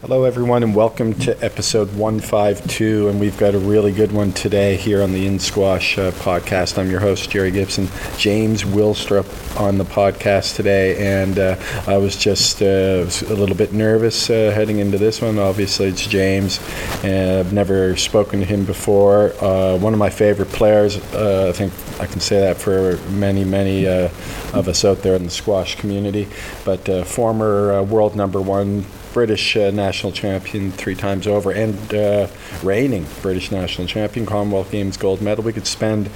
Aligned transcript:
Hello, 0.00 0.22
everyone, 0.22 0.62
and 0.62 0.76
welcome 0.76 1.12
to 1.12 1.44
episode 1.44 1.92
152. 1.96 3.08
And 3.08 3.18
we've 3.18 3.36
got 3.36 3.56
a 3.56 3.58
really 3.58 3.90
good 3.90 4.12
one 4.12 4.30
today 4.30 4.76
here 4.76 5.02
on 5.02 5.10
the 5.10 5.26
In 5.26 5.40
Squash 5.40 5.98
uh, 5.98 6.12
podcast. 6.12 6.78
I'm 6.78 6.88
your 6.88 7.00
host, 7.00 7.28
Jerry 7.30 7.50
Gibson. 7.50 7.88
James 8.16 8.62
Willstrop 8.62 9.26
on 9.60 9.76
the 9.76 9.84
podcast 9.84 10.54
today. 10.54 11.20
And 11.20 11.40
uh, 11.40 11.56
I 11.88 11.96
was 11.96 12.14
just 12.14 12.62
uh, 12.62 13.06
a 13.26 13.34
little 13.34 13.56
bit 13.56 13.72
nervous 13.72 14.30
uh, 14.30 14.52
heading 14.54 14.78
into 14.78 14.98
this 14.98 15.20
one. 15.20 15.36
Obviously, 15.36 15.88
it's 15.88 16.06
James. 16.06 16.60
And 17.02 17.40
I've 17.40 17.52
never 17.52 17.96
spoken 17.96 18.38
to 18.38 18.46
him 18.46 18.66
before. 18.66 19.32
Uh, 19.44 19.78
one 19.78 19.94
of 19.94 19.98
my 19.98 20.10
favorite 20.10 20.50
players. 20.50 20.96
Uh, 21.12 21.48
I 21.48 21.52
think 21.52 21.72
I 22.00 22.06
can 22.06 22.20
say 22.20 22.38
that 22.38 22.56
for 22.56 22.98
many, 23.10 23.42
many 23.42 23.88
of 23.88 24.68
us 24.68 24.84
out 24.84 24.98
there 24.98 25.16
in 25.16 25.24
the 25.24 25.30
squash 25.30 25.74
community. 25.74 26.28
But 26.64 27.04
former 27.04 27.82
world 27.82 28.14
number 28.14 28.40
one 28.40 28.84
British 29.12 29.56
uh, 29.56 29.70
national 29.70 30.12
champion 30.12 30.70
three 30.72 30.94
times 30.94 31.26
over 31.26 31.50
and 31.50 31.94
uh, 31.94 32.26
reigning 32.62 33.06
British 33.22 33.50
national 33.50 33.86
champion, 33.86 34.26
Commonwealth 34.26 34.70
Games 34.70 34.96
gold 34.96 35.20
medal. 35.20 35.44
We 35.44 35.52
could 35.52 35.66
spend 35.66 36.10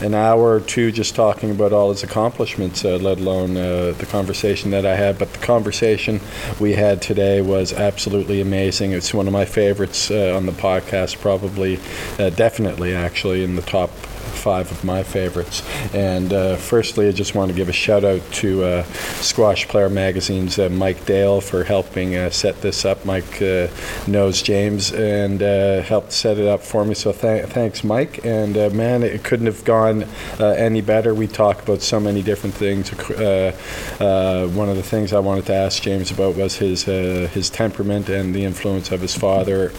an 0.00 0.14
hour 0.14 0.56
or 0.56 0.60
two 0.60 0.92
just 0.92 1.14
talking 1.14 1.50
about 1.50 1.72
all 1.72 1.90
his 1.90 2.02
accomplishments, 2.02 2.84
uh, 2.84 2.96
let 2.96 3.18
alone 3.18 3.56
uh, 3.56 3.94
the 3.98 4.06
conversation 4.06 4.70
that 4.70 4.84
I 4.84 4.94
had. 4.94 5.18
But 5.18 5.32
the 5.32 5.38
conversation 5.38 6.20
we 6.60 6.74
had 6.74 7.00
today 7.00 7.40
was 7.40 7.72
absolutely 7.72 8.40
amazing. 8.40 8.92
It's 8.92 9.14
one 9.14 9.26
of 9.26 9.32
my 9.32 9.44
favorites 9.44 10.10
uh, 10.10 10.34
on 10.36 10.46
the 10.46 10.52
podcast, 10.52 11.20
probably, 11.20 11.78
uh, 12.18 12.30
definitely, 12.30 12.94
actually, 12.94 13.42
in 13.42 13.56
the 13.56 13.62
top 13.62 13.90
five 14.36 14.70
of 14.70 14.84
my 14.84 15.02
favorites. 15.02 15.62
And 15.94 16.32
uh, 16.32 16.56
firstly, 16.56 17.08
I 17.08 17.12
just 17.12 17.34
want 17.34 17.50
to 17.50 17.56
give 17.56 17.68
a 17.68 17.72
shout 17.72 18.04
out 18.04 18.20
to 18.34 18.64
uh, 18.64 18.82
Squash 19.22 19.66
Player 19.68 19.88
Magazine's 19.88 20.58
uh, 20.58 20.68
Mike 20.68 21.04
Dale 21.06 21.40
for 21.40 21.64
helping 21.64 22.16
uh, 22.16 22.30
set 22.30 22.60
this 22.60 22.84
up. 22.84 23.04
Mike 23.04 23.40
uh, 23.42 23.68
knows 24.06 24.42
James 24.42 24.92
and 24.92 25.42
uh, 25.42 25.82
helped 25.82 26.12
set 26.12 26.38
it 26.38 26.46
up 26.46 26.62
for 26.62 26.84
me. 26.84 26.94
So 26.94 27.12
th- 27.12 27.46
thanks, 27.46 27.84
Mike. 27.84 28.24
And 28.24 28.54
man, 28.74 29.02
it 29.02 29.24
couldn't 29.24 29.46
have 29.46 29.64
gone 29.64 30.04
any 30.38 30.80
better. 30.80 31.14
We 31.14 31.26
talk 31.26 31.62
about 31.62 31.82
so 31.82 32.00
many 32.00 32.22
different 32.22 32.54
things. 32.54 32.90
one 32.90 34.68
of 34.68 34.76
the 34.76 34.82
things 34.82 35.12
I 35.12 35.20
wanted 35.20 35.46
to 35.46 35.54
ask 35.54 35.82
James 35.82 36.10
about 36.10 36.36
was 36.36 36.56
his 36.56 36.84
his 36.84 37.50
temperament 37.50 38.08
and 38.08 38.34
the 38.34 38.44
influence 38.44 38.90
of 38.92 39.00
his 39.00 39.16
father 39.16 39.70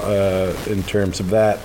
in 0.67 0.83
terms 0.83 1.19
of 1.19 1.30
that. 1.30 1.59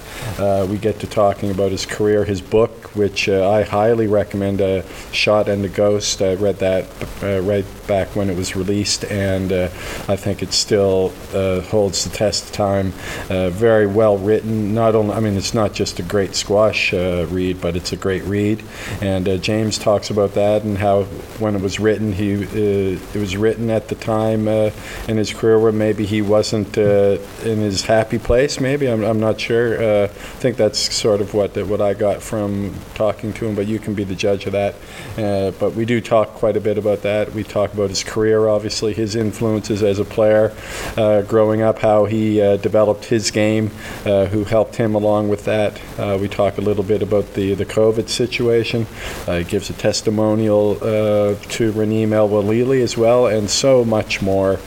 we 0.69 0.79
get 0.79 1.01
to 1.01 1.07
talking 1.07 1.51
about 1.51 1.71
his 1.71 1.87
career, 1.87 2.25
his 2.25 2.41
book, 2.41 2.82
which 2.95 3.29
uh, 3.29 3.51
I 3.51 3.63
highly 3.63 4.07
recommend. 4.07 4.61
Uh, 4.61 4.83
Shot 5.13 5.49
and 5.49 5.65
the 5.65 5.69
Ghost. 5.69 6.23
I 6.23 6.35
read 6.35 6.59
that 6.59 6.87
uh, 7.23 7.41
right 7.41 7.65
back 7.87 8.15
when 8.15 8.31
it 8.31 8.37
was 8.37 8.57
released, 8.57 9.05
and 9.05 9.53
uh, 9.53 9.65
I 10.09 10.17
think 10.17 10.43
it 10.43 10.53
still 10.53 11.13
uh, 11.35 11.61
holds 11.63 12.05
the 12.05 12.11
test 12.11 12.47
of 12.47 12.53
time. 12.53 12.93
Uh, 13.29 13.51
very 13.51 13.87
well 13.87 14.19
written. 14.19 14.75
Not 14.75 14.95
only, 14.95 15.15
I 15.15 15.21
mean, 15.21 15.37
it's 15.37 15.55
not 15.55 15.73
just 15.73 15.99
a 15.99 16.03
great 16.03 16.35
squash 16.35 16.93
read, 16.93 17.61
but 17.61 17.77
it's 17.77 17.93
a 17.93 17.97
great 17.97 18.23
read. 18.25 18.63
And 19.01 19.43
James 19.43 19.79
talks 19.79 20.11
about 20.11 20.35
that 20.35 20.63
and 20.63 20.79
how 20.79 21.05
when 21.39 21.55
it 21.55 21.63
was 21.63 21.81
written, 21.81 22.13
he 22.13 22.33
it 22.33 23.15
was 23.15 23.37
written 23.37 23.71
at 23.71 23.89
the 23.89 23.95
time 23.95 24.49
in 24.49 25.17
his 25.17 25.33
career 25.33 25.59
where 25.59 25.73
maybe 25.73 26.07
he 26.07 26.23
wasn't 26.23 26.77
in 26.77 27.59
his 27.59 27.83
happy 27.83 28.19
place. 28.19 28.61
Maybe 28.61 28.87
I'm, 28.89 29.03
I'm 29.05 29.21
not 29.21 29.41
sure. 29.41 30.05
I 30.05 30.07
think 30.07 30.57
that's 30.57 30.95
sort 30.95 31.21
of 31.21 31.35
what 31.35 31.57
what 31.57 31.81
I 31.81 31.95
got 31.95 32.23
from 32.23 32.72
talking 32.95 33.33
to 33.35 33.47
him, 33.47 33.55
but 33.55 33.67
you 33.67 33.79
can 33.79 33.95
be 33.95 34.05
the 34.05 34.15
judge 34.15 34.47
of 34.47 34.53
that. 34.53 34.75
Uh, 35.19 35.51
but 35.59 35.75
we 35.75 35.85
do 35.85 36.01
talk 36.01 36.29
quite 36.35 36.57
a 36.57 36.61
bit 36.61 36.79
about 36.79 37.03
that. 37.03 37.33
We 37.33 37.45
talk 37.45 37.73
about 37.73 37.91
his 37.91 38.05
career, 38.05 38.49
obviously, 38.49 38.93
his 38.95 39.15
influences 39.17 39.83
as 39.83 39.99
a 39.99 40.05
player, 40.05 40.53
uh, 40.97 41.23
growing 41.23 41.63
up, 41.63 41.79
how 41.79 42.05
he 42.05 42.41
uh, 42.41 42.57
developed 42.59 43.07
his 43.07 43.31
game, 43.31 43.71
uh, 44.05 44.27
who 44.27 44.45
helped 44.45 44.77
him 44.77 44.95
along 44.95 45.29
with 45.29 45.45
that. 45.45 45.81
Uh, 45.99 46.19
we 46.21 46.29
talk 46.29 46.59
a 46.59 46.61
little 46.61 46.85
bit 46.85 47.03
about 47.03 47.35
the, 47.35 47.55
the 47.55 47.67
COVID 47.67 48.09
situation. 48.09 48.87
He 49.27 49.45
gives 49.45 49.71
a 49.71 49.75
testimonial 49.75 50.77
to 50.77 51.73
Raneem 51.73 52.13
El 52.13 52.29
Welily 52.29 52.83
as 52.83 52.97
well, 52.97 53.27
and 53.27 53.49
so 53.49 53.85
much 53.85 54.23
more. 54.23 54.59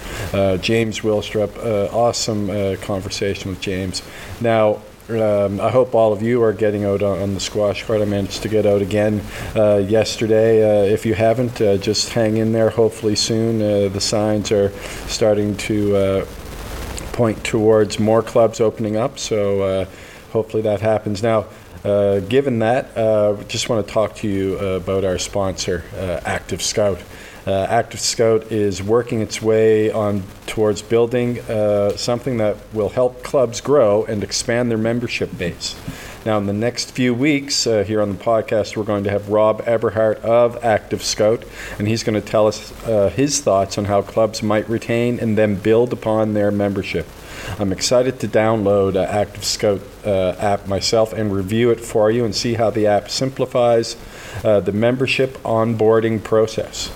James 0.61 1.01
Willstrop, 1.01 1.55
awesome 1.93 2.77
conversation 2.77 3.51
with 3.51 3.61
James. 3.61 4.01
Now, 4.41 4.81
um, 5.09 5.61
I 5.61 5.69
hope 5.69 5.93
all 5.93 6.13
of 6.13 6.23
you 6.23 6.41
are 6.41 6.53
getting 6.53 6.83
out 6.83 7.03
on, 7.03 7.35
the 7.35 7.39
squash 7.39 7.83
court. 7.83 8.01
I 8.01 8.05
managed 8.05 8.41
to 8.41 8.49
get 8.49 8.65
out 8.65 8.81
again 8.81 9.21
uh, 9.55 9.77
yesterday. 9.77 10.63
Uh, 10.63 10.85
if 10.85 11.05
you 11.05 11.13
haven't, 11.13 11.61
uh, 11.61 11.77
just 11.77 12.09
hang 12.09 12.37
in 12.37 12.53
there. 12.53 12.71
Hopefully, 12.71 13.15
soon 13.15 13.61
uh, 13.61 13.89
the 13.89 14.01
signs 14.01 14.51
are 14.51 14.71
starting 15.07 15.55
to 15.57 15.95
uh, 15.95 16.25
point 17.11 17.43
towards 17.43 17.99
more 17.99 18.23
clubs 18.23 18.59
opening 18.59 18.97
up. 18.97 19.19
So, 19.19 19.61
uh, 19.61 19.85
hopefully, 20.31 20.63
that 20.63 20.81
happens. 20.81 21.21
Now, 21.21 21.45
given 21.83 22.59
that, 22.59 22.95
just 23.47 23.69
want 23.69 23.85
to 23.85 23.93
talk 23.93 24.15
to 24.15 24.27
you 24.27 24.57
about 24.57 25.05
our 25.05 25.19
sponsor, 25.19 25.83
Active 26.25 26.63
Scout. 26.63 26.99
Uh, 27.47 27.67
Active 27.69 27.99
Scout 27.99 28.51
is 28.51 28.81
working 28.81 29.21
its 29.21 29.39
way 29.39 29.91
on 29.91 30.23
towards 30.47 30.81
building 30.81 31.39
uh, 31.41 31.95
something 31.95 32.37
that 32.37 32.57
will 32.73 32.89
help 32.89 33.23
clubs 33.23 33.61
grow 33.61 34.03
and 34.05 34.23
expand 34.23 34.71
their 34.71 34.79
membership 34.79 35.37
base. 35.37 35.75
Now, 36.25 36.39
in 36.39 36.47
the 36.47 36.53
next 36.53 36.89
few 36.89 37.13
weeks 37.13 37.67
uh, 37.67 37.83
here 37.83 38.01
on 38.01 38.09
the 38.09 38.23
podcast, 38.23 38.75
we're 38.75 38.83
going 38.83 39.03
to 39.03 39.11
have 39.11 39.29
Rob 39.29 39.61
Eberhart 39.65 40.17
of 40.21 40.63
Active 40.65 41.03
Scout, 41.03 41.45
and 41.77 41.87
he's 41.87 42.01
going 42.01 42.19
to 42.19 42.27
tell 42.27 42.47
us 42.47 42.71
uh, 42.87 43.09
his 43.09 43.41
thoughts 43.41 43.77
on 43.77 43.85
how 43.85 44.01
clubs 44.01 44.41
might 44.41 44.67
retain 44.67 45.19
and 45.19 45.37
then 45.37 45.53
build 45.53 45.93
upon 45.93 46.33
their 46.33 46.49
membership. 46.49 47.05
I'm 47.59 47.71
excited 47.71 48.19
to 48.21 48.27
download 48.27 48.95
uh, 48.95 49.03
Active 49.03 49.45
Scout 49.45 49.81
uh, 50.03 50.35
app 50.39 50.67
myself 50.67 51.13
and 51.13 51.31
review 51.31 51.69
it 51.69 51.79
for 51.79 52.09
you 52.09 52.25
and 52.25 52.33
see 52.33 52.55
how 52.55 52.71
the 52.71 52.87
app 52.87 53.11
simplifies 53.11 53.95
uh, 54.43 54.61
the 54.61 54.71
membership 54.71 55.37
onboarding 55.43 56.23
process. 56.23 56.89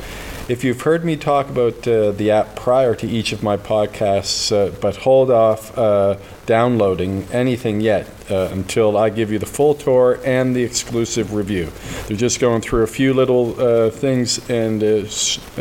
If 0.50 0.64
you've 0.64 0.82
heard 0.82 1.06
me 1.06 1.16
talk 1.16 1.48
about 1.48 1.88
uh, 1.88 2.10
the 2.10 2.32
app 2.32 2.56
prior 2.56 2.96
to 2.96 3.08
each 3.08 3.34
of 3.34 3.44
my 3.44 3.56
podcasts, 3.56 4.52
uh, 4.52 4.76
but 4.82 4.96
hold 4.96 5.30
off 5.30 5.78
uh, 5.78 6.16
downloading 6.50 7.26
anything 7.32 7.80
yet 7.80 8.06
uh, 8.32 8.50
until 8.52 8.98
I 8.98 9.12
give 9.12 9.32
you 9.32 9.38
the 9.38 9.46
full 9.46 9.76
tour 9.76 10.20
and 10.26 10.56
the 10.56 10.64
exclusive 10.64 11.32
review. 11.32 11.72
They're 12.08 12.18
just 12.18 12.40
going 12.40 12.62
through 12.62 12.82
a 12.82 12.88
few 12.88 13.14
little 13.14 13.62
uh, 13.62 13.92
things, 13.92 14.50
and 14.50 14.82
uh, 14.82 15.06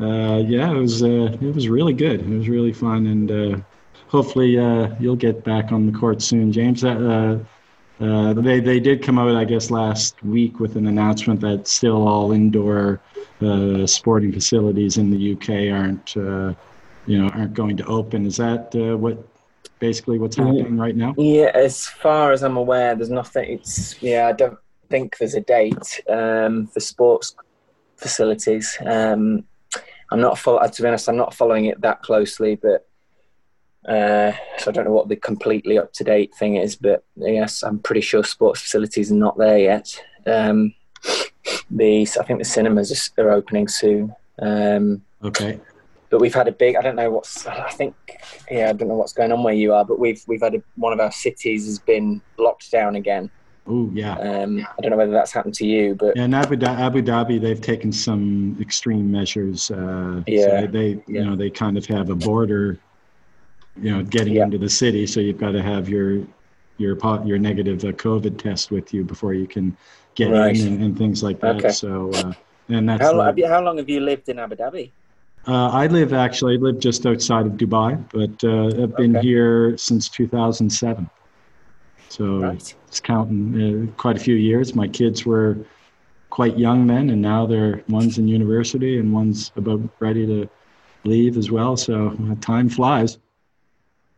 uh, 0.00 0.38
yeah, 0.38 0.70
it 0.70 0.78
was 0.78 1.02
uh, 1.02 1.36
it 1.40 1.54
was 1.54 1.68
really 1.68 1.92
good. 1.92 2.20
It 2.20 2.28
was 2.28 2.48
really 2.48 2.72
fun, 2.72 3.06
and 3.06 3.30
uh, 3.30 3.60
hopefully 4.08 4.58
uh, 4.58 4.94
you'll 4.98 5.16
get 5.16 5.44
back 5.44 5.72
on 5.72 5.90
the 5.90 5.96
court 5.96 6.22
soon, 6.22 6.52
James. 6.52 6.84
Uh, 6.84 7.38
uh, 8.00 8.32
they 8.32 8.60
they 8.60 8.80
did 8.80 9.02
come 9.02 9.18
out, 9.18 9.34
I 9.36 9.44
guess, 9.44 9.70
last 9.70 10.22
week 10.24 10.58
with 10.58 10.76
an 10.76 10.86
announcement 10.86 11.40
that 11.40 11.68
still 11.68 12.08
all 12.08 12.32
indoor 12.32 13.00
uh, 13.42 13.86
sporting 13.86 14.32
facilities 14.32 14.96
in 14.96 15.10
the 15.10 15.32
UK 15.32 15.72
aren't, 15.72 16.16
uh, 16.16 16.54
you 17.06 17.18
know, 17.18 17.28
aren't 17.28 17.52
going 17.52 17.76
to 17.76 17.84
open. 17.84 18.24
Is 18.24 18.38
that 18.38 18.74
uh, 18.74 18.96
what 18.96 19.22
basically 19.80 20.18
what's 20.18 20.36
happening 20.36 20.76
right 20.76 20.94
now? 20.94 21.14
Yeah, 21.18 21.50
as 21.54 21.86
far 21.86 22.30
as 22.30 22.42
I'm 22.44 22.56
aware, 22.56 22.94
there's 22.94 23.10
nothing. 23.10 23.50
It's 23.58 24.00
yeah, 24.00 24.28
I 24.28 24.32
don't 24.32 24.58
think 24.88 25.18
there's 25.18 25.34
a 25.34 25.40
date 25.40 26.00
um, 26.08 26.68
for 26.68 26.80
sports 26.80 27.34
facilities. 27.96 28.76
Um, 28.84 29.44
I'm 30.12 30.20
not 30.20 30.38
follow- 30.38 30.66
to 30.66 30.82
be 30.82 30.88
honest, 30.88 31.08
I'm 31.08 31.16
not 31.16 31.34
following 31.34 31.64
it 31.64 31.80
that 31.80 32.02
closely, 32.02 32.56
but 32.56 32.86
uh, 33.88 34.32
so 34.58 34.70
I 34.70 34.72
don't 34.72 34.84
know 34.84 34.92
what 34.92 35.08
the 35.08 35.16
completely 35.16 35.78
up 35.78 35.92
to 35.94 36.04
date 36.04 36.34
thing 36.34 36.56
is, 36.56 36.76
but 36.76 37.04
yes, 37.16 37.62
I'm 37.62 37.78
pretty 37.78 38.02
sure 38.02 38.22
sports 38.22 38.60
facilities 38.60 39.10
are 39.10 39.16
not 39.16 39.38
there 39.38 39.58
yet. 39.58 40.02
Um, 40.26 40.74
the 41.70 42.02
I 42.02 42.24
think 42.24 42.40
the 42.40 42.44
cinemas 42.44 43.10
are 43.16 43.30
opening 43.30 43.68
soon. 43.68 44.14
Um, 44.40 45.02
okay. 45.24 45.60
But 46.10 46.20
we've 46.20 46.34
had 46.34 46.48
a 46.48 46.52
big. 46.52 46.76
I 46.76 46.82
don't 46.82 46.96
know 46.96 47.10
what's. 47.10 47.46
I 47.46 47.70
think. 47.70 47.94
Yeah, 48.50 48.70
I 48.70 48.72
don't 48.72 48.88
know 48.88 48.96
what's 48.96 49.12
going 49.12 49.32
on 49.32 49.42
where 49.42 49.54
you 49.54 49.72
are, 49.72 49.84
but 49.84 49.98
we've 49.98 50.22
we've 50.26 50.42
had 50.42 50.54
a, 50.54 50.62
one 50.76 50.92
of 50.92 51.00
our 51.00 51.12
cities 51.12 51.66
has 51.66 51.78
been 51.78 52.20
locked 52.36 52.70
down 52.70 52.96
again. 52.96 53.30
Oh 53.66 53.88
yeah. 53.92 54.18
Um, 54.18 54.66
I 54.78 54.80
don't 54.82 54.90
know 54.90 54.96
whether 54.96 55.12
that's 55.12 55.32
happened 55.32 55.54
to 55.54 55.66
you, 55.66 55.94
but 55.94 56.16
yeah, 56.16 56.24
in 56.24 56.34
Abu, 56.34 56.56
Dhabi, 56.56 56.78
Abu 56.78 57.02
Dhabi 57.02 57.40
they've 57.40 57.60
taken 57.60 57.92
some 57.92 58.56
extreme 58.60 59.10
measures. 59.10 59.70
Uh, 59.70 60.22
yeah. 60.26 60.62
So 60.62 60.66
they, 60.66 60.88
you 60.88 61.04
yeah. 61.06 61.24
know, 61.24 61.36
they 61.36 61.50
kind 61.50 61.78
of 61.78 61.86
have 61.86 62.10
a 62.10 62.16
border 62.16 62.80
you 63.80 63.90
know, 63.90 64.02
getting 64.02 64.34
Yeah. 64.34 64.44
into 64.44 64.58
the 64.58 64.68
city. 64.68 65.06
So 65.06 65.20
you've 65.20 65.38
got 65.38 65.52
to 65.52 65.62
have 65.62 65.88
your 65.88 66.26
your 66.78 66.96
your 67.24 67.38
negative 67.38 67.84
uh, 67.84 67.92
COVID 67.92 68.38
test 68.38 68.70
with 68.70 68.92
you 68.94 69.04
before 69.04 69.34
you 69.34 69.46
can 69.46 69.76
get 70.14 70.30
Right. 70.30 70.58
in 70.58 70.66
and, 70.66 70.82
and 70.82 70.98
things 70.98 71.22
like 71.22 71.40
that. 71.40 71.56
Okay. 71.56 71.70
So 71.70 72.10
uh, 72.14 72.32
and 72.68 72.88
that's 72.88 73.02
how, 73.02 73.20
have 73.20 73.38
you, 73.38 73.46
how 73.46 73.62
long 73.62 73.78
have 73.78 73.88
you 73.88 74.00
lived 74.00 74.28
in 74.28 74.38
Abu 74.38 74.56
Dhabi? 74.56 74.90
Uh, 75.46 75.68
I 75.68 75.86
live 75.86 76.12
actually 76.12 76.54
I 76.56 76.58
live 76.58 76.78
just 76.78 77.06
outside 77.06 77.46
of 77.46 77.52
Dubai, 77.52 77.96
but 78.12 78.44
uh, 78.44 78.82
I've 78.82 78.96
been 78.96 79.16
Okay. 79.16 79.26
here 79.26 79.76
since 79.76 80.08
2007. 80.08 81.08
So 82.08 82.40
Right. 82.40 82.74
it's 82.88 83.00
counting 83.00 83.90
uh, 83.90 83.92
quite 83.96 84.16
a 84.16 84.20
few 84.20 84.34
years. 84.34 84.74
My 84.74 84.88
kids 84.88 85.24
were 85.24 85.56
quite 86.30 86.58
young 86.58 86.86
then, 86.86 87.10
and 87.10 87.22
now 87.22 87.46
they're 87.46 87.82
one's 87.88 88.18
in 88.18 88.28
university 88.28 88.98
and 88.98 89.12
one's 89.12 89.52
about 89.56 89.80
ready 90.00 90.26
to 90.26 90.48
leave 91.04 91.36
as 91.36 91.50
well. 91.50 91.76
So 91.76 92.16
uh, 92.30 92.34
time 92.40 92.68
flies. 92.68 93.18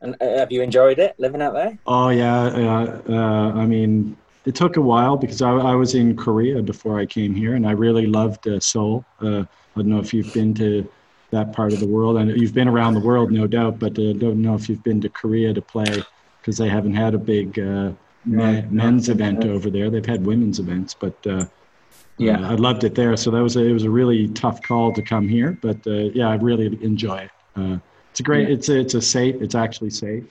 And 0.01 0.17
uh, 0.21 0.39
have 0.39 0.51
you 0.51 0.63
enjoyed 0.63 0.99
it 0.99 1.15
living 1.19 1.43
out 1.43 1.55
there? 1.55 1.79
Oh 1.87 2.09
yeah, 2.09 2.43
uh, 2.45 3.03
uh, 3.09 3.53
I 3.55 3.67
mean, 3.67 4.17
it 4.45 4.55
took 4.55 4.77
a 4.77 4.81
while 4.81 5.17
because 5.17 5.41
I, 5.43 5.53
I 5.53 5.75
was 5.75 5.95
in 5.95 6.17
Korea 6.17 6.63
before 6.63 6.99
I 6.99 7.07
came 7.07 7.35
here, 7.35 7.55
and 7.55 7.67
I 7.67 7.73
really 7.73 8.07
loved 8.07 8.49
uh, 8.49 8.59
Seoul. 8.59 9.05
Uh, 9.21 9.43
I 9.43 9.77
don't 9.77 9.89
know 9.89 10.01
if 10.01 10.13
you've 10.13 10.33
been 10.35 10.55
to 10.55 10.89
that 11.33 11.53
part 11.53 11.73
of 11.73 11.81
the 11.81 11.87
world, 11.87 12.17
and 12.19 12.31
you've 12.39 12.55
been 12.55 12.69
around 12.69 12.95
the 12.95 13.01
world, 13.01 13.33
no 13.33 13.47
doubt, 13.47 13.79
but 13.79 13.99
uh, 13.99 14.13
don't 14.13 14.41
know 14.41 14.55
if 14.55 14.69
you've 14.69 14.85
been 14.85 15.01
to 15.01 15.09
Korea 15.09 15.53
to 15.53 15.63
play 15.63 16.05
because 16.41 16.57
they 16.59 16.69
haven't 16.69 16.95
had 16.95 17.15
a 17.15 17.19
big 17.19 17.59
uh, 17.59 17.93
men, 18.25 18.69
men's 18.71 19.09
event 19.09 19.45
over 19.45 19.71
there. 19.71 19.91
They've 19.91 20.05
had 20.07 20.25
women's 20.27 20.59
events, 20.59 20.95
but 20.95 21.17
uh, 21.27 21.47
Yeah. 22.19 22.39
uh, 22.41 22.53
I 22.53 22.55
loved 22.55 22.85
it 22.85 22.95
there. 22.95 23.17
So 23.17 23.31
that 23.31 23.43
was 23.43 23.57
a, 23.57 23.65
it 23.65 23.73
was 23.73 23.85
a 23.85 23.91
really 23.91 24.29
tough 24.29 24.63
call 24.63 24.93
to 24.93 25.03
come 25.03 25.27
here, 25.27 25.59
but 25.63 25.79
uh, 25.87 26.11
yeah, 26.15 26.29
I 26.29 26.35
really 26.35 26.67
enjoy 26.83 27.19
it. 27.19 27.31
Uh, 27.57 27.79
it's 28.11 28.21
a 28.21 28.23
great. 28.23 28.49
Yeah. 28.49 28.55
It's 28.55 28.69
a, 28.69 28.79
it's 28.79 28.95
a 28.95 29.03
safe. 29.03 29.37
It's 29.41 29.55
actually 29.55 29.91
safe. 29.91 30.25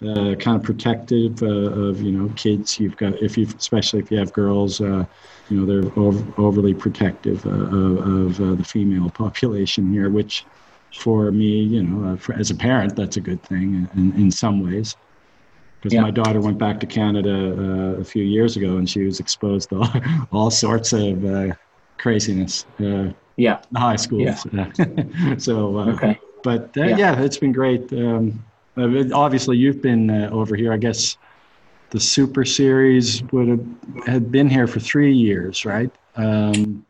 Uh, 0.00 0.36
kind 0.36 0.56
of 0.56 0.62
protective 0.62 1.42
uh, 1.42 1.46
of 1.46 2.00
you 2.00 2.12
know 2.12 2.28
kids. 2.36 2.78
You've 2.78 2.96
got 2.96 3.20
if 3.20 3.36
you 3.36 3.46
especially 3.46 3.98
if 3.98 4.12
you 4.12 4.18
have 4.18 4.32
girls. 4.32 4.80
Uh, 4.80 5.04
you 5.48 5.56
know 5.58 5.66
they're 5.66 5.90
over, 5.98 6.24
overly 6.40 6.72
protective 6.74 7.44
uh, 7.46 7.50
of, 7.50 7.98
of 7.98 8.40
uh, 8.40 8.54
the 8.54 8.62
female 8.64 9.10
population 9.14 9.92
here, 9.92 10.08
which 10.10 10.44
for 10.94 11.32
me, 11.32 11.62
you 11.62 11.82
know, 11.82 12.12
uh, 12.12 12.16
for, 12.16 12.34
as 12.34 12.50
a 12.50 12.54
parent, 12.54 12.94
that's 12.94 13.16
a 13.16 13.20
good 13.20 13.42
thing 13.42 13.88
in, 13.96 14.12
in 14.16 14.30
some 14.30 14.60
ways. 14.62 14.96
Because 15.80 15.94
Yeah. 15.94 16.02
my 16.02 16.10
daughter 16.10 16.40
went 16.40 16.58
back 16.58 16.80
to 16.80 16.86
Canada 16.86 17.34
uh, 17.58 18.00
a 18.00 18.04
few 18.04 18.24
years 18.24 18.56
ago, 18.56 18.76
and 18.76 18.88
she 18.88 19.04
was 19.04 19.20
exposed 19.20 19.70
to 19.70 19.76
all, 19.80 19.90
all 20.32 20.50
sorts 20.50 20.92
of 20.92 21.24
uh, 21.24 21.54
craziness. 21.98 22.64
Uh, 22.80 23.12
Yeah. 23.36 23.60
high 23.76 23.96
schools. 23.96 24.46
so, 25.38 25.76
uh, 25.76 25.92
Okay. 25.92 26.18
but 26.42 26.76
uh, 26.76 26.84
Yeah. 26.84 26.96
yeah. 26.96 27.20
it's 27.22 27.38
been 27.38 27.52
great. 27.52 27.92
Um, 27.92 28.44
obviously, 28.78 29.56
you've 29.56 29.82
been 29.82 30.10
uh, 30.10 30.30
over 30.30 30.54
here. 30.56 30.72
I 30.72 30.76
guess 30.76 31.16
the 31.90 32.00
Super 32.00 32.44
Series 32.44 33.22
would 33.32 33.48
have 33.48 33.66
had 34.06 34.30
been 34.30 34.48
here 34.48 34.66
for 34.66 34.80
three 34.80 35.12
years, 35.12 35.64
right? 35.64 35.90
Um, 36.16 36.84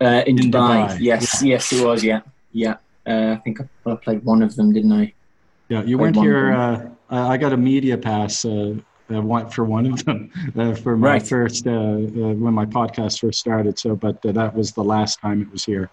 Uh, 0.00 0.22
in, 0.26 0.36
In 0.38 0.50
Dubai. 0.50 0.88
Dubai, 0.88 1.00
Yes. 1.00 1.42
Yes, 1.42 1.72
it 1.72 1.84
was. 1.84 2.02
Yeah. 2.02 2.22
Yeah. 2.50 2.76
Uh, 3.06 3.34
I 3.34 3.40
think 3.44 3.60
I, 3.86 3.94
played 3.94 4.24
one 4.24 4.42
of 4.42 4.56
them, 4.56 4.72
didn't 4.72 4.92
I? 4.92 5.14
yeah, 5.68 5.82
you 5.84 5.96
weren't 5.96 6.16
here. 6.16 6.52
Uh, 6.52 6.88
I 7.08 7.34
I 7.34 7.36
got 7.36 7.52
a 7.52 7.56
media 7.56 7.96
pass. 7.96 8.44
Uh, 8.44 8.74
uh, 9.10 9.44
for 9.50 9.64
one 9.64 9.86
of 9.86 10.04
them 10.04 10.30
uh, 10.56 10.74
for 10.74 10.96
my 10.96 11.12
Right. 11.14 11.26
first 11.26 11.66
uh, 11.66 11.70
uh, 11.70 12.34
when 12.42 12.54
my 12.54 12.66
podcast 12.66 13.20
first 13.20 13.38
started. 13.40 13.78
So, 13.78 13.94
but 13.96 14.24
uh, 14.24 14.32
that 14.32 14.54
was 14.54 14.72
the 14.72 14.84
last 14.84 15.20
time 15.20 15.42
it 15.42 15.50
was 15.50 15.64
here. 15.64 15.90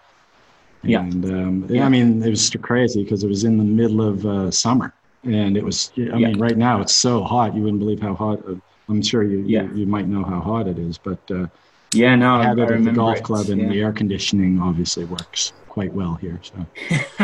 Yeah. 0.84 1.02
And 1.02 1.26
um, 1.26 1.66
Yeah. 1.70 1.86
I 1.86 1.90
mean, 1.90 2.24
it 2.24 2.30
was 2.30 2.50
crazy 2.62 3.04
because 3.04 3.24
it 3.24 3.28
was 3.28 3.44
in 3.44 3.58
the 3.58 3.64
middle 3.64 4.02
of 4.02 4.26
uh, 4.26 4.50
summer, 4.52 4.94
and 5.24 5.58
it 5.58 5.64
was. 5.64 5.92
I 5.98 6.02
Yeah. 6.02 6.16
mean, 6.30 6.40
right 6.40 6.58
now 6.58 6.82
it's 6.82 6.96
so 6.96 7.24
hot. 7.24 7.56
You 7.56 7.62
wouldn't 7.64 7.80
believe 7.80 8.02
how 8.02 8.16
hot. 8.16 8.40
Uh, 8.48 8.56
I'm 8.88 9.02
sure 9.02 9.24
you, 9.24 9.40
Yeah. 9.46 9.64
you 9.64 9.80
you 9.82 9.86
might 9.86 10.08
know 10.08 10.24
how 10.24 10.40
hot 10.40 10.68
it 10.68 10.80
is, 10.80 10.98
but 10.98 11.20
uh, 11.32 11.48
Yeah. 11.94 12.16
No. 12.16 12.36
I 12.36 12.44
had 12.46 12.60
it 12.60 12.72
at 12.72 12.84
the 12.84 12.92
golf 12.92 13.18
it, 13.18 13.24
club, 13.24 13.50
and 13.50 13.62
yeah. 13.62 13.70
the 13.70 13.82
air 13.82 13.92
conditioning 13.94 14.60
obviously 14.62 15.06
works 15.06 15.54
quite 15.68 15.94
well 15.94 16.16
here. 16.16 16.40
So 16.42 16.66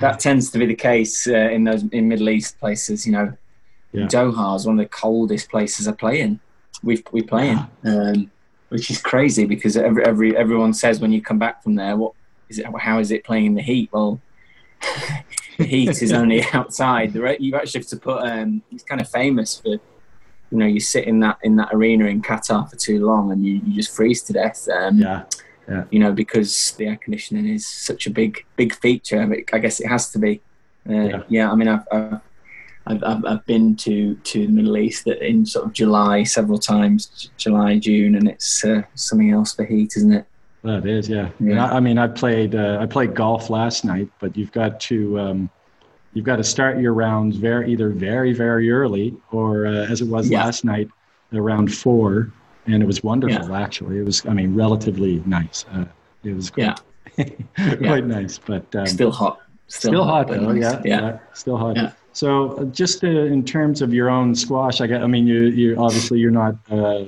that 0.00 0.16
tends 0.20 0.50
to 0.50 0.58
be 0.58 0.66
the 0.66 0.74
case 0.74 1.26
uh, 1.26 1.32
in 1.56 1.64
those 1.64 1.82
in 1.98 2.08
Middle 2.08 2.28
East 2.28 2.58
places. 2.60 3.06
You 3.06 3.12
know, 3.12 3.32
Yeah. 3.92 4.06
Doha 4.06 4.56
is 4.56 4.66
one 4.66 4.78
of 4.78 4.84
the 4.84 4.88
coldest 4.90 5.48
places 5.50 5.88
I 5.88 5.92
play 5.92 6.20
in. 6.20 6.40
We 6.82 7.02
we 7.12 7.22
play 7.22 7.50
in, 7.50 7.58
um, 7.84 8.30
which 8.68 8.90
is 8.90 9.00
crazy 9.00 9.44
because 9.46 9.76
every, 9.76 10.04
every 10.04 10.36
everyone 10.36 10.72
says 10.74 11.00
when 11.00 11.12
you 11.12 11.22
come 11.22 11.38
back 11.38 11.62
from 11.62 11.74
there, 11.76 11.96
what 11.96 12.12
is 12.48 12.58
it? 12.58 12.66
How 12.78 12.98
is 12.98 13.10
it 13.10 13.24
playing 13.24 13.46
in 13.46 13.54
the 13.54 13.62
heat? 13.62 13.90
Well, 13.92 14.20
the 15.58 15.64
heat 15.64 16.02
is 16.02 16.12
only 16.12 16.42
outside. 16.52 17.12
The 17.12 17.36
you 17.40 17.54
actually 17.56 17.80
have 17.80 17.88
to 17.88 17.96
put. 17.96 18.22
Um, 18.22 18.62
it's 18.72 18.84
kind 18.84 19.00
of 19.00 19.08
famous 19.08 19.60
for. 19.60 19.76
You 20.50 20.58
know, 20.60 20.66
you 20.66 20.78
sit 20.78 21.04
in 21.08 21.18
that 21.20 21.38
in 21.42 21.56
that 21.56 21.70
arena 21.72 22.04
in 22.06 22.22
Qatar 22.22 22.68
for 22.70 22.76
too 22.76 23.04
long, 23.04 23.32
and 23.32 23.44
you, 23.44 23.60
you 23.66 23.74
just 23.74 23.94
freeze 23.96 24.22
to 24.24 24.32
death. 24.32 24.68
Um, 24.68 24.98
yeah, 24.98 25.24
you 25.90 25.98
know, 25.98 26.12
because 26.12 26.72
the 26.72 26.86
air 26.86 26.96
conditioning 26.96 27.48
is 27.48 27.66
such 27.66 28.06
a 28.06 28.10
big, 28.10 28.44
big 28.54 28.74
feature. 28.74 29.20
I 29.52 29.58
guess 29.58 29.80
it 29.80 29.88
has 29.88 30.10
to 30.12 30.18
be. 30.18 30.40
Uh, 30.88 30.92
Yeah. 30.92 31.22
yeah. 31.28 31.50
I 31.50 31.54
mean, 31.56 31.66
I've, 31.68 31.84
I've, 31.90 32.20
I've, 32.86 33.02
I've- 33.02 33.26
I've 33.26 33.46
been 33.46 33.74
to, 33.76 34.14
to 34.14 34.46
the 34.46 34.52
Middle 34.52 34.76
East 34.76 35.06
in 35.08 35.46
sort 35.46 35.64
of 35.64 35.72
July 35.72 36.22
several 36.22 36.58
times, 36.58 37.30
July, 37.38 37.78
June, 37.78 38.14
and 38.14 38.28
it's 38.28 38.62
uh, 38.64 38.82
something 38.94 39.30
else 39.30 39.54
for 39.54 39.64
heat, 39.64 39.94
isn't 39.96 40.12
it? 40.12 40.26
That 40.64 40.86
is 40.86 41.08
yeah. 41.08 41.28
Yeah. 41.40 41.66
I, 41.66 41.76
I 41.76 41.80
mean, 41.80 41.98
I 41.98 42.08
played 42.08 42.54
uh, 42.54 42.78
I 42.80 42.86
played 42.86 43.14
golf 43.14 43.50
last 43.50 43.84
night, 43.84 44.08
but 44.18 44.36
you've 44.36 44.52
got 44.52 44.80
to 44.80 45.18
um, 45.20 45.50
you've 46.14 46.24
got 46.24 46.36
to 46.36 46.44
start 46.44 46.78
your 46.80 46.94
rounds 46.94 47.36
very 47.36 47.70
either 47.72 47.90
very 47.90 48.32
very 48.32 48.70
early 48.70 49.14
or 49.30 49.66
uh, 49.66 49.86
as 49.86 50.00
it 50.00 50.08
was 50.08 50.28
Yeah. 50.30 50.44
last 50.44 50.64
night 50.64 50.88
around 51.32 51.72
four, 51.74 52.32
and 52.66 52.82
it 52.82 52.86
was 52.86 53.02
wonderful 53.04 53.54
actually. 53.54 53.98
It 53.98 54.04
was 54.04 54.24
I 54.26 54.32
mean 54.32 54.54
relatively 54.54 55.22
nice. 55.26 55.64
Uh, 55.72 55.84
it 56.24 56.34
was 56.34 56.50
Yeah. 56.56 56.74
quite, 57.14 57.38
quite 57.78 58.06
nice, 58.06 58.38
but 58.38 58.74
um, 58.74 58.86
Still 58.86 59.10
hot. 59.12 59.40
still, 59.68 60.04
hot 60.04 60.28
but 60.28 60.40
though. 60.40 60.52
nice. 60.52 60.62
Yeah, 60.62 60.82
yeah. 60.84 61.18
still 61.34 61.56
hot. 61.58 61.76
Yeah. 61.76 61.92
So 62.12 62.52
uh, 62.56 62.64
just 62.66 63.04
uh, 63.04 63.08
in 63.08 63.44
terms 63.44 63.82
of 63.82 63.92
your 63.92 64.08
own 64.08 64.34
squash, 64.34 64.80
I, 64.80 64.86
got, 64.86 65.02
I 65.02 65.06
mean, 65.08 65.26
you 65.26 65.42
you 65.60 65.76
obviously 65.76 66.20
you're 66.20 66.30
not 66.30 66.54
uh, 66.70 67.04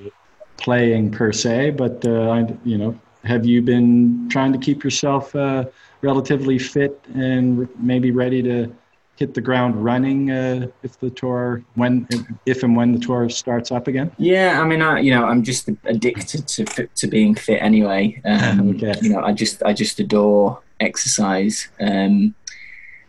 playing 0.59 1.13
per 1.13 1.33
se, 1.33 1.71
but 1.71 2.05
uh, 2.05 2.29
I, 2.31 2.55
you 2.65 2.77
know, 2.77 2.99
have 3.27 3.45
you 3.45 3.63
been 3.63 4.29
trying 4.31 4.53
to 4.53 4.59
keep 4.59 4.85
yourself 4.85 5.35
uh, 5.35 5.65
relatively 6.01 6.59
fit 6.59 7.05
and 7.15 7.69
maybe 7.79 8.11
ready 8.11 8.43
to 8.43 8.75
hit 9.17 9.33
the 9.33 9.41
ground 9.41 9.83
running 9.83 10.31
uh, 10.31 10.67
if 10.83 11.01
the 11.01 11.11
tour 11.11 11.63
when 11.75 12.07
if 12.45 12.63
and 12.63 12.77
when 12.77 12.93
the 12.93 12.99
tour 12.99 13.29
starts 13.29 13.73
up 13.73 13.89
again? 13.89 14.13
Yeah, 14.19 14.61
I 14.61 14.65
mean, 14.65 14.83
I 14.83 15.01
you 15.01 15.11
know, 15.11 15.25
I'm 15.25 15.43
just 15.43 15.69
addicted 15.85 16.47
to 16.49 16.87
to 16.87 17.07
being 17.07 17.35
fit 17.35 17.61
anyway. 17.63 18.21
Um, 18.25 18.71
Okay. 18.77 18.95
You 19.01 19.11
know, 19.11 19.21
I 19.21 19.33
just 19.33 19.63
I 19.63 19.73
just 19.73 19.99
adore 20.01 20.63
exercise, 20.81 21.69
um, 21.81 22.35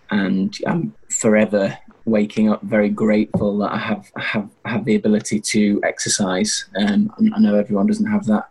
and 0.10 0.58
I'm 0.66 0.94
forever 1.10 1.78
waking 2.06 2.50
up 2.50 2.62
very 2.64 2.90
grateful 2.90 3.58
that 3.58 3.74
I 3.74 3.78
have 3.78 4.10
I 4.16 4.22
have 4.22 4.50
I 4.66 4.70
have 4.72 4.86
the 4.86 4.96
ability 4.96 5.42
to 5.42 5.82
exercise. 5.84 6.66
Um, 6.80 7.12
I 7.36 7.40
know 7.40 7.56
everyone 7.56 7.88
doesn't 7.88 8.10
have 8.10 8.26
that 8.28 8.50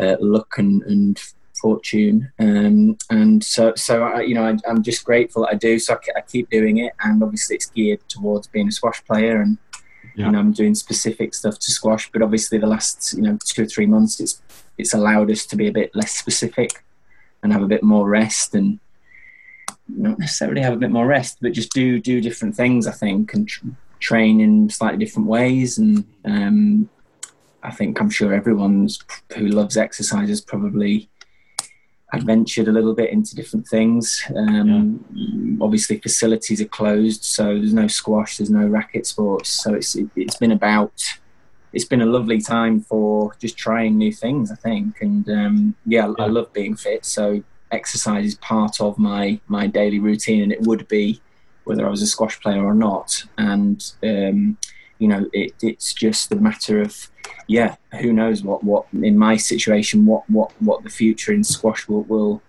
uh, 0.00 0.16
luck 0.20 0.58
and, 0.58 0.82
and 0.82 1.20
fortune, 1.60 2.30
um, 2.38 2.96
and 3.10 3.42
so 3.42 3.74
so 3.74 4.04
I, 4.04 4.22
you 4.22 4.34
know 4.34 4.44
I, 4.44 4.56
I'm 4.68 4.82
just 4.82 5.04
grateful 5.04 5.42
that 5.42 5.52
I 5.52 5.54
do. 5.54 5.78
So 5.78 5.94
I, 5.94 6.18
I 6.18 6.20
keep 6.20 6.50
doing 6.50 6.78
it, 6.78 6.92
and 7.02 7.22
obviously 7.22 7.56
it's 7.56 7.66
geared 7.66 8.00
towards 8.08 8.46
being 8.48 8.68
a 8.68 8.72
squash 8.72 9.04
player 9.04 9.40
and 9.40 9.58
yeah. 10.16 10.26
you 10.26 10.32
know 10.32 10.38
I'm 10.38 10.52
doing 10.52 10.74
specific 10.74 11.34
stuff 11.34 11.58
to 11.58 11.72
squash. 11.72 12.10
But 12.10 12.22
obviously, 12.22 12.58
the 12.58 12.66
last 12.66 13.14
you 13.14 13.22
know 13.22 13.38
two 13.44 13.62
or 13.62 13.66
three 13.66 13.86
months, 13.86 14.20
it's 14.20 14.42
it's 14.78 14.94
allowed 14.94 15.30
us 15.30 15.46
to 15.46 15.56
be 15.56 15.68
a 15.68 15.72
bit 15.72 15.94
less 15.94 16.12
specific 16.12 16.84
and 17.42 17.52
have 17.52 17.62
a 17.62 17.68
bit 17.68 17.82
more 17.82 18.08
rest 18.08 18.54
and 18.54 18.80
not 19.88 20.18
necessarily 20.18 20.62
have 20.62 20.72
a 20.72 20.78
bit 20.78 20.90
more 20.90 21.06
rest, 21.06 21.38
but 21.40 21.52
just 21.52 21.72
do 21.72 22.00
do 22.00 22.20
different 22.20 22.56
things. 22.56 22.86
I 22.86 22.92
think 22.92 23.34
and 23.34 23.48
tr- 23.48 23.66
train 24.00 24.40
in 24.40 24.68
slightly 24.70 25.04
different 25.04 25.28
ways. 25.28 25.78
And 25.78 26.04
um, 26.24 26.88
I 27.64 27.70
think 27.70 28.00
I'm 28.00 28.10
sure 28.10 28.34
everyone's 28.34 29.00
who 29.34 29.46
loves 29.46 29.76
exercise 29.76 30.28
has 30.28 30.40
probably 30.40 31.08
adventured 32.12 32.68
a 32.68 32.72
little 32.72 32.94
bit 32.94 33.10
into 33.10 33.34
different 33.34 33.66
things. 33.66 34.22
Um, 34.36 35.04
yeah. 35.12 35.64
Obviously, 35.64 35.98
facilities 35.98 36.60
are 36.60 36.66
closed, 36.66 37.24
so 37.24 37.44
there's 37.44 37.74
no 37.74 37.88
squash, 37.88 38.36
there's 38.36 38.50
no 38.50 38.66
racket 38.66 39.06
sports. 39.06 39.48
So 39.50 39.74
it's 39.74 39.94
it, 39.96 40.08
it's 40.14 40.36
been 40.36 40.52
about 40.52 41.02
it's 41.72 41.86
been 41.86 42.02
a 42.02 42.06
lovely 42.06 42.40
time 42.40 42.80
for 42.80 43.34
just 43.40 43.56
trying 43.56 43.98
new 43.98 44.12
things. 44.12 44.52
I 44.52 44.56
think, 44.56 45.00
and 45.00 45.28
um, 45.28 45.74
yeah, 45.86 46.06
yeah, 46.06 46.24
I 46.24 46.28
love 46.28 46.52
being 46.52 46.76
fit. 46.76 47.04
So 47.04 47.42
exercise 47.70 48.26
is 48.26 48.34
part 48.36 48.80
of 48.80 48.98
my 48.98 49.40
my 49.48 49.66
daily 49.66 49.98
routine, 49.98 50.42
and 50.42 50.52
it 50.52 50.62
would 50.62 50.86
be 50.88 51.20
whether 51.64 51.86
I 51.86 51.90
was 51.90 52.02
a 52.02 52.06
squash 52.06 52.38
player 52.40 52.62
or 52.62 52.74
not. 52.74 53.24
And 53.38 53.82
um, 54.02 54.58
you 55.04 55.08
know, 55.08 55.28
it, 55.34 55.52
it's 55.60 55.92
just 55.92 56.32
a 56.32 56.36
matter 56.36 56.80
of 56.80 57.10
yeah, 57.46 57.76
who 58.00 58.10
knows 58.10 58.42
what 58.42 58.64
what 58.64 58.86
in 58.94 59.18
my 59.18 59.36
situation 59.36 60.06
what 60.06 60.22
what 60.30 60.50
what 60.60 60.82
the 60.82 60.88
future 60.88 61.30
in 61.30 61.44
squash 61.44 61.86
will 61.86 62.04
will 62.04 62.40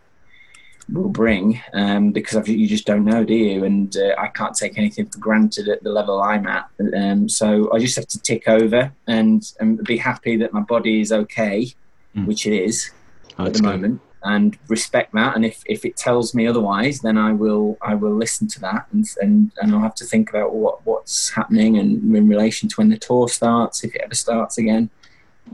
will 0.88 1.10
bring 1.10 1.62
um, 1.74 2.14
because 2.14 2.48
you 2.48 2.66
just 2.66 2.86
don't 2.86 3.04
know, 3.04 3.26
do 3.26 3.34
you? 3.34 3.66
And 3.66 3.94
uh, 3.98 4.16
I 4.18 4.28
can't 4.28 4.56
take 4.56 4.78
anything 4.78 5.08
for 5.08 5.20
granted 5.20 5.68
at 5.68 5.84
the 5.84 5.90
level 5.90 6.22
I'm 6.22 6.48
at. 6.48 6.70
Um, 6.96 7.28
so 7.28 7.74
I 7.74 7.80
just 7.80 7.98
have 7.98 8.08
to 8.08 8.22
tick 8.22 8.48
over 8.48 8.94
and, 9.08 9.44
and 9.60 9.84
be 9.84 9.98
happy 9.98 10.38
that 10.38 10.54
my 10.54 10.62
body 10.62 11.02
is 11.02 11.12
okay, 11.12 11.74
mm. 12.16 12.26
which 12.26 12.48
it 12.48 12.54
is 12.54 12.92
oh, 13.38 13.48
at 13.48 13.54
the 13.54 13.60
good. 13.60 13.66
moment 13.66 14.02
and 14.26 14.58
respect 14.68 15.14
that. 15.14 15.36
And 15.36 15.46
if, 15.46 15.62
if 15.68 15.86
it 15.86 15.96
tells 15.96 16.34
me 16.34 16.48
otherwise, 16.48 17.00
then 17.00 17.18
I 17.18 17.32
will 17.32 17.78
I 17.82 17.94
will 17.94 18.16
listen 18.16 18.48
to 18.50 18.60
that 18.62 18.88
and 18.92 19.06
and, 19.22 19.52
and 19.62 19.74
I'll 19.74 19.82
have 19.82 19.96
to 19.96 20.06
think 20.06 20.30
about 20.32 20.54
what 20.54 20.86
what's 20.86 21.30
happening 21.30 21.78
and 21.78 22.16
in 22.16 22.28
relation 22.28 22.68
to 22.70 22.76
when 22.76 22.90
the 22.90 22.98
tour 22.98 23.30
starts, 23.30 23.84
if 23.84 23.96
it 23.96 24.02
ever 24.04 24.16
starts 24.16 24.58
again. 24.58 24.90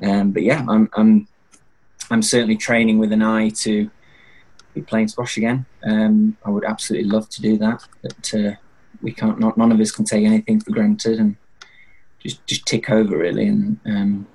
Um, 0.01 0.31
but 0.31 0.43
yeah, 0.43 0.65
I'm 0.69 0.89
I'm 0.93 1.27
I'm 2.09 2.21
certainly 2.21 2.57
training 2.57 2.97
with 2.97 3.11
an 3.11 3.21
eye 3.21 3.49
to 3.49 3.91
be 4.73 4.81
playing 4.81 5.09
squash 5.09 5.35
again. 5.35 5.65
Um, 5.83 6.37
I 6.45 6.49
would 6.49 6.63
absolutely 6.63 7.09
love 7.09 7.27
to 7.29 7.41
do 7.41 7.57
that, 7.57 7.85
but 8.01 8.33
uh, 8.33 8.51
we 9.01 9.11
can't. 9.11 9.37
Not 9.37 9.57
none 9.57 9.73
of 9.73 9.81
us 9.81 9.91
can 9.91 10.05
take 10.05 10.25
anything 10.25 10.61
for 10.61 10.71
granted 10.71 11.19
and 11.19 11.35
just 12.19 12.45
just 12.47 12.65
tick 12.65 12.89
over 12.89 13.17
really 13.17 13.47
and 13.47 13.79
um, 13.85 14.27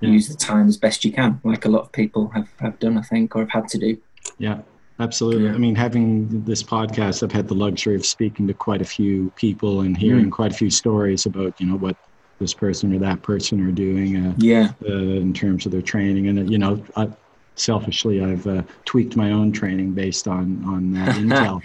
yeah. 0.00 0.10
use 0.10 0.28
the 0.28 0.36
time 0.36 0.68
as 0.68 0.76
best 0.76 1.04
you 1.04 1.12
can, 1.12 1.40
like 1.44 1.64
a 1.64 1.68
lot 1.68 1.82
of 1.82 1.92
people 1.92 2.28
have, 2.28 2.48
have 2.60 2.78
done, 2.78 2.98
I 2.98 3.02
think, 3.02 3.34
or 3.34 3.40
have 3.40 3.50
had 3.50 3.68
to 3.68 3.78
do. 3.78 3.98
Yeah, 4.38 4.60
absolutely. 5.00 5.46
Yeah. 5.46 5.54
I 5.54 5.58
mean, 5.58 5.74
having 5.74 6.44
this 6.44 6.62
podcast, 6.62 7.22
I've 7.22 7.32
had 7.32 7.48
the 7.48 7.54
luxury 7.54 7.96
of 7.96 8.06
speaking 8.06 8.46
to 8.46 8.54
quite 8.54 8.80
a 8.80 8.86
few 8.86 9.30
people 9.36 9.80
and 9.80 9.96
hearing 9.96 10.26
mm. 10.26 10.32
quite 10.32 10.52
a 10.52 10.54
few 10.54 10.70
stories 10.70 11.26
about, 11.26 11.60
you 11.60 11.66
know, 11.66 11.76
what 11.76 11.96
this 12.38 12.54
person 12.54 12.94
or 12.94 12.98
that 12.98 13.22
person 13.22 13.66
are 13.66 13.72
doing. 13.72 14.26
Uh, 14.26 14.34
yeah. 14.38 14.72
Uh, 14.84 14.92
in 14.92 15.32
terms 15.32 15.66
of 15.66 15.72
their 15.72 15.82
training, 15.82 16.28
and 16.28 16.38
uh, 16.38 16.42
you 16.42 16.58
know, 16.58 16.82
I, 16.96 17.08
selfishly, 17.56 18.22
I've 18.22 18.46
uh, 18.46 18.62
tweaked 18.84 19.16
my 19.16 19.32
own 19.32 19.52
training 19.52 19.92
based 19.92 20.28
on 20.28 20.64
on 20.64 20.92
that 20.92 21.16
intel. 21.16 21.62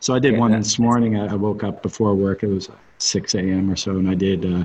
So 0.00 0.14
I 0.14 0.18
did 0.18 0.34
yeah, 0.34 0.40
one 0.40 0.52
this 0.52 0.78
morning. 0.78 1.18
I, 1.18 1.32
I, 1.32 1.34
woke 1.34 1.64
up 1.64 1.82
before 1.82 2.14
work. 2.14 2.42
It 2.42 2.48
was 2.48 2.68
6 2.98 3.34
a.m. 3.36 3.70
or 3.70 3.76
so, 3.76 3.92
and 3.92 4.08
I 4.08 4.14
did 4.14 4.44
uh, 4.44 4.64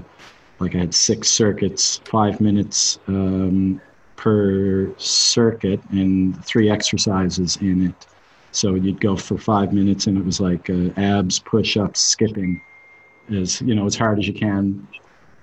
like 0.60 0.76
I 0.76 0.80
had 0.80 0.94
six 0.94 1.30
circuits, 1.30 1.98
five 2.06 2.42
minutes 2.42 3.00
um, 3.08 3.82
per 4.16 4.94
circuit, 4.98 5.82
and 5.92 6.44
three 6.46 6.70
exercises 6.70 7.58
in 7.58 7.88
it. 7.88 8.08
So 8.52 8.76
you'd 8.76 9.00
go 9.00 9.16
for 9.16 9.38
five 9.38 9.74
minutes, 9.74 10.08
and 10.08 10.18
it 10.18 10.26
was 10.26 10.40
like 10.42 10.70
uh, 10.70 10.90
abs, 10.98 11.40
push-ups, 11.40 12.02
skipping, 12.02 12.60
as 13.32 13.62
you 13.62 13.76
know, 13.76 13.86
as 13.86 13.96
hard 13.96 14.20
as 14.20 14.28
you 14.28 14.34
can, 14.34 14.88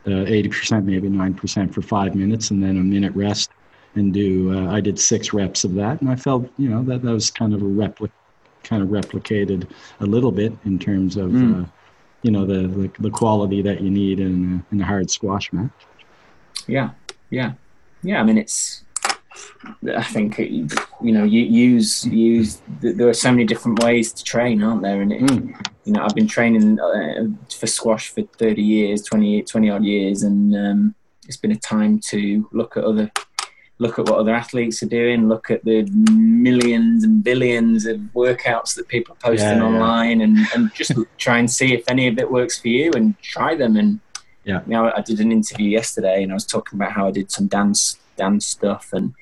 uh, 0.06 0.24
eighty 0.26 0.48
percent, 0.48 0.84
maybe 0.84 1.08
nine 1.08 1.32
percent 1.32 1.72
for 1.74 1.82
five 1.82 2.14
minutes, 2.14 2.50
and 2.50 2.62
then 2.62 2.76
a 2.76 2.80
minute 2.80 3.14
rest. 3.14 3.50
And 3.94 4.12
do 4.12 4.52
uh, 4.52 4.70
I 4.70 4.80
did 4.80 4.98
six 4.98 5.32
reps 5.32 5.64
of 5.64 5.74
that, 5.74 6.02
and 6.02 6.10
I 6.10 6.16
felt 6.16 6.50
you 6.58 6.68
know 6.68 6.82
that 6.84 7.02
that 7.02 7.12
was 7.12 7.30
kind 7.30 7.54
of 7.54 7.62
a 7.62 7.64
replic, 7.64 8.10
kind 8.64 8.82
of 8.82 8.90
replicated 8.90 9.66
a 10.00 10.04
little 10.04 10.32
bit 10.32 10.52
in 10.64 10.78
terms 10.78 11.16
of. 11.16 11.30
Mm 11.30 11.70
you 12.26 12.32
know 12.32 12.44
the, 12.44 12.66
the, 12.66 12.90
the 12.98 13.10
quality 13.10 13.62
that 13.62 13.80
you 13.80 13.88
need 13.88 14.18
in 14.18 14.64
in 14.72 14.80
a 14.80 14.84
hard 14.84 15.08
squash 15.12 15.52
match. 15.52 15.70
Yeah, 16.66 16.90
yeah, 17.30 17.52
yeah. 18.02 18.20
I 18.20 18.24
mean, 18.24 18.36
it's. 18.36 18.82
I 19.96 20.02
think 20.02 20.38
you 20.38 20.66
know 21.00 21.22
you 21.22 21.42
use 21.42 22.04
use. 22.04 22.60
There 22.80 23.08
are 23.08 23.14
so 23.14 23.30
many 23.30 23.44
different 23.44 23.80
ways 23.84 24.12
to 24.12 24.24
train, 24.24 24.60
aren't 24.64 24.82
there? 24.82 25.00
And 25.02 25.12
it, 25.12 25.20
mm. 25.20 25.66
you 25.84 25.92
know, 25.92 26.02
I've 26.02 26.16
been 26.16 26.26
training 26.26 26.80
uh, 26.80 27.26
for 27.54 27.68
squash 27.68 28.08
for 28.08 28.22
thirty 28.22 28.62
years, 28.62 29.02
20, 29.02 29.42
20 29.42 29.70
odd 29.70 29.84
years, 29.84 30.22
and 30.24 30.56
um, 30.56 30.94
it's 31.28 31.36
been 31.36 31.52
a 31.52 31.56
time 31.56 32.00
to 32.10 32.48
look 32.50 32.76
at 32.76 32.82
other 32.82 33.08
look 33.78 33.98
at 33.98 34.08
what 34.08 34.18
other 34.18 34.34
athletes 34.34 34.82
are 34.82 34.88
doing, 34.88 35.28
look 35.28 35.50
at 35.50 35.64
the 35.64 35.82
millions 36.12 37.04
and 37.04 37.22
billions 37.22 37.86
of 37.86 37.98
workouts 38.14 38.74
that 38.74 38.88
people 38.88 39.14
are 39.14 39.30
posting 39.30 39.58
yeah, 39.58 39.64
online, 39.64 40.20
yeah. 40.20 40.24
and, 40.24 40.38
and 40.54 40.74
just 40.74 40.92
try 41.18 41.38
and 41.38 41.50
see 41.50 41.74
if 41.74 41.84
any 41.88 42.08
of 42.08 42.18
it 42.18 42.30
works 42.30 42.58
for 42.58 42.68
you 42.68 42.92
and 42.92 43.18
try 43.20 43.54
them. 43.54 43.76
And 43.76 44.00
yeah, 44.44 44.60
you 44.66 44.72
know, 44.72 44.92
I 44.94 45.02
did 45.02 45.20
an 45.20 45.32
interview 45.32 45.68
yesterday, 45.68 46.22
and 46.22 46.32
I 46.32 46.34
was 46.34 46.46
talking 46.46 46.78
about 46.78 46.92
how 46.92 47.06
I 47.06 47.10
did 47.10 47.30
some 47.30 47.46
dance 47.48 47.98
dance 48.16 48.46
stuff, 48.46 48.92
and 48.92 49.14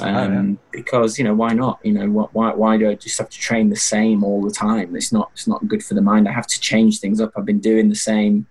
um, 0.00 0.58
oh, 0.58 0.68
because 0.72 1.18
you 1.18 1.24
know 1.24 1.34
why 1.34 1.54
not? 1.54 1.80
You 1.82 1.92
know 1.92 2.28
why 2.32 2.52
why 2.52 2.76
do 2.76 2.90
I 2.90 2.94
just 2.94 3.16
have 3.18 3.30
to 3.30 3.38
train 3.38 3.70
the 3.70 3.76
same 3.76 4.24
all 4.24 4.42
the 4.42 4.50
time? 4.50 4.94
It's 4.94 5.12
not 5.12 5.30
it's 5.32 5.46
not 5.46 5.66
good 5.68 5.82
for 5.82 5.94
the 5.94 6.02
mind. 6.02 6.28
I 6.28 6.32
have 6.32 6.46
to 6.48 6.60
change 6.60 7.00
things 7.00 7.20
up. 7.20 7.32
I've 7.36 7.46
been 7.46 7.60
doing 7.60 7.88
the 7.88 7.96
same 7.96 8.46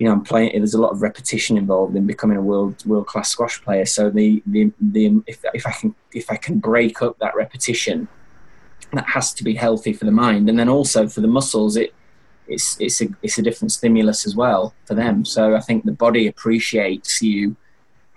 you 0.00 0.06
know, 0.06 0.12
I'm 0.12 0.24
playing. 0.24 0.52
There's 0.54 0.72
a 0.72 0.80
lot 0.80 0.92
of 0.92 1.02
repetition 1.02 1.58
involved 1.58 1.94
in 1.94 2.06
becoming 2.06 2.38
a 2.38 2.42
world 2.42 2.84
world 2.86 3.06
class 3.06 3.28
squash 3.28 3.62
player. 3.62 3.84
So 3.84 4.08
the 4.08 4.42
the 4.46 4.72
the 4.80 5.22
if 5.26 5.44
if 5.52 5.66
I 5.66 5.72
can 5.72 5.94
if 6.14 6.30
I 6.30 6.36
can 6.36 6.58
break 6.58 7.02
up 7.02 7.18
that 7.18 7.36
repetition, 7.36 8.08
that 8.94 9.06
has 9.10 9.34
to 9.34 9.44
be 9.44 9.54
healthy 9.54 9.92
for 9.92 10.06
the 10.06 10.10
mind, 10.10 10.48
and 10.48 10.58
then 10.58 10.70
also 10.70 11.06
for 11.06 11.20
the 11.20 11.28
muscles. 11.28 11.76
It 11.76 11.92
it's 12.48 12.80
it's 12.80 13.02
a 13.02 13.08
it's 13.20 13.36
a 13.36 13.42
different 13.42 13.72
stimulus 13.72 14.26
as 14.26 14.34
well 14.34 14.74
for 14.86 14.94
them. 14.94 15.26
So 15.26 15.54
I 15.54 15.60
think 15.60 15.84
the 15.84 15.92
body 15.92 16.28
appreciates 16.28 17.20
you 17.20 17.54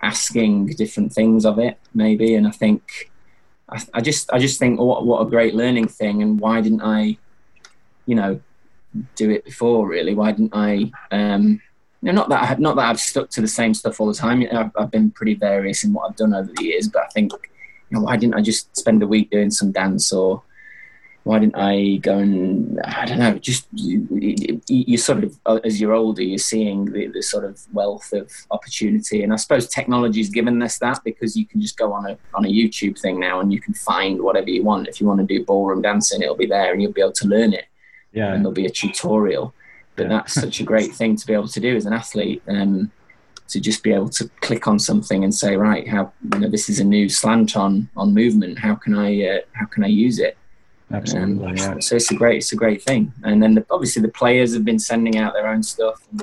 asking 0.00 0.68
different 0.68 1.12
things 1.12 1.44
of 1.44 1.58
it, 1.58 1.78
maybe. 1.92 2.34
And 2.34 2.48
I 2.48 2.50
think 2.50 3.10
I, 3.68 3.82
I 3.92 4.00
just 4.00 4.32
I 4.32 4.38
just 4.38 4.58
think 4.58 4.80
what 4.80 5.04
what 5.04 5.20
a 5.20 5.28
great 5.28 5.54
learning 5.54 5.88
thing, 5.88 6.22
and 6.22 6.40
why 6.40 6.62
didn't 6.62 6.80
I, 6.80 7.18
you 8.06 8.14
know, 8.14 8.40
do 9.16 9.28
it 9.28 9.44
before? 9.44 9.86
Really, 9.86 10.14
why 10.14 10.32
didn't 10.32 10.54
I? 10.54 10.90
Um, 11.10 11.60
know, 12.04 12.12
not 12.12 12.28
that 12.28 12.42
I 12.42 12.46
have, 12.46 12.60
not 12.60 12.76
that 12.76 12.86
I've 12.86 13.00
stuck 13.00 13.30
to 13.30 13.40
the 13.40 13.48
same 13.48 13.72
stuff 13.72 14.00
all 14.00 14.06
the 14.06 14.14
time. 14.14 14.42
You 14.42 14.52
know, 14.52 14.60
I've, 14.60 14.70
I've, 14.76 14.90
been 14.90 15.10
pretty 15.10 15.34
various 15.34 15.84
in 15.84 15.92
what 15.92 16.08
I've 16.08 16.16
done 16.16 16.34
over 16.34 16.52
the 16.54 16.64
years, 16.64 16.86
but 16.86 17.02
I 17.02 17.08
think, 17.08 17.32
you 17.32 17.98
know, 17.98 18.02
why 18.02 18.16
didn't 18.16 18.34
I 18.34 18.42
just 18.42 18.76
spend 18.76 19.02
a 19.02 19.06
week 19.06 19.30
doing 19.30 19.50
some 19.50 19.72
dance, 19.72 20.12
or 20.12 20.42
why 21.22 21.38
didn't 21.38 21.56
I 21.56 21.96
go 22.02 22.18
and 22.18 22.78
I 22.84 23.06
don't 23.06 23.18
know, 23.18 23.38
just 23.38 23.66
you, 23.72 24.06
you, 24.10 24.60
you 24.68 24.98
sort 24.98 25.24
of 25.24 25.38
as 25.64 25.80
you're 25.80 25.94
older, 25.94 26.22
you're 26.22 26.36
seeing 26.36 26.84
the, 26.92 27.06
the, 27.06 27.22
sort 27.22 27.44
of 27.44 27.58
wealth 27.72 28.12
of 28.12 28.30
opportunity, 28.50 29.22
and 29.22 29.32
I 29.32 29.36
suppose 29.36 29.66
technology's 29.66 30.28
given 30.28 30.62
us 30.62 30.78
that 30.80 31.00
because 31.04 31.38
you 31.38 31.46
can 31.46 31.62
just 31.62 31.78
go 31.78 31.94
on 31.94 32.04
a 32.04 32.18
on 32.34 32.44
a 32.44 32.48
YouTube 32.48 33.00
thing 33.00 33.18
now 33.18 33.40
and 33.40 33.50
you 33.50 33.60
can 33.62 33.72
find 33.72 34.20
whatever 34.20 34.50
you 34.50 34.62
want. 34.62 34.88
If 34.88 35.00
you 35.00 35.06
want 35.06 35.20
to 35.20 35.26
do 35.26 35.42
ballroom 35.42 35.80
dancing, 35.80 36.20
it'll 36.20 36.36
be 36.36 36.46
there, 36.46 36.72
and 36.72 36.82
you'll 36.82 36.92
be 36.92 37.00
able 37.00 37.12
to 37.12 37.28
learn 37.28 37.54
it. 37.54 37.64
Yeah, 38.12 38.34
and 38.34 38.44
there'll 38.44 38.52
be 38.52 38.66
a 38.66 38.70
tutorial 38.70 39.54
but 39.96 40.08
that's 40.08 40.34
such 40.34 40.60
a 40.60 40.64
great 40.64 40.92
thing 40.92 41.16
to 41.16 41.26
be 41.26 41.32
able 41.32 41.48
to 41.48 41.60
do 41.60 41.76
as 41.76 41.86
an 41.86 41.92
athlete. 41.92 42.42
Um, 42.48 42.90
to 43.48 43.60
just 43.60 43.82
be 43.82 43.92
able 43.92 44.08
to 44.08 44.28
click 44.40 44.66
on 44.66 44.78
something 44.78 45.22
and 45.22 45.34
say, 45.34 45.56
right, 45.56 45.86
how 45.86 46.12
you 46.32 46.40
know 46.40 46.48
this 46.48 46.68
is 46.68 46.80
a 46.80 46.84
new 46.84 47.08
slant 47.08 47.56
on 47.56 47.88
on 47.96 48.14
movement. 48.14 48.58
How 48.58 48.74
can 48.74 48.96
I 48.96 49.26
uh, 49.26 49.40
how 49.52 49.66
can 49.66 49.84
I 49.84 49.88
use 49.88 50.18
it? 50.18 50.36
Absolutely. 50.92 51.46
Um, 51.46 51.56
yeah. 51.56 51.78
So 51.80 51.96
it's 51.96 52.10
a 52.10 52.14
great 52.14 52.38
it's 52.38 52.52
a 52.52 52.56
great 52.56 52.82
thing. 52.82 53.12
And 53.22 53.42
then 53.42 53.54
the, 53.54 53.66
obviously 53.70 54.02
the 54.02 54.08
players 54.08 54.54
have 54.54 54.64
been 54.64 54.78
sending 54.78 55.18
out 55.18 55.34
their 55.34 55.46
own 55.46 55.62
stuff. 55.62 56.02
And, 56.10 56.22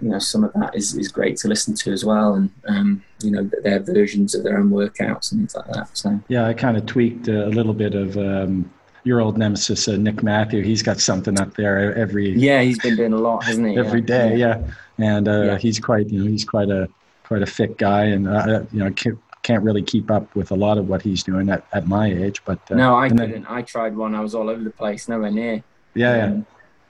you 0.00 0.08
know, 0.08 0.18
some 0.18 0.44
of 0.44 0.52
that 0.54 0.74
is, 0.74 0.94
is 0.94 1.08
great 1.08 1.36
to 1.38 1.48
listen 1.48 1.74
to 1.74 1.92
as 1.92 2.06
well, 2.06 2.34
and 2.34 2.50
um, 2.68 3.04
you 3.22 3.30
know 3.30 3.50
their 3.62 3.80
versions 3.80 4.34
of 4.34 4.44
their 4.44 4.58
own 4.58 4.70
workouts 4.70 5.30
and 5.30 5.40
things 5.40 5.54
like 5.54 5.66
that. 5.72 5.96
So 5.96 6.18
yeah, 6.28 6.46
I 6.46 6.54
kind 6.54 6.76
of 6.76 6.86
tweaked 6.86 7.28
a 7.28 7.46
little 7.46 7.74
bit 7.74 7.94
of 7.94 8.16
um, 8.16 8.70
your 9.04 9.20
old 9.20 9.38
nemesis 9.38 9.88
uh, 9.88 9.96
Nick 9.96 10.22
Matthew. 10.22 10.62
He's 10.62 10.82
got 10.82 11.00
something 11.00 11.40
up 11.40 11.54
there 11.56 11.94
every. 11.96 12.30
Yeah, 12.30 12.62
he's 12.62 12.78
been 12.78 12.96
doing 12.96 13.12
a 13.12 13.18
lot, 13.18 13.44
hasn't 13.44 13.68
he? 13.68 13.78
every 13.78 14.00
yeah. 14.00 14.06
day, 14.06 14.36
yeah. 14.36 14.62
And 14.98 15.28
uh, 15.28 15.42
yeah. 15.42 15.58
he's 15.58 15.80
quite, 15.80 16.08
you 16.10 16.22
know, 16.22 16.30
he's 16.30 16.44
quite 16.44 16.68
a 16.68 16.88
quite 17.24 17.42
a 17.42 17.46
fit 17.46 17.78
guy, 17.78 18.04
and 18.04 18.28
uh, 18.28 18.62
you 18.72 18.80
know, 18.80 18.90
can't, 18.90 19.18
can't 19.42 19.62
really 19.62 19.82
keep 19.82 20.10
up 20.10 20.34
with 20.34 20.50
a 20.50 20.54
lot 20.56 20.78
of 20.78 20.88
what 20.88 21.00
he's 21.00 21.22
doing 21.22 21.48
at, 21.48 21.64
at 21.72 21.86
my 21.86 22.12
age. 22.12 22.42
But 22.44 22.58
uh, 22.70 22.74
no, 22.74 22.96
I 22.96 23.08
couldn't. 23.08 23.30
Then, 23.30 23.46
I 23.48 23.62
tried 23.62 23.96
one. 23.96 24.14
I 24.14 24.20
was 24.20 24.34
all 24.34 24.50
over 24.50 24.62
the 24.62 24.70
place, 24.70 25.08
nowhere 25.08 25.30
near. 25.30 25.62
Yeah, 25.94 26.24
um, 26.24 26.46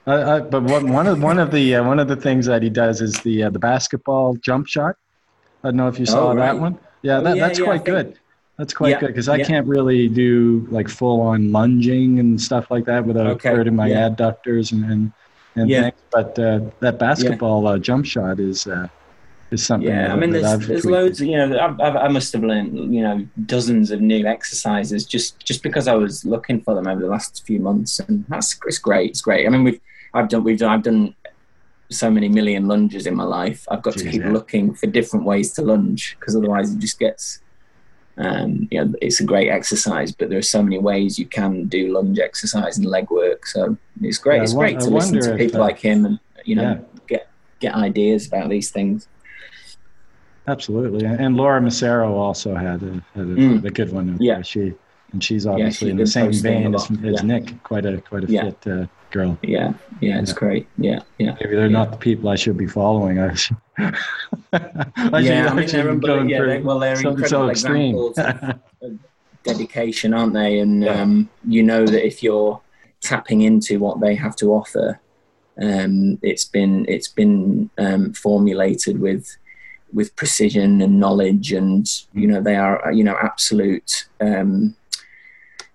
Uh, 0.07 0.11
uh, 0.11 0.39
but 0.41 0.63
one, 0.63 0.91
one 0.91 1.07
of 1.07 1.21
one 1.21 1.37
of 1.37 1.51
the 1.51 1.75
uh, 1.75 1.83
one 1.83 1.99
of 1.99 2.07
the 2.07 2.15
things 2.15 2.47
that 2.47 2.63
he 2.63 2.69
does 2.69 3.01
is 3.01 3.13
the 3.21 3.43
uh, 3.43 3.49
the 3.51 3.59
basketball 3.59 4.35
jump 4.35 4.67
shot. 4.67 4.95
I 5.63 5.67
don't 5.67 5.77
know 5.77 5.87
if 5.87 5.99
you 5.99 6.07
saw 6.07 6.31
oh, 6.31 6.35
right. 6.35 6.47
that 6.47 6.59
one. 6.59 6.79
Yeah, 7.03 7.19
that, 7.19 7.35
yeah 7.35 7.47
that's 7.47 7.59
yeah, 7.59 7.65
quite 7.65 7.85
good. 7.85 8.17
That's 8.57 8.73
quite 8.73 8.91
yeah, 8.91 8.99
good 8.99 9.07
because 9.07 9.29
I 9.29 9.43
can't 9.43 9.65
really 9.65 10.07
do 10.07 10.67
like 10.69 10.87
full 10.87 11.21
on 11.21 11.51
lunging 11.51 12.19
and 12.19 12.39
stuff 12.39 12.69
like 12.69 12.85
that 12.85 13.05
without 13.05 13.27
okay, 13.27 13.49
hurting 13.49 13.75
my 13.75 13.89
adductors 13.89 14.71
and 14.71 14.83
and, 14.83 15.11
and 15.55 15.69
things. 15.69 16.01
But 16.11 16.37
uh, 16.37 16.61
that 16.79 16.99
basketball 16.99 17.67
uh, 17.67 17.79
jump 17.79 18.05
shot 18.05 18.39
is 18.39 18.67
is 19.51 19.65
something. 19.65 19.89
Yeah, 19.89 20.11
I 20.11 20.15
mean, 20.15 20.31
there's, 20.31 20.67
there's 20.67 20.85
loads. 20.85 21.19
You 21.19 21.37
know, 21.37 21.59
I've, 21.59 21.79
I've, 21.79 21.95
i 21.95 22.07
must 22.07 22.33
have 22.33 22.43
learned 22.43 22.93
you 22.93 23.01
know 23.01 23.27
dozens 23.45 23.91
of 23.91 24.01
new 24.01 24.25
exercises 24.25 25.05
just 25.05 25.39
just 25.45 25.61
because 25.61 25.87
I 25.87 25.93
was 25.93 26.25
looking 26.25 26.61
for 26.61 26.73
them 26.73 26.87
over 26.87 27.01
the 27.01 27.07
last 27.07 27.45
few 27.45 27.59
months, 27.59 27.99
and 27.99 28.25
that's 28.29 28.57
it's 28.65 28.77
great. 28.77 29.11
It's 29.11 29.21
great. 29.21 29.45
I 29.45 29.49
mean, 29.49 29.63
we've 29.63 29.81
I've 30.13 30.29
done 30.29 30.43
we've 30.43 30.57
done 30.57 30.71
I've 30.71 30.83
done 30.83 31.15
so 31.89 32.09
many 32.09 32.29
million 32.29 32.67
lunges 32.67 33.05
in 33.05 33.15
my 33.15 33.25
life. 33.25 33.65
I've 33.69 33.81
got 33.81 33.95
Jeez, 33.95 34.03
to 34.03 34.11
keep 34.11 34.21
yeah. 34.21 34.31
looking 34.31 34.73
for 34.73 34.87
different 34.87 35.25
ways 35.25 35.51
to 35.53 35.61
lunge 35.61 36.15
because 36.19 36.35
otherwise 36.35 36.73
it 36.73 36.79
just 36.79 36.97
gets. 36.97 37.39
Um, 38.17 38.67
you 38.71 38.83
know, 38.83 38.93
it's 39.01 39.19
a 39.19 39.23
great 39.23 39.49
exercise, 39.49 40.11
but 40.11 40.29
there 40.29 40.37
are 40.37 40.43
so 40.43 40.61
many 40.61 40.77
ways 40.77 41.17
you 41.17 41.25
can 41.25 41.65
do 41.65 41.93
lunge 41.93 42.19
exercise 42.19 42.77
and 42.77 42.85
leg 42.85 43.09
work. 43.09 43.45
So 43.45 43.77
it's 44.01 44.17
great. 44.17 44.37
Yeah, 44.37 44.43
it's 44.43 44.53
great 44.53 44.79
to 44.79 44.89
listen 44.89 45.19
to 45.21 45.35
people 45.35 45.59
like 45.59 45.79
him 45.79 46.05
and 46.05 46.19
you 46.43 46.55
know 46.55 46.71
yeah. 46.71 46.97
get 47.07 47.29
get 47.59 47.73
ideas 47.73 48.27
about 48.27 48.49
these 48.49 48.71
things. 48.71 49.07
Absolutely, 50.47 51.05
and 51.05 51.37
Laura 51.37 51.61
Massaro 51.61 52.15
also 52.15 52.55
had 52.55 52.81
a, 52.83 52.93
had 53.15 53.25
a, 53.25 53.35
mm. 53.35 53.63
a 53.63 53.69
good 53.69 53.91
one. 53.93 54.17
Yeah, 54.19 54.41
she 54.41 54.73
and 55.13 55.23
she's 55.23 55.45
obviously 55.45 55.87
yeah, 55.87 55.91
in 55.91 55.97
the 55.97 56.07
same 56.07 56.33
vein 56.33 56.75
as, 56.75 56.89
as 57.03 57.23
Nick. 57.23 57.61
Quite 57.63 57.85
a 57.85 58.01
quite 58.01 58.23
a 58.23 58.27
fit 58.27 58.67
uh, 58.67 58.87
girl. 59.11 59.37
Yeah, 59.41 59.73
yeah, 59.99 60.19
it's 60.19 60.33
great. 60.33 60.67
Yeah, 60.77 61.01
yeah. 61.17 61.35
Maybe 61.39 61.55
they're 61.55 61.67
yeah. 61.67 61.77
not 61.77 61.91
the 61.91 61.97
people 61.97 62.29
I 62.29 62.35
should 62.35 62.57
be 62.57 62.67
following. 62.67 63.19
I 63.19 63.33
should, 63.33 63.57
I 63.77 63.93
yeah, 65.19 65.49
I 65.49 65.53
mean, 65.53 65.67
they're, 65.67 65.95
going 65.95 66.29
yeah, 66.29 66.43
they, 66.43 66.61
well, 66.61 66.79
they're 66.79 66.93
incredible 66.93 67.27
so 67.27 67.47
examples 67.47 68.17
of, 68.17 68.43
of 68.81 68.99
dedication, 69.43 70.13
aren't 70.13 70.33
they? 70.33 70.59
And 70.59 70.83
yeah. 70.83 71.01
um, 71.01 71.29
you 71.47 71.63
know 71.63 71.85
that 71.85 72.05
if 72.05 72.23
you're 72.23 72.61
tapping 73.01 73.41
into 73.41 73.79
what 73.79 73.99
they 73.99 74.15
have 74.15 74.35
to 74.37 74.53
offer, 74.53 74.99
um, 75.61 76.17
it's 76.21 76.45
been 76.45 76.85
it's 76.87 77.07
been 77.07 77.69
um, 77.77 78.13
formulated 78.13 78.99
with 78.99 79.35
with 79.93 80.15
precision 80.15 80.81
and 80.81 80.99
knowledge, 80.99 81.51
and 81.51 81.87
you 82.13 82.27
know 82.27 82.41
they 82.41 82.55
are 82.55 82.91
you 82.91 83.03
know 83.03 83.17
absolute 83.21 84.07
um, 84.21 84.75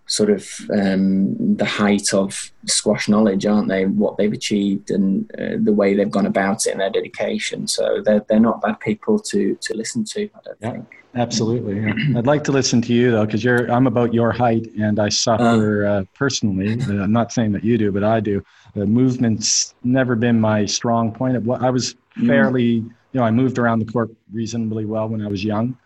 sort 0.07 0.31
of 0.31 0.49
um, 0.73 1.57
the 1.57 1.65
height 1.65 2.15
of 2.15 2.53
squash 2.67 3.09
knowledge, 3.09 3.45
aren't 3.45 3.69
they? 3.69 3.87
What 3.87 4.17
they've 4.17 4.33
achieved 4.33 4.91
and 4.91 5.31
uh, 5.33 5.57
the 5.61 5.73
way 5.73 5.95
they've 5.95 6.11
gone 6.11 6.27
about 6.27 6.67
it 6.67 6.71
and 6.71 6.81
their 6.81 6.91
dedication. 6.91 7.67
So 7.67 8.03
they're 8.05 8.25
they're 8.29 8.41
not 8.41 8.63
bad 8.63 8.81
people 8.81 9.19
to 9.21 9.57
to 9.57 9.75
listen 9.75 10.05
to. 10.05 10.25
I 10.25 10.39
don't 10.45 10.59
yeah, 10.61 10.71
think. 10.73 10.97
Absolutely. 11.17 11.81
Yeah. 11.81 12.19
I'd 12.19 12.27
like 12.27 12.45
to 12.45 12.53
listen 12.53 12.83
to 12.83 12.93
you 12.93 13.11
though, 13.11 13.25
because 13.25 13.43
you're 13.43 13.71
I'm 13.71 13.87
about 13.87 14.15
your 14.15 14.33
height, 14.33 14.67
and 14.79 14.99
I 14.99 15.09
suffer 15.09 15.87
uh, 15.87 15.91
uh, 15.91 16.05
personally. 16.15 16.81
Uh, 16.81 17.03
I'm 17.03 17.13
not 17.13 17.33
saying 17.33 17.53
that 17.53 17.65
you 17.65 17.79
do, 17.79 17.91
but 17.91 18.05
I 18.05 18.21
do. 18.21 18.45
The 18.75 18.87
movement's 18.87 19.75
never 19.83 20.15
been 20.15 20.41
my 20.41 20.67
strong 20.67 21.13
point. 21.13 21.37
I 21.37 21.71
was 21.71 21.95
mm. 22.19 22.27
fairly, 22.27 22.83
mm. 22.83 22.85
you 23.13 23.21
know, 23.21 23.25
I 23.25 23.31
moved 23.31 23.59
around 23.59 23.79
the 23.79 23.87
court 23.87 24.11
reasonably 24.33 24.85
well 24.85 25.09
when 25.09 25.23
I 25.23 25.29
was 25.29 25.43
young, 25.43 25.77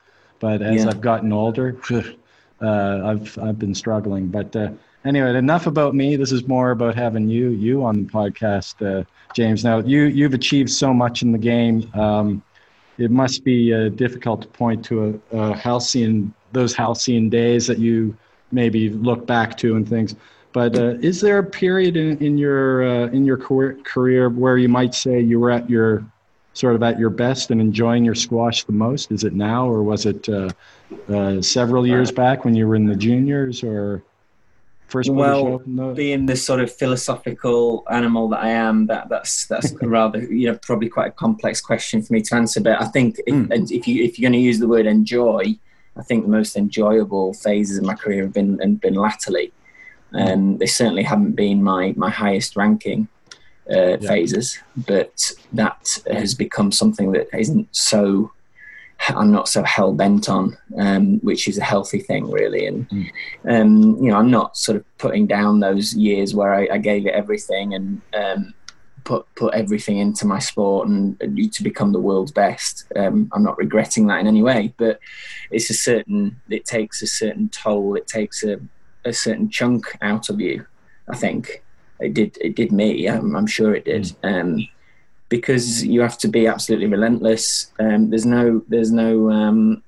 but 0.41 0.63
as 0.63 0.85
yeah. 0.85 0.91
I've 0.91 1.01
gotten 1.01 1.33
older. 1.33 1.79
Uh, 2.63 3.01
I've 3.05 3.39
I've 3.39 3.59
been 3.59 3.75
struggling. 3.75 4.29
But 4.29 4.55
uh, 4.55 4.71
anyway, 5.05 5.37
enough 5.37 5.67
about 5.67 5.95
me. 5.95 6.17
This 6.17 6.33
is 6.33 6.47
more 6.47 6.71
about 6.71 6.95
having 6.95 7.29
you 7.29 7.51
you 7.51 7.85
on 7.85 8.05
the 8.05 8.11
podcast, 8.11 8.75
uh, 8.85 9.05
James. 9.35 9.65
Now 9.65 9.79
you 9.79 10.03
you've 10.03 10.35
achieved 10.35 10.71
so 10.71 10.93
much 10.93 11.23
in 11.23 11.33
the 11.33 11.39
game. 11.39 11.91
Um, 11.95 12.43
it 12.99 13.11
must 13.11 13.45
be 13.45 13.73
uh, 13.73 13.89
difficult 13.91 14.43
to 14.43 14.49
point 14.49 14.85
to 14.87 15.21
a, 15.33 15.37
a, 15.37 15.57
halcyon 15.57 16.35
those 16.53 16.75
halcyon 16.75 17.31
days 17.31 17.67
that 17.67 17.79
you 17.79 18.17
maybe 18.53 18.91
look 18.91 19.27
back 19.27 19.57
to 19.59 19.77
and 19.77 19.89
things. 19.89 20.15
But 20.53 20.77
uh, 20.77 20.97
is 21.01 21.21
there 21.21 21.39
a 21.39 21.45
period 21.45 21.97
in, 21.97 22.19
in 22.19 22.37
your 22.37 22.85
uh, 22.85 23.07
in 23.07 23.25
your 23.25 23.37
career, 23.37 23.79
career 23.85 24.29
where 24.29 24.59
you 24.59 24.69
might 24.69 24.95
say 24.95 25.21
you 25.21 25.41
were 25.41 25.51
at 25.51 25.71
your 25.71 26.05
sort 26.55 26.75
of 26.75 26.83
at 26.83 26.99
your 26.99 27.11
best 27.11 27.51
and 27.51 27.61
enjoying 27.61 28.05
your 28.05 28.15
squash 28.15 28.65
the 28.65 28.73
most? 28.73 29.13
Is 29.13 29.25
it 29.25 29.33
now, 29.33 29.69
or 29.69 29.83
was 29.83 30.07
it 30.07 30.29
uh, 30.29 30.51
uh, 31.09 31.41
several 31.41 31.87
years 31.87 32.11
back 32.11 32.45
when 32.45 32.55
you 32.55 32.67
were 32.67 32.77
in 32.77 32.87
the 32.87 32.97
juniors, 32.97 33.63
or 33.63 34.03
first? 34.89 35.11
Well, 35.11 35.59
being 35.95 36.27
the 36.27 36.37
sort 36.37 36.61
of 36.61 36.73
philosophical 36.73 37.85
animal 37.91 38.29
that 38.31 38.43
I 38.43 38.51
am, 38.51 38.87
that 38.87 39.09
that's 39.09 39.47
that's 39.47 39.73
rather 39.83 40.21
you 40.23 40.51
know 40.51 40.59
probably 40.59 40.89
quite 40.89 41.09
a 41.09 41.13
complex 41.13 41.61
question 41.61 42.03
for 42.03 42.13
me 42.13 42.23
to 42.23 42.35
answer. 42.35 42.61
But 42.61 42.81
I 42.81 42.87
think 42.87 43.19
mm. 43.29 43.51
if, 43.53 43.71
if 43.71 43.89
you 43.89 44.05
if 44.05 44.19
you're 44.19 44.29
going 44.29 44.41
to 44.41 44.45
use 44.45 44.59
the 44.59 44.69
word 44.69 44.87
enjoy, 44.87 45.57
I 45.97 46.03
think 46.03 46.25
the 46.25 46.31
most 46.31 46.57
enjoyable 46.57 47.35
phases 47.35 47.79
of 47.79 47.85
my 47.85 47.95
career 47.95 48.25
have 48.25 48.33
been 48.33 48.61
and 48.61 48.81
been 48.81 48.95
latterly. 48.95 49.53
and 50.13 50.29
hmm. 50.29 50.33
Um, 50.33 50.59
they 50.59 50.67
certainly 50.67 51.05
haven't 51.05 51.33
been 51.33 51.63
my 51.63 51.95
my 51.97 52.11
highest 52.11 52.57
ranking 52.57 53.09
uh, 53.71 53.99
yeah. 53.99 54.09
phases, 54.09 54.59
but 54.77 55.33
that 55.53 55.99
has 56.11 56.35
become 56.35 56.73
something 56.73 57.13
that 57.13 57.29
isn't 57.37 57.69
so. 57.75 58.33
I'm 59.09 59.33
not 59.33 59.49
so 59.49 59.63
hell 59.63 59.95
bent 59.95 60.29
on, 60.29 60.59
um, 60.77 61.21
which 61.21 61.49
is 61.49 61.57
a 61.57 61.65
healthy 61.65 62.01
thing, 62.01 62.31
really. 62.31 62.67
And 62.67 62.87
mm. 62.91 63.11
um, 63.49 63.97
you 63.97 64.11
know, 64.11 64.19
I'm 64.19 64.31
not 64.31 64.59
sort 64.59 64.77
of 64.77 64.99
putting 64.99 65.27
down 65.27 65.61
those 65.61 65.95
years 65.95 66.35
where 66.35 66.53
I, 66.53 66.69
I 66.73 66.79
gave 66.79 67.07
it 67.07 67.15
everything 67.15 67.73
and 67.73 68.03
um, 68.13 68.55
put 69.05 69.27
put 69.35 69.55
everything 69.55 69.99
into 69.99 70.27
my 70.27 70.39
sport 70.39 70.89
and, 70.89 71.17
and 71.21 71.53
to 71.53 71.63
become 71.63 71.93
the 71.93 72.01
world's 72.01 72.33
best. 72.33 72.85
Um, 72.95 73.31
I'm 73.33 73.43
not 73.43 73.59
regretting 73.59 74.07
that 74.09 74.21
in 74.21 74.27
any 74.27 74.43
way, 74.43 74.75
but 74.77 75.01
it's 75.51 75.71
a 75.71 75.75
certain. 75.75 76.41
It 76.49 76.65
takes 76.65 77.03
a 77.03 77.07
certain 77.07 77.49
toll. 77.49 77.95
It 77.95 78.07
takes 78.07 78.45
a, 78.45 78.61
a 79.05 79.13
certain 79.13 79.49
chunk 79.51 79.97
out 80.03 80.29
of 80.29 80.41
you. 80.41 80.67
I 81.09 81.17
think 81.17 81.63
it 82.01 82.15
did 82.15 82.37
it 82.41 82.55
did 82.57 82.73
me. 82.73 83.09
I'm, 83.09 83.37
I'm 83.37 83.47
sure 83.47 83.75
it 83.75 83.85
did. 83.85 84.05
Mm. 84.23 84.41
Um, 84.41 84.69
because 85.29 85.85
you 85.85 86.01
have 86.01 86.19
to 86.19 86.29
be 86.29 86.47
absolutely 86.47 86.89
relentless. 86.89 87.73
Um, 87.79 88.11
there's 88.11 88.27
no 88.27 88.63
there's 88.69 88.91
no 88.91 89.31
um, 89.31 89.83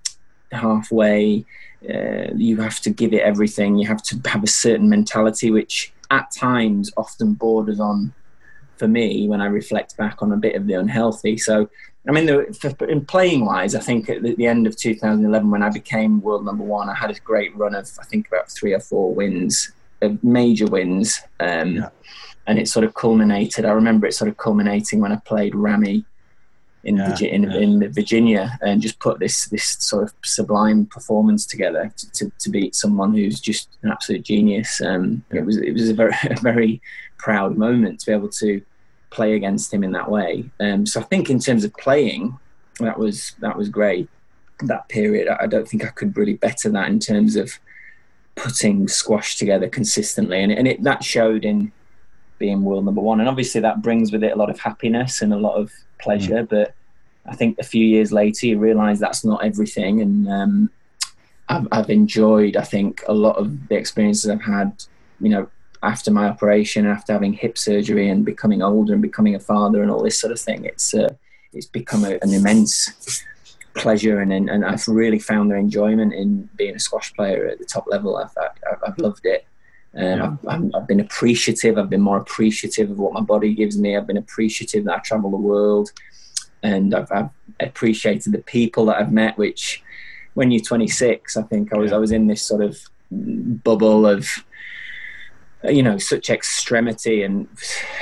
halfway. 0.53 1.45
Uh, 1.83 2.33
you 2.37 2.59
have 2.59 2.81
to 2.81 2.91
give 2.91 3.13
it 3.13 3.23
everything. 3.23 3.77
You 3.77 3.89
have 3.89 4.03
to 4.05 4.21
have 4.29 4.45
a 4.45 4.47
certain 4.47 4.89
mentality, 4.89 5.51
which 5.51 5.93
at 6.11 6.31
times 6.31 6.93
often 6.97 7.35
borders 7.35 7.81
on, 7.81 8.15
for 8.77 8.87
me, 8.87 9.29
when 9.29 9.41
I 9.41 9.47
reflect 9.47 9.97
back 9.97 10.23
on 10.23 10.31
a 10.31 10.37
bit 10.37 10.55
of 10.55 10.69
the 10.69 10.75
unhealthy. 10.75 11.37
So, 11.39 11.69
I 12.09 12.13
mean, 12.13 12.29
in 12.89 13.05
playing 13.07 13.45
wise, 13.45 13.75
I 13.75 13.81
think 13.81 14.09
at 14.09 14.23
the, 14.23 14.37
the 14.37 14.47
end 14.47 14.69
of 14.69 14.77
2011, 14.77 15.51
when 15.51 15.63
I 15.63 15.71
became 15.71 16.21
world 16.21 16.45
number 16.45 16.63
one, 16.63 16.89
I 16.89 16.95
had 16.95 17.11
a 17.11 17.19
great 17.21 17.57
run 17.57 17.75
of 17.75 17.91
I 18.01 18.05
think 18.05 18.29
about 18.29 18.49
three 18.49 18.75
or 18.75 18.81
four 18.81 19.13
wins 19.13 19.73
major 20.23 20.67
wins. 20.67 21.21
Um, 21.41 21.77
yeah. 21.77 21.89
And 22.47 22.59
it 22.59 22.69
sort 22.69 22.85
of 22.85 22.95
culminated. 22.95 23.65
I 23.65 23.71
remember 23.71 24.07
it 24.07 24.15
sort 24.15 24.29
of 24.29 24.37
culminating 24.37 25.01
when 25.01 25.13
I 25.13 25.17
played 25.17 25.55
Ramy 25.55 26.05
in, 26.85 26.97
yeah, 26.97 27.13
Virgi- 27.13 27.31
in, 27.31 27.43
yeah. 27.45 27.59
in, 27.59 27.93
Virginia 27.93 28.59
and 28.63 28.83
just 28.83 28.99
put 28.99 29.19
this 29.21 29.47
this 29.49 29.77
sort 29.79 30.03
of 30.03 30.13
sublime 30.25 30.87
performance 30.87 31.47
together 31.47 31.93
to, 31.97 32.11
to, 32.13 32.33
to 32.39 32.51
beat 32.51 32.75
someone 32.75 33.15
who's 33.15 33.41
just 33.41 33.69
an 33.83 33.91
absolute 33.91 34.25
genius. 34.25 34.81
Um, 34.81 35.25
It 35.31 35.45
was 35.45 35.57
it 35.59 35.73
was 35.73 35.89
a 35.89 35.95
very 35.95 36.13
a 36.25 36.41
very 36.41 36.83
proud 37.19 37.57
moment 37.57 38.01
to 38.01 38.07
be 38.07 38.13
able 38.13 38.31
to 38.31 38.61
play 39.11 39.35
against 39.35 39.73
him 39.73 39.85
in 39.85 39.93
that 39.93 40.11
way. 40.11 40.51
Um, 40.59 40.87
so 40.87 41.01
I 41.01 41.05
think 41.05 41.31
in 41.31 41.39
terms 41.39 41.65
of 41.65 41.73
playing, 41.75 42.37
that 42.81 42.99
was 42.99 43.37
that 43.41 43.57
was 43.57 43.69
great. 43.69 44.09
That 44.61 44.89
period, 44.89 45.29
I 45.29 45.47
don't 45.47 45.69
think 45.69 45.85
I 45.85 45.89
could 45.89 46.17
really 46.17 46.35
better 46.35 46.71
that 46.71 46.89
in 46.89 46.99
terms 46.99 47.37
of 47.37 47.53
putting 48.35 48.89
squash 48.89 49.37
together 49.37 49.69
consistently, 49.69 50.43
and, 50.43 50.53
and 50.53 50.67
it, 50.67 50.83
that 50.83 51.05
showed 51.05 51.45
in 51.45 51.73
being 52.39 52.63
world 52.63 52.85
number 52.85 53.01
one. 53.01 53.21
And 53.21 53.29
obviously, 53.29 53.61
that 53.61 53.83
brings 53.83 54.13
with 54.13 54.25
it 54.25 54.33
a 54.33 54.37
lot 54.37 54.51
of 54.51 54.59
happiness 54.59 55.23
and 55.23 55.33
a 55.33 55.37
lot 55.37 55.55
of 55.55 55.71
pleasure. 56.01 56.43
Mm. 56.43 56.49
But 56.49 56.75
I 57.27 57.37
think 57.37 57.59
a 57.59 57.65
few 57.65 57.87
years 57.87 58.11
later, 58.11 58.47
you 58.47 58.59
realise 58.59 58.99
that's 58.99 59.25
not 59.25 59.45
everything, 59.45 60.01
and 60.01 60.29
um, 60.29 60.71
I've, 61.49 61.69
I've 61.71 61.91
enjoyed. 61.91 62.57
I 62.57 62.65
think 62.65 63.03
a 63.07 63.15
lot 63.15 63.37
of 63.37 63.69
the 63.69 63.77
experiences 63.77 64.31
I've 64.31 64.43
had. 64.43 64.85
You 65.21 65.29
know, 65.29 65.49
after 65.83 66.11
my 66.11 66.27
operation, 66.29 66.87
after 66.87 67.13
having 67.13 67.33
hip 67.33 67.57
surgery 67.57 68.09
and 68.09 68.25
becoming 68.25 68.63
older 68.63 68.93
and 68.93 69.03
becoming 69.03 69.35
a 69.35 69.41
father 69.41 69.83
and 69.83 69.91
all 69.91 70.03
this 70.03 70.19
sort 70.19 70.33
of 70.33 70.41
thing, 70.41 70.65
it's 70.65 70.95
uh, 70.95 71.15
it's 71.53 71.67
become 71.67 72.05
a, 72.05 72.19
an 72.23 72.33
immense 72.33 73.25
pleasure 73.75 74.21
and, 74.21 74.33
and 74.33 74.65
I've 74.65 74.87
really 74.89 75.19
found 75.19 75.51
the 75.51 75.57
enjoyment 75.57 76.13
in 76.13 76.49
being 76.57 76.75
a 76.75 76.79
squash 76.79 77.13
player 77.15 77.47
at 77.47 77.59
the 77.59 77.65
top 77.65 77.87
level. 77.89 78.17
I've, 78.17 78.37
I've, 78.39 78.79
I've 78.87 78.99
loved 78.99 79.25
it. 79.25 79.47
Um, 79.97 80.05
yeah. 80.05 80.37
I've, 80.49 80.71
I've, 80.75 80.87
been 80.87 81.01
appreciative. 81.01 81.77
I've 81.77 81.91
been 81.91 82.01
more 82.01 82.19
appreciative 82.19 82.91
of 82.91 82.99
what 82.99 83.13
my 83.13 83.21
body 83.21 83.55
gives 83.55 83.79
me. 83.79 83.97
I've 83.97 84.07
been 84.07 84.17
appreciative 84.17 84.85
that 84.85 84.97
I 84.97 84.99
travel 85.01 85.31
the 85.31 85.37
world, 85.37 85.91
and 86.63 86.95
I've, 86.95 87.13
I've 87.13 87.29
appreciated 87.61 88.33
the 88.33 88.39
people 88.39 88.87
that 88.87 88.97
I've 88.97 89.13
met. 89.13 89.37
Which, 89.37 89.83
when 90.33 90.51
you're 90.51 90.63
26, 90.63 91.37
I 91.37 91.43
think 91.43 91.75
I 91.75 91.77
was 91.77 91.91
yeah. 91.91 91.97
I 91.97 92.01
was 92.01 92.11
in 92.11 92.27
this 92.27 92.41
sort 92.41 92.63
of 92.63 92.79
bubble 93.11 94.07
of 94.07 94.27
you 95.65 95.83
know 95.83 95.99
such 95.99 96.31
extremity 96.31 97.23
and 97.23 97.47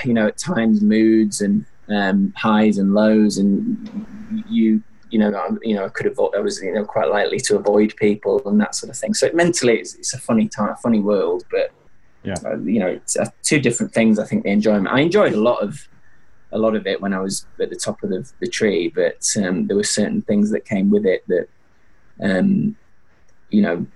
you 0.05 0.15
know 0.15 0.29
at 0.29 0.39
times 0.39 0.81
moods 0.81 1.41
and 1.41 1.67
um, 1.89 2.33
highs 2.37 2.79
and 2.79 2.95
lows 2.95 3.37
and 3.37 4.07
you 4.49 4.81
you 5.11 5.19
know 5.19 5.59
you 5.63 5.75
know 5.75 5.85
I 5.85 5.89
could 5.89 6.07
have 6.07 6.19
I 6.19 6.39
was 6.39 6.63
you 6.63 6.73
know 6.73 6.85
quite 6.85 7.09
likely 7.09 7.39
to 7.41 7.57
avoid 7.57 7.95
people 7.97 8.41
and 8.47 8.61
that 8.61 8.75
sort 8.75 8.91
of 8.91 8.97
thing. 8.97 9.15
So 9.15 9.31
mentally 9.35 9.79
it's, 9.79 9.95
it's 9.95 10.15
a 10.15 10.19
funny 10.19 10.49
time 10.49 10.77
funny 10.77 11.01
world 11.01 11.45
but 11.51 11.73
yeah. 12.23 12.35
uh, 12.45 12.59
you 12.59 12.81
know 12.81 12.89
it's 12.89 13.17
uh, 13.17 13.31
two 13.43 13.61
different 13.61 13.93
things 13.93 14.19
I 14.19 14.27
think 14.27 14.45
the 14.45 14.51
enjoyment. 14.51 14.89
I 14.89 15.01
enjoyed 15.01 15.33
a 15.33 15.41
lot 15.41 15.63
of 15.63 15.89
a 16.53 16.59
lot 16.59 16.75
of 16.75 16.87
it 16.87 17.01
when 17.01 17.13
I 17.13 17.21
was 17.21 17.47
at 17.61 17.71
the 17.71 17.77
top 17.77 18.03
of 18.03 18.11
the, 18.11 18.29
the 18.41 18.49
tree 18.49 18.89
but 18.89 19.25
um, 19.43 19.67
there 19.67 19.77
were 19.77 19.85
certain 19.85 20.23
things 20.23 20.51
that 20.51 20.65
came 20.65 20.91
with 20.91 21.07
it 21.07 21.25
that 21.29 21.49
um, 22.23 22.77
you 23.51 23.63
know 23.63 23.87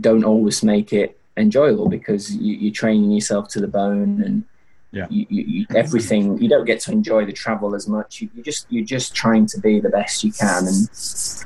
don't 0.00 0.24
always 0.24 0.62
make 0.62 0.92
it 0.92 1.18
enjoyable 1.36 1.88
because 1.88 2.34
you, 2.36 2.54
you're 2.54 2.72
training 2.72 3.10
yourself 3.10 3.48
to 3.48 3.60
the 3.60 3.68
bone 3.68 4.22
and 4.22 4.44
yeah. 4.92 5.06
You, 5.08 5.26
you, 5.30 5.66
everything 5.74 6.36
you 6.36 6.48
don't 6.50 6.66
get 6.66 6.80
to 6.80 6.92
enjoy 6.92 7.24
the 7.24 7.32
travel 7.32 7.74
as 7.74 7.88
much. 7.88 8.20
You, 8.20 8.28
you, 8.34 8.42
just 8.42 8.66
you're 8.68 8.84
just 8.84 9.14
trying 9.14 9.46
to 9.46 9.60
be 9.60 9.80
the 9.80 9.88
best 9.88 10.22
you 10.22 10.32
can, 10.32 10.66
and 10.66 10.88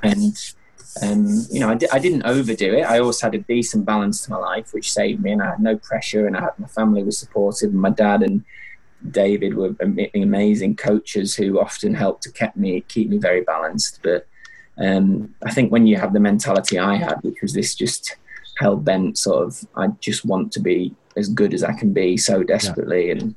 and 0.02 0.52
um, 1.02 1.46
you 1.50 1.60
know 1.60 1.70
I, 1.70 1.74
di- 1.76 1.88
I 1.92 2.00
didn't 2.00 2.24
overdo 2.24 2.74
it. 2.74 2.82
I 2.82 2.98
always 2.98 3.20
had 3.20 3.36
a 3.36 3.38
decent 3.38 3.84
balance 3.84 4.24
to 4.24 4.32
my 4.32 4.38
life, 4.38 4.74
which 4.74 4.92
saved 4.92 5.22
me, 5.22 5.30
and 5.30 5.42
I 5.42 5.50
had 5.50 5.60
no 5.60 5.76
pressure, 5.76 6.26
and 6.26 6.36
I 6.36 6.40
had 6.40 6.58
my 6.58 6.66
family 6.66 7.04
was 7.04 7.18
supportive, 7.18 7.70
and 7.70 7.80
my 7.80 7.90
dad 7.90 8.22
and 8.22 8.44
David 9.12 9.54
were 9.54 9.76
amazing 10.14 10.74
coaches 10.74 11.36
who 11.36 11.60
often 11.60 11.94
helped 11.94 12.24
to 12.24 12.32
keep 12.32 12.56
me 12.56 12.80
keep 12.82 13.08
me 13.08 13.18
very 13.18 13.42
balanced. 13.42 14.00
But 14.02 14.26
um, 14.76 15.34
I 15.44 15.52
think 15.52 15.70
when 15.70 15.86
you 15.86 15.98
have 15.98 16.12
the 16.12 16.20
mentality 16.20 16.80
I 16.80 16.96
had, 16.96 17.20
which 17.22 17.42
was 17.42 17.52
this 17.52 17.76
just 17.76 18.16
hell 18.58 18.76
bent 18.76 19.18
sort 19.18 19.46
of, 19.46 19.64
I 19.76 19.88
just 20.00 20.24
want 20.24 20.50
to 20.52 20.60
be 20.60 20.96
as 21.16 21.28
good 21.28 21.54
as 21.54 21.62
I 21.62 21.72
can 21.72 21.92
be 21.92 22.16
so 22.16 22.42
desperately. 22.42 23.06
Yeah. 23.06 23.12
And 23.12 23.34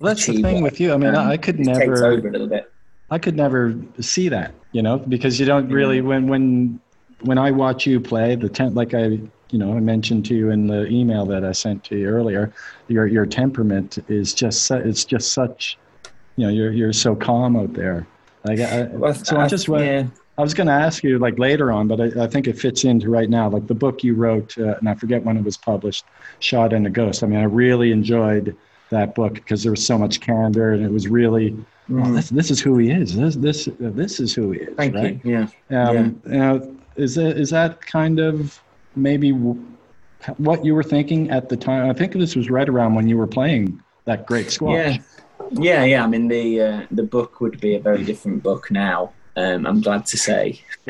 well, 0.00 0.14
that's 0.14 0.26
the 0.26 0.42
thing 0.42 0.62
with 0.62 0.80
you. 0.80 0.92
I 0.92 0.96
mean, 0.96 1.14
um, 1.14 1.28
I 1.28 1.36
could 1.36 1.58
never. 1.58 2.06
over 2.06 2.28
a 2.28 2.30
little 2.30 2.48
bit. 2.48 2.70
I 3.10 3.18
could 3.18 3.36
never 3.36 3.74
see 4.00 4.28
that, 4.30 4.54
you 4.72 4.82
know, 4.82 4.98
because 4.98 5.38
you 5.38 5.46
don't 5.46 5.68
really 5.68 6.00
when 6.00 6.26
when 6.26 6.80
when 7.20 7.38
I 7.38 7.50
watch 7.50 7.86
you 7.86 8.00
play 8.00 8.34
the 8.34 8.48
tent 8.48 8.74
like 8.74 8.94
I 8.94 9.20
you 9.50 9.58
know 9.58 9.76
I 9.76 9.80
mentioned 9.80 10.24
to 10.26 10.34
you 10.34 10.50
in 10.50 10.66
the 10.66 10.86
email 10.86 11.24
that 11.26 11.44
I 11.44 11.52
sent 11.52 11.84
to 11.84 11.96
you 11.96 12.08
earlier, 12.08 12.52
your 12.88 13.06
your 13.06 13.26
temperament 13.26 13.98
is 14.08 14.34
just 14.34 14.70
it's 14.70 15.04
just 15.04 15.32
such, 15.32 15.78
you 16.36 16.46
know, 16.46 16.52
you're 16.52 16.72
you're 16.72 16.92
so 16.92 17.14
calm 17.14 17.56
out 17.56 17.74
there. 17.74 18.06
Like 18.44 18.60
I, 18.60 18.84
well, 18.84 19.14
so 19.14 19.36
I, 19.36 19.44
I 19.44 19.48
just 19.48 19.68
went. 19.68 19.84
Yeah. 19.84 20.06
I 20.36 20.42
was 20.42 20.52
going 20.52 20.66
to 20.66 20.72
ask 20.72 21.04
you 21.04 21.18
like 21.18 21.38
later 21.38 21.70
on, 21.70 21.86
but 21.86 22.00
I, 22.00 22.24
I, 22.24 22.26
think 22.26 22.48
it 22.48 22.58
fits 22.58 22.84
into 22.84 23.08
right 23.08 23.30
now. 23.30 23.48
Like 23.48 23.68
the 23.68 23.74
book 23.74 24.02
you 24.02 24.14
wrote, 24.14 24.56
uh, 24.58 24.74
and 24.78 24.88
I 24.88 24.94
forget 24.94 25.22
when 25.22 25.36
it 25.36 25.44
was 25.44 25.56
published, 25.56 26.04
"Shot 26.40 26.72
and 26.72 26.86
a 26.86 26.90
Ghost." 26.90 27.22
I 27.22 27.26
mean, 27.26 27.38
I 27.38 27.44
really 27.44 27.92
enjoyed 27.92 28.56
that 28.90 29.14
book 29.14 29.34
because 29.34 29.62
there 29.62 29.70
was 29.70 29.84
so 29.84 29.96
much 29.96 30.20
candor, 30.20 30.72
and 30.72 30.84
it 30.84 30.90
was 30.90 31.06
really, 31.06 31.50
mm. 31.88 32.04
oh, 32.04 32.12
this, 32.12 32.30
this, 32.30 32.50
is 32.50 32.60
who 32.60 32.78
he 32.78 32.90
is. 32.90 33.14
This 33.14 33.36
this 33.36 33.68
uh, 33.68 33.72
this 33.78 34.18
is 34.18 34.34
who 34.34 34.50
he 34.52 34.60
is. 34.60 34.76
Thank 34.76 34.94
right? 34.96 35.20
you. 35.24 35.48
Yeah. 35.70 35.88
Um, 35.88 36.20
yeah. 36.28 36.58
is 36.96 37.14
that 37.14 37.36
is 37.36 37.50
that 37.50 37.80
kind 37.80 38.18
of 38.18 38.60
maybe 38.96 39.30
what 39.30 40.64
you 40.64 40.74
were 40.74 40.82
thinking 40.82 41.30
at 41.30 41.48
the 41.48 41.56
time? 41.56 41.88
I 41.88 41.92
think 41.92 42.12
this 42.12 42.34
was 42.34 42.50
right 42.50 42.68
around 42.68 42.94
when 42.94 43.06
you 43.06 43.16
were 43.16 43.28
playing 43.28 43.80
that 44.04 44.26
great 44.26 44.50
squash. 44.50 44.96
Yeah. 44.96 44.98
Yeah, 45.50 45.84
yeah. 45.84 46.04
I 46.04 46.06
mean, 46.06 46.28
the 46.28 46.60
uh, 46.60 46.86
the 46.90 47.02
book 47.02 47.40
would 47.40 47.60
be 47.60 47.74
a 47.74 47.80
very 47.80 48.02
different 48.02 48.42
book 48.42 48.70
now. 48.70 49.12
Um, 49.36 49.66
I'm 49.66 49.80
glad 49.80 50.06
to 50.06 50.16
say. 50.16 50.60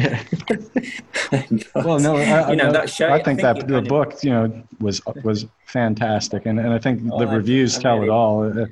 well, 1.74 1.98
no, 1.98 2.16
I, 2.16 2.50
you 2.50 2.56
know, 2.56 2.72
that 2.72 2.90
show, 2.90 3.08
I, 3.10 3.22
think 3.22 3.42
I 3.42 3.54
think 3.54 3.66
that 3.66 3.68
the 3.68 3.80
book, 3.80 4.22
you 4.22 4.30
know, 4.30 4.62
was 4.80 5.00
was 5.22 5.46
fantastic, 5.66 6.44
and, 6.44 6.60
and 6.60 6.72
I 6.72 6.78
think 6.78 7.02
oh, 7.10 7.18
the 7.18 7.26
reviews 7.26 7.78
I, 7.78 7.82
tell 7.82 7.94
really, 7.96 8.08
it 8.08 8.10
all. 8.10 8.44
It, 8.44 8.68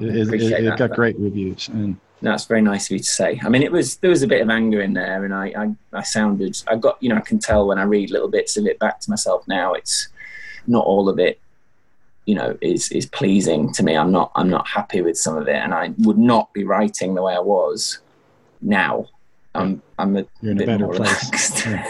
it, 0.00 0.32
it, 0.32 0.64
it 0.64 0.78
got 0.78 0.92
great 0.92 1.18
reviews, 1.18 1.68
and 1.68 1.98
that's 2.22 2.46
very 2.46 2.62
nice 2.62 2.86
of 2.86 2.92
you 2.92 2.98
to 3.00 3.04
say. 3.04 3.38
I 3.42 3.50
mean, 3.50 3.62
it 3.62 3.72
was 3.72 3.96
there 3.96 4.10
was 4.10 4.22
a 4.22 4.28
bit 4.28 4.40
of 4.40 4.48
anger 4.48 4.80
in 4.80 4.94
there, 4.94 5.24
and 5.24 5.34
I, 5.34 5.52
I, 5.56 5.98
I 5.98 6.02
sounded, 6.02 6.62
I 6.68 6.76
got, 6.76 6.96
you 7.02 7.10
know, 7.10 7.16
I 7.16 7.20
can 7.20 7.38
tell 7.38 7.66
when 7.66 7.78
I 7.78 7.82
read 7.82 8.10
little 8.10 8.28
bits 8.28 8.56
of 8.56 8.66
it 8.66 8.78
back 8.78 9.00
to 9.00 9.10
myself 9.10 9.46
now. 9.46 9.74
It's 9.74 10.08
not 10.66 10.86
all 10.86 11.08
of 11.08 11.18
it 11.18 11.38
you 12.24 12.34
know 12.34 12.56
is 12.60 12.90
is 12.92 13.06
pleasing 13.06 13.72
to 13.72 13.82
me 13.82 13.96
i'm 13.96 14.12
not 14.12 14.30
i'm 14.36 14.48
not 14.48 14.66
happy 14.68 15.00
with 15.00 15.16
some 15.16 15.36
of 15.36 15.48
it 15.48 15.56
and 15.56 15.74
i 15.74 15.92
would 15.98 16.18
not 16.18 16.52
be 16.52 16.62
writing 16.62 17.14
the 17.14 17.22
way 17.22 17.34
i 17.34 17.40
was 17.40 17.98
now. 18.62 19.08
I'm 19.54 19.82
I'm 19.98 20.16
a 20.16 20.24
You're 20.40 20.52
in 20.52 20.58
bit 20.58 20.64
a 20.64 20.72
better 20.72 20.86
more 20.86 20.94
place. 20.94 21.66
Yeah. 21.66 21.86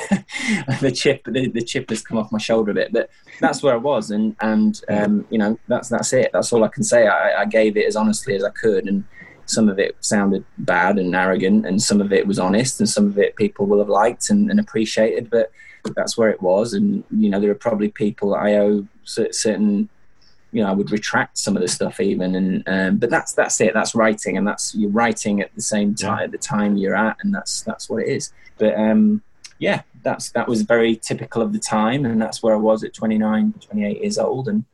the 0.81 0.91
chip 0.91 1.23
the, 1.27 1.49
the 1.49 1.63
chip 1.63 1.91
has 1.91 2.03
come 2.03 2.19
off 2.19 2.33
my 2.33 2.39
shoulder 2.39 2.73
a 2.73 2.75
bit, 2.75 2.93
but 2.93 3.09
that's 3.41 3.63
where 3.63 3.75
I 3.75 3.77
was, 3.77 4.11
and 4.11 4.35
and 4.41 4.81
um, 4.89 5.27
you 5.31 5.39
know 5.39 5.57
that's 5.69 5.89
that's 5.89 6.13
it. 6.13 6.31
That's 6.33 6.53
all 6.53 6.65
I 6.65 6.69
can 6.69 6.83
say. 6.83 7.07
I, 7.07 7.43
I 7.43 7.45
gave 7.45 7.77
it 7.77 7.87
as 7.87 7.95
honestly 7.95 8.35
as 8.35 8.43
I 8.43 8.51
could, 8.51 8.89
and 8.89 9.05
some 9.47 9.69
of 9.69 9.79
it 9.79 9.97
sounded 10.01 10.45
bad 10.59 10.99
and 10.99 11.15
arrogant, 11.15 11.65
and 11.65 11.81
some 11.81 12.01
of 12.01 12.13
it 12.13 12.27
was 12.27 12.41
honest, 12.41 12.81
and 12.81 12.89
some 12.89 13.07
of 13.07 13.19
it 13.19 13.37
people 13.37 13.67
will 13.67 13.79
have 13.79 13.89
liked 13.89 14.31
and, 14.31 14.51
and 14.51 14.59
appreciated. 14.59 15.31
But 15.31 15.53
that's 15.95 16.19
where 16.19 16.31
it 16.31 16.43
was, 16.43 16.73
and 16.73 17.05
you 17.11 17.31
know 17.31 17.39
there 17.39 17.51
are 17.53 17.55
probably 17.55 17.91
people 17.91 18.35
I 18.35 18.55
owe 18.55 18.87
certain 19.05 19.89
you 20.53 20.63
know, 20.63 20.69
I 20.69 20.73
would 20.73 20.91
retract 20.91 21.39
some 21.39 21.57
of 21.57 21.63
the 21.63 21.69
stuff 21.69 21.99
even, 21.99 22.35
and 22.35 22.63
um, 22.67 22.99
but 22.99 23.11
that's 23.11 23.33
that's 23.33 23.61
it. 23.61 23.73
That's 23.75 23.95
writing, 23.95 24.37
and 24.37 24.47
that's 24.47 24.75
you're 24.75 24.91
writing 24.91 25.41
at 25.41 25.55
the 25.55 25.63
same 25.63 25.95
time 25.95 26.19
yeah. 26.19 26.25
at 26.25 26.31
the 26.31 26.39
time 26.39 26.77
you're 26.77 26.95
at, 26.95 27.17
and 27.23 27.35
that's 27.35 27.63
that's 27.63 27.89
what 27.89 28.03
it 28.03 28.09
is. 28.09 28.33
But 28.59 28.79
um, 28.79 29.23
yeah, 29.59 29.83
that's 30.03 30.31
that 30.33 30.49
was 30.49 30.63
very 30.63 30.97
typical 30.97 31.41
of 31.41 31.53
the 31.53 31.59
time, 31.59 32.05
and 32.05 32.21
that's 32.21 32.43
where 32.43 32.55
I 32.55 32.59
was 32.59 32.85
at 32.85 32.93
29, 32.93 33.55
28 33.67 34.01
years 34.03 34.19
old, 34.19 34.49
and 34.49 34.65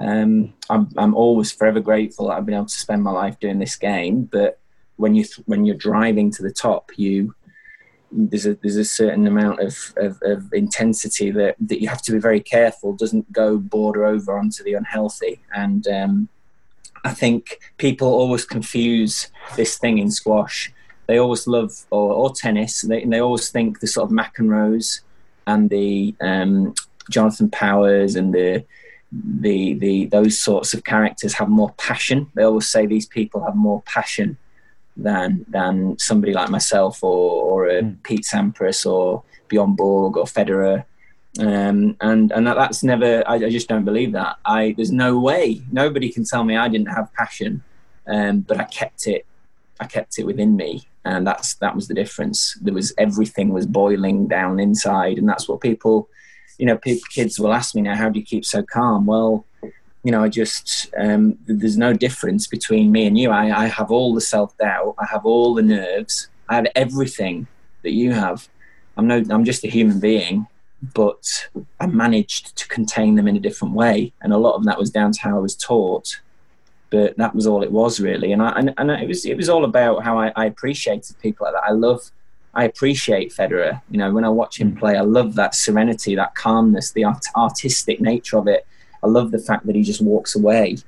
um, 0.00 0.54
I'm 0.70 0.88
I'm 0.96 1.14
always 1.14 1.52
forever 1.52 1.80
grateful 1.80 2.28
that 2.28 2.34
I've 2.34 2.46
been 2.46 2.54
able 2.54 2.66
to 2.66 2.72
spend 2.72 3.02
my 3.02 3.10
life 3.10 3.38
doing 3.38 3.58
this 3.58 3.76
game. 3.76 4.24
But 4.24 4.58
when 4.96 5.14
you 5.14 5.24
when 5.44 5.66
you're 5.66 5.76
driving 5.76 6.30
to 6.32 6.42
the 6.42 6.52
top, 6.52 6.90
you 6.96 7.34
there's 8.10 8.46
a 8.46 8.54
there's 8.54 8.76
a 8.76 8.84
certain 8.84 9.26
amount 9.26 9.60
of, 9.60 9.94
of, 9.96 10.18
of, 10.22 10.52
intensity 10.52 11.30
that, 11.30 11.56
that 11.60 11.80
you 11.80 11.88
have 11.88 12.02
to 12.02 12.12
be 12.12 12.18
very 12.18 12.40
careful 12.40 12.94
doesn't 12.94 13.30
go 13.32 13.58
border 13.58 14.06
over 14.06 14.38
onto 14.38 14.64
the 14.64 14.74
unhealthy. 14.74 15.40
And 15.54 15.86
um, 15.88 16.28
I 17.04 17.12
think 17.12 17.60
people 17.76 18.08
always 18.08 18.44
confuse 18.44 19.30
this 19.56 19.78
thing 19.78 19.98
in 19.98 20.10
squash. 20.10 20.72
They 21.06 21.18
always 21.18 21.46
love 21.46 21.72
or, 21.90 22.12
or 22.12 22.32
tennis. 22.34 22.82
They, 22.82 23.04
they 23.04 23.20
always 23.20 23.50
think 23.50 23.80
the 23.80 23.86
sort 23.86 24.10
of 24.10 24.16
McEnroes 24.16 25.00
and 25.46 25.70
the 25.70 26.14
um, 26.20 26.74
Jonathon 27.10 27.50
Powers 27.50 28.16
and 28.16 28.34
the 28.34 28.64
the 29.10 29.72
the 29.74 30.04
those 30.06 30.38
sorts 30.38 30.74
of 30.74 30.84
characters 30.84 31.32
have 31.34 31.48
more 31.48 31.72
passion. 31.78 32.30
They 32.34 32.42
always 32.42 32.68
say 32.68 32.84
these 32.84 33.06
people 33.06 33.42
have 33.44 33.54
more 33.54 33.82
passion 33.82 34.36
than 34.98 35.46
than 35.48 35.98
somebody 35.98 36.32
like 36.32 36.50
myself 36.50 37.02
or, 37.02 37.42
or 37.42 37.68
a 37.68 37.82
mm. 37.82 38.02
Pete 38.02 38.24
Sampras 38.24 38.84
or 38.84 39.22
Bjorn 39.48 39.74
Borg 39.74 40.16
or 40.16 40.24
Federer. 40.24 40.84
Um, 41.38 41.96
and 42.00 42.32
and 42.32 42.46
that, 42.46 42.56
that's 42.56 42.82
never. 42.82 43.22
I, 43.26 43.34
I, 43.34 43.50
just 43.50 43.68
don't 43.68 43.84
believe 43.84 44.12
that. 44.12 44.36
I 44.44 44.74
there's 44.76 44.90
no 44.90 45.18
way. 45.18 45.62
Nobody 45.70 46.10
can 46.10 46.24
tell 46.24 46.42
me 46.42 46.56
I 46.56 46.68
didn't 46.68 46.88
have 46.88 47.12
passion, 47.14 47.62
um, 48.06 48.40
but 48.40 48.58
I 48.58 48.64
kept 48.64 49.06
it. 49.06 49.24
I 49.78 49.86
kept 49.86 50.18
it 50.18 50.24
within 50.24 50.56
me, 50.56 50.88
and 51.04 51.24
that's 51.26 51.54
that 51.56 51.76
was 51.76 51.86
the 51.86 51.94
difference. 51.94 52.58
There 52.60 52.74
was 52.74 52.92
everything 52.98 53.50
was 53.50 53.66
boiling 53.66 54.26
down 54.26 54.58
inside, 54.58 55.18
and 55.18 55.28
that's 55.28 55.48
what 55.48 55.60
people, 55.60 56.08
you 56.58 56.66
know, 56.66 56.76
people, 56.76 57.06
kids 57.10 57.38
will 57.38 57.52
ask 57.52 57.74
me 57.74 57.82
now, 57.82 57.94
how 57.94 58.08
do 58.08 58.18
you 58.18 58.26
keep 58.26 58.44
so 58.44 58.62
calm? 58.62 59.06
Well, 59.06 59.44
you 60.04 60.12
know, 60.12 60.22
I 60.22 60.28
just 60.28 60.92
um, 60.98 61.38
there's 61.46 61.76
no 61.76 61.92
difference 61.92 62.46
between 62.46 62.92
me 62.92 63.06
and 63.06 63.18
you. 63.18 63.30
I, 63.30 63.64
I 63.64 63.66
have 63.66 63.90
all 63.90 64.14
the 64.14 64.20
self 64.20 64.56
doubt. 64.58 64.94
I 64.98 65.06
have 65.06 65.26
all 65.26 65.54
the 65.54 65.62
nerves. 65.62 66.28
I 66.48 66.56
have 66.56 66.66
everything 66.74 67.46
that 67.82 67.92
you 67.92 68.12
have. 68.12 68.48
I'm 68.96 69.06
no, 69.06 69.22
I'm 69.30 69.44
just 69.44 69.64
a 69.64 69.68
human 69.68 70.00
being, 70.00 70.46
but 70.94 71.48
I 71.80 71.86
managed 71.86 72.56
to 72.56 72.68
contain 72.68 73.16
them 73.16 73.28
in 73.28 73.36
a 73.36 73.40
different 73.40 73.74
way, 73.74 74.12
and 74.22 74.32
a 74.32 74.38
lot 74.38 74.54
of 74.54 74.64
that 74.64 74.78
was 74.78 74.90
down 74.90 75.12
to 75.12 75.20
how 75.20 75.36
I 75.36 75.40
was 75.40 75.54
taught. 75.54 76.20
But 76.90 77.18
that 77.18 77.34
was 77.34 77.46
all 77.46 77.62
it 77.62 77.70
was 77.70 78.00
really, 78.00 78.32
and 78.32 78.42
I 78.42 78.50
and, 78.58 78.74
and 78.78 78.90
it 78.90 79.08
was 79.08 79.26
it 79.26 79.36
was 79.36 79.48
all 79.48 79.64
about 79.64 80.04
how 80.04 80.18
I, 80.18 80.32
I 80.36 80.46
appreciated 80.46 81.16
people 81.20 81.44
like 81.44 81.54
that. 81.54 81.68
I 81.68 81.72
love 81.72 82.10
I 82.54 82.64
appreciate 82.64 83.32
Federer. 83.32 83.80
You 83.90 83.98
know, 83.98 84.12
when 84.12 84.24
I 84.24 84.28
watch 84.30 84.58
him 84.58 84.74
play, 84.74 84.96
I 84.96 85.02
love 85.02 85.34
that 85.34 85.54
serenity, 85.54 86.14
that 86.14 86.34
calmness, 86.34 86.92
the 86.92 87.04
art- 87.04 87.26
artistic 87.36 88.00
nature 88.00 88.38
of 88.38 88.48
it. 88.48 88.66
I 89.02 89.06
love 89.06 89.30
the 89.30 89.38
fact 89.38 89.66
that 89.66 89.76
he 89.76 89.82
just 89.82 90.00
walks 90.00 90.34
away 90.34 90.78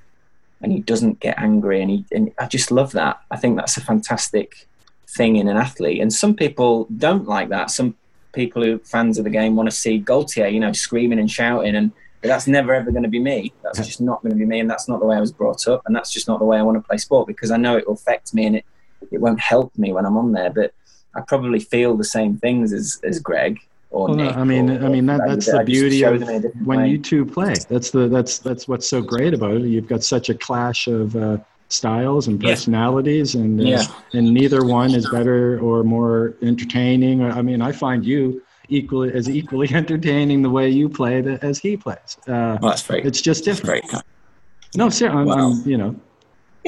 and 0.62 0.72
he 0.72 0.80
doesn't 0.80 1.20
get 1.20 1.38
angry, 1.38 1.80
and 1.80 1.90
he 1.90 2.04
and 2.12 2.32
I 2.38 2.46
just 2.46 2.70
love 2.70 2.92
that. 2.92 3.20
I 3.30 3.36
think 3.36 3.56
that's 3.56 3.76
a 3.76 3.80
fantastic 3.80 4.66
thing 5.08 5.36
in 5.36 5.48
an 5.48 5.56
athlete, 5.56 6.00
and 6.00 6.12
some 6.12 6.34
people 6.34 6.86
don't 6.98 7.26
like 7.26 7.48
that. 7.48 7.70
Some 7.70 7.96
people 8.32 8.62
who 8.62 8.78
fans 8.78 9.18
of 9.18 9.24
the 9.24 9.30
game 9.30 9.56
want 9.56 9.70
to 9.70 9.76
see 9.76 9.98
Gaultier, 9.98 10.46
you 10.46 10.60
know, 10.60 10.72
screaming 10.72 11.18
and 11.18 11.30
shouting, 11.30 11.76
and 11.76 11.92
but 12.20 12.28
that's 12.28 12.46
never 12.46 12.74
ever 12.74 12.90
going 12.90 13.04
to 13.04 13.08
be 13.08 13.18
me. 13.18 13.52
That's 13.62 13.78
just 13.78 14.00
not 14.00 14.22
going 14.22 14.32
to 14.32 14.38
be 14.38 14.44
me, 14.44 14.60
and 14.60 14.68
that's 14.68 14.88
not 14.88 15.00
the 15.00 15.06
way 15.06 15.16
I 15.16 15.20
was 15.20 15.32
brought 15.32 15.66
up, 15.66 15.82
and 15.86 15.96
that's 15.96 16.12
just 16.12 16.28
not 16.28 16.38
the 16.38 16.44
way 16.44 16.58
I 16.58 16.62
want 16.62 16.76
to 16.76 16.86
play 16.86 16.98
sport 16.98 17.26
because 17.26 17.50
I 17.50 17.56
know 17.56 17.76
it 17.76 17.86
will 17.86 17.94
affect 17.94 18.34
me 18.34 18.46
and 18.46 18.56
it 18.56 18.64
it 19.10 19.20
won't 19.20 19.40
help 19.40 19.76
me 19.78 19.92
when 19.92 20.04
I'm 20.04 20.18
on 20.18 20.32
there. 20.32 20.50
But 20.50 20.74
I 21.14 21.22
probably 21.22 21.60
feel 21.60 21.96
the 21.96 22.04
same 22.04 22.36
things 22.36 22.72
as 22.72 23.00
as 23.02 23.18
Greg, 23.18 23.58
well. 23.90 24.20
I 24.20 24.44
mean, 24.44 24.70
or, 24.70 24.86
I 24.86 24.88
mean 24.88 25.06
that, 25.06 25.20
that's 25.26 25.50
the 25.50 25.64
beauty 25.64 26.02
of 26.04 26.22
when 26.64 26.80
way. 26.80 26.88
you 26.88 26.98
two 26.98 27.26
play. 27.26 27.54
That's 27.68 27.90
the 27.90 28.08
that's 28.08 28.38
that's 28.38 28.68
what's 28.68 28.88
so 28.88 29.02
great 29.02 29.34
about 29.34 29.56
it. 29.56 29.62
You've 29.62 29.88
got 29.88 30.02
such 30.02 30.28
a 30.28 30.34
clash 30.34 30.86
of 30.86 31.16
uh, 31.16 31.38
styles 31.68 32.28
and 32.28 32.40
personalities, 32.40 33.34
yeah. 33.34 33.40
and 33.40 33.60
uh, 33.60 33.64
yeah. 33.64 33.84
and 34.12 34.32
neither 34.32 34.64
one 34.64 34.94
is 34.94 35.08
better 35.10 35.58
or 35.60 35.82
more 35.82 36.34
entertaining. 36.42 37.22
I 37.22 37.42
mean, 37.42 37.62
I 37.62 37.72
find 37.72 38.04
you 38.04 38.42
equally 38.68 39.12
as 39.12 39.28
equally 39.28 39.68
entertaining 39.74 40.42
the 40.42 40.50
way 40.50 40.68
you 40.68 40.88
play 40.88 41.38
as 41.42 41.58
he 41.58 41.76
plays. 41.76 42.16
Uh, 42.28 42.58
well, 42.60 42.70
that's 42.70 42.82
very. 42.82 43.02
It's 43.02 43.20
just 43.20 43.44
different. 43.44 43.84
No, 44.76 44.88
seriously, 44.88 45.24
well, 45.24 45.60
you 45.64 45.76
know. 45.76 45.96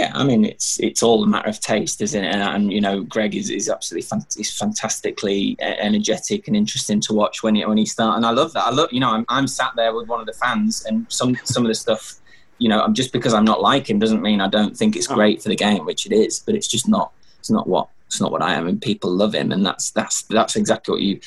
Yeah, 0.02 0.10
I 0.14 0.24
mean 0.24 0.44
it's 0.44 0.80
it's 0.80 1.00
all 1.00 1.22
a 1.22 1.28
matter 1.28 1.48
of 1.48 1.60
taste, 1.60 2.02
isn't 2.02 2.24
it? 2.24 2.34
And, 2.34 2.42
and 2.42 2.72
you 2.72 2.80
know, 2.80 3.02
Greg 3.02 3.36
is, 3.36 3.50
is 3.50 3.70
absolutely 3.70 4.02
fan- 4.08 4.26
he's 4.36 4.52
fantastically 4.56 5.56
energetic 5.60 6.48
and 6.48 6.56
interesting 6.56 7.00
to 7.02 7.14
watch 7.14 7.44
when 7.44 7.54
he 7.54 7.64
when 7.64 7.78
he 7.78 7.86
starts. 7.86 8.16
And 8.16 8.26
I 8.26 8.30
love 8.30 8.52
that. 8.54 8.66
I 8.66 8.70
love 8.70 8.88
you 8.92 8.98
know 8.98 9.10
I'm 9.10 9.24
I'm 9.28 9.46
sat 9.46 9.72
there 9.76 9.94
with 9.94 10.08
one 10.08 10.18
of 10.18 10.26
the 10.26 10.32
fans, 10.32 10.84
and 10.86 11.06
some 11.08 11.36
some 11.44 11.64
of 11.64 11.68
the 11.68 11.76
stuff, 11.76 12.16
you 12.58 12.68
know, 12.68 12.82
I'm 12.82 12.94
just 12.94 13.12
because 13.12 13.32
I'm 13.32 13.44
not 13.44 13.62
like 13.62 13.88
him 13.88 14.00
doesn't 14.00 14.22
mean 14.22 14.40
I 14.40 14.48
don't 14.48 14.76
think 14.76 14.96
it's 14.96 15.06
great 15.06 15.40
for 15.40 15.50
the 15.50 15.56
game, 15.56 15.84
which 15.84 16.04
it 16.04 16.12
is. 16.12 16.40
But 16.40 16.56
it's 16.56 16.66
just 16.66 16.88
not 16.88 17.12
it's 17.38 17.50
not 17.50 17.68
what 17.68 17.88
it's 18.06 18.20
not 18.20 18.32
what 18.32 18.42
I 18.42 18.54
am, 18.54 18.66
and 18.66 18.82
people 18.82 19.10
love 19.10 19.36
him, 19.36 19.52
and 19.52 19.64
that's 19.64 19.92
that's 19.92 20.22
that's 20.22 20.56
exactly 20.56 20.92
what 20.92 21.02
you 21.02 21.20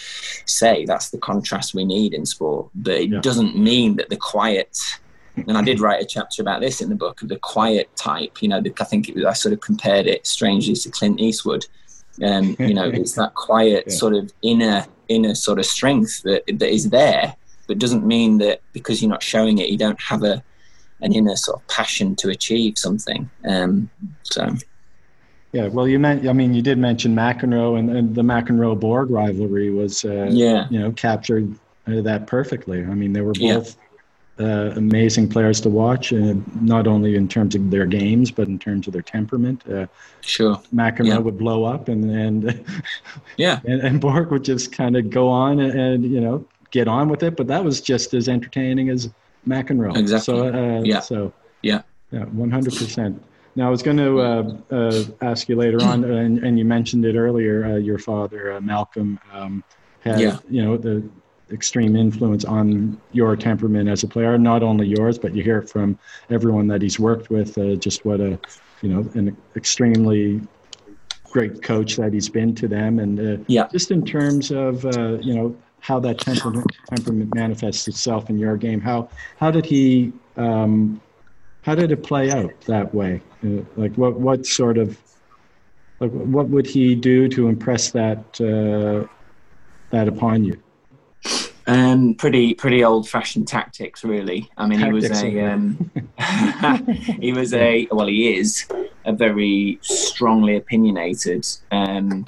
say. 0.46 0.84
That's 0.84 1.12
the 1.12 1.18
contrast 1.18 1.74
we 1.74 1.86
need 1.86 2.14
in 2.14 2.26
sport. 2.26 2.72
But 2.76 2.96
it 2.96 3.10
yeah. 3.10 3.22
doesn't 3.22 3.58
mean 3.58 3.96
that 3.96 4.10
the 4.10 4.18
quiet 4.18 4.78
and 5.36 5.58
I 5.58 5.62
did 5.62 5.80
write 5.80 6.02
a 6.02 6.06
chapter 6.06 6.42
about 6.42 6.62
this 6.62 6.82
in 6.82 6.90
the 6.90 6.96
book 6.96 7.22
of 7.22 7.30
the 7.30 7.38
quiet 7.38 7.94
type. 7.96 8.42
You 8.42 8.50
know, 8.50 8.62
I 8.80 8.84
think 8.84 9.12
was, 9.16 9.26
I 9.26 9.34
sort 9.34 9.54
of 9.54 9.62
compared 9.62 10.08
it 10.08 10.26
strangely 10.26 10.76
to 10.76 10.90
Clint 10.90 11.20
Eastwood. 11.20 11.66
Um, 12.24 12.56
you 12.60 12.74
know, 12.74 12.90
it's 12.90 13.14
that 13.14 13.34
quiet 13.36 13.86
yeah. 13.88 13.94
sort 13.94 14.14
of 14.14 14.32
inner 14.42 14.86
inner 15.08 15.36
sort 15.36 15.60
of 15.60 15.66
strength 15.66 16.24
that 16.24 16.44
that 16.48 16.74
is 16.74 16.90
there, 16.90 17.36
but 17.68 17.80
doesn't 17.80 18.06
mean 18.06 18.38
that 18.40 18.62
because 18.74 19.02
you're 19.02 19.12
not 19.12 19.24
showing 19.24 19.60
it, 19.60 19.70
you 19.70 19.78
don't 19.78 20.02
have 20.02 20.24
a 20.24 20.44
an 21.02 21.14
inner 21.14 21.36
sort 21.36 21.62
of 21.62 21.68
passion 21.68 22.16
to 22.16 22.30
achieve 22.30 22.78
something. 22.78 23.30
Um, 23.46 23.90
so. 24.24 24.56
Yeah, 25.52 25.68
well, 25.68 25.88
you 25.88 26.00
meant. 26.00 26.28
I 26.28 26.34
mean, 26.34 26.54
you 26.54 26.62
did 26.62 26.78
mention 26.78 27.16
McEnroe, 27.16 27.80
and, 27.80 27.90
and 27.90 28.14
the 28.14 28.24
McEnroe 28.24 28.78
Borg 28.78 29.10
rivalry 29.10 29.70
was, 29.70 30.04
uh, 30.04 30.28
yeah, 30.30 30.68
you 30.70 30.78
know, 30.78 30.92
captured 30.92 31.50
uh, 31.88 32.02
that 32.02 32.28
perfectly. 32.28 32.82
I 32.82 32.94
mean, 32.94 33.14
they 33.14 33.22
were 33.22 33.32
both 33.32 33.78
uh, 34.40 34.74
amazing 34.76 35.30
players 35.30 35.62
to 35.62 35.70
watch, 35.70 36.12
uh, 36.12 36.34
not 36.60 36.88
only 36.88 37.16
in 37.16 37.28
terms 37.28 37.56
of 37.56 37.72
their 37.72 37.86
games, 37.86 38.32
but 38.32 38.48
in 38.48 38.60
terms 38.60 38.86
of 38.88 38.94
their 38.94 39.02
temperament. 39.02 39.64
Uh, 39.70 39.88
sure. 40.22 40.62
McEnroe 40.74 41.08
yeah. 41.08 41.18
would 41.18 41.38
blow 41.38 41.64
up, 41.64 41.88
and 41.88 42.12
and 42.12 42.66
yeah, 43.38 43.62
and, 43.66 43.82
and 43.82 44.02
Borg 44.02 44.32
would 44.32 44.44
just 44.44 44.72
kind 44.72 44.98
of 44.98 45.10
go 45.10 45.30
on 45.30 45.60
and, 45.60 45.80
and, 45.80 46.06
you 46.06 46.20
know 46.20 46.46
get 46.72 46.88
on 46.90 47.08
with 47.08 47.24
it. 47.24 47.38
But 47.38 47.48
that 47.48 47.64
was 47.64 47.80
just 47.80 48.14
as 48.14 48.28
entertaining 48.28 48.90
as 48.90 49.10
McEnroe. 49.48 49.96
Exactly. 49.96 50.36
So 50.36 50.48
uh, 50.48 50.82
yeah. 50.84 51.00
So 51.00 51.32
yeah. 51.62 51.82
Yeah, 52.12 52.26
one 52.26 52.52
hundred 52.52 52.76
percent. 52.76 53.24
Now 53.56 53.68
I 53.68 53.70
was 53.70 53.82
going 53.82 53.98
to 53.98 54.20
uh, 54.20 54.58
uh, 54.70 55.04
ask 55.22 55.48
you 55.48 55.56
later 55.56 55.82
on, 55.82 56.04
and, 56.04 56.40
and 56.40 56.60
you 56.60 56.66
mentioned 56.66 57.06
it 57.06 57.16
earlier. 57.16 57.78
your 57.78 57.98
father, 57.98 58.60
Malcolm, 58.62 59.18
um, 59.34 59.64
had 60.02 60.20
yeah. 60.20 60.38
you 60.50 60.64
know 60.64 60.78
the 60.78 61.04
extreme 61.52 61.96
influence 61.96 62.44
on 62.46 63.00
your 63.12 63.36
temperament 63.36 63.90
as 63.90 64.04
a 64.04 64.08
player, 64.08 64.38
not 64.38 64.64
only 64.64 64.88
yours, 64.88 65.20
but 65.20 65.36
you 65.36 65.44
hear 65.44 65.62
from 65.62 65.98
everyone 66.30 66.68
that 66.68 66.82
he's 66.82 67.00
worked 67.00 67.30
with, 67.30 67.58
uh, 67.58 67.76
just 67.76 68.06
what 68.06 68.20
a, 68.20 68.40
you 68.82 68.90
know, 68.90 69.08
an 69.14 69.36
extremely 69.56 70.42
great 71.32 71.62
coach 71.62 71.98
that 71.98 72.14
he's 72.14 72.30
been 72.30 72.56
to 72.56 72.68
them. 72.68 73.00
And 73.00 73.20
uh, 73.20 73.44
yeah. 73.48 73.68
just 73.72 73.92
in 73.92 74.06
terms 74.06 74.52
of, 74.52 74.86
uh, 74.86 75.20
you 75.20 75.36
know, 75.36 75.56
how 75.80 76.00
that 76.00 76.18
temperament, 76.18 76.66
temperament 76.90 77.36
manifests 77.36 77.88
itself 77.88 78.30
in 78.30 78.40
your 78.40 78.58
game, 78.58 78.82
how, 78.82 79.10
how 79.38 79.52
did 79.52 79.66
he, 79.66 80.14
um, 80.38 81.00
how 81.62 81.76
did 81.76 81.92
it 81.92 82.04
play 82.04 82.32
out 82.32 82.60
that 82.62 82.94
way? 82.94 83.22
Uh, 83.44 83.62
like 83.76 83.94
what, 83.96 84.20
what 84.20 84.46
sort 84.46 84.78
of, 84.78 85.00
like 86.00 86.12
what 86.12 86.50
would 86.50 86.66
he 86.66 86.96
do 86.96 87.28
to 87.30 87.48
impress 87.48 87.92
that, 87.92 88.20
uh, 88.42 89.08
that 89.92 90.08
upon 90.08 90.44
you? 90.44 90.60
Um, 91.68 92.14
pretty 92.14 92.54
pretty 92.54 92.84
old 92.84 93.10
fashioned 93.10 93.48
tactics, 93.48 94.04
really. 94.04 94.50
I 94.58 94.68
mean, 94.68 94.80
tactics 94.80 95.22
he 95.22 95.36
was 95.36 95.36
a 95.36 95.52
um, 95.52 95.92
he 97.20 97.34
was 97.34 97.54
a 97.54 97.88
well, 97.92 98.08
he 98.08 98.38
is 98.38 98.66
a 99.06 99.14
very 99.14 99.80
strongly 99.82 100.58
opinionated 100.58 101.48
um, 101.72 102.26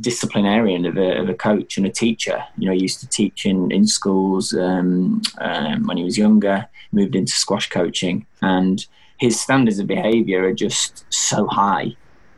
disciplinarian 0.00 0.86
of 0.86 0.96
a, 0.96 1.18
of 1.18 1.28
a 1.28 1.34
coach 1.34 1.76
and 1.76 1.86
a 1.86 1.90
teacher. 1.90 2.42
You 2.56 2.66
know, 2.66 2.72
he 2.72 2.82
used 2.82 3.00
to 3.00 3.08
teach 3.08 3.46
in 3.46 3.70
in 3.70 3.86
schools 3.86 4.52
um, 4.54 5.22
um, 5.40 5.86
when 5.86 5.96
he 5.96 6.04
was 6.04 6.18
younger. 6.18 6.68
Moved 6.90 7.14
into 7.14 7.32
squash 7.32 7.68
coaching, 7.68 8.26
and 8.42 8.84
his 9.18 9.38
standards 9.38 9.78
of 9.78 9.86
behaviour 9.86 10.44
are 10.44 10.54
just 10.54 11.04
so 11.10 11.46
high. 11.46 11.94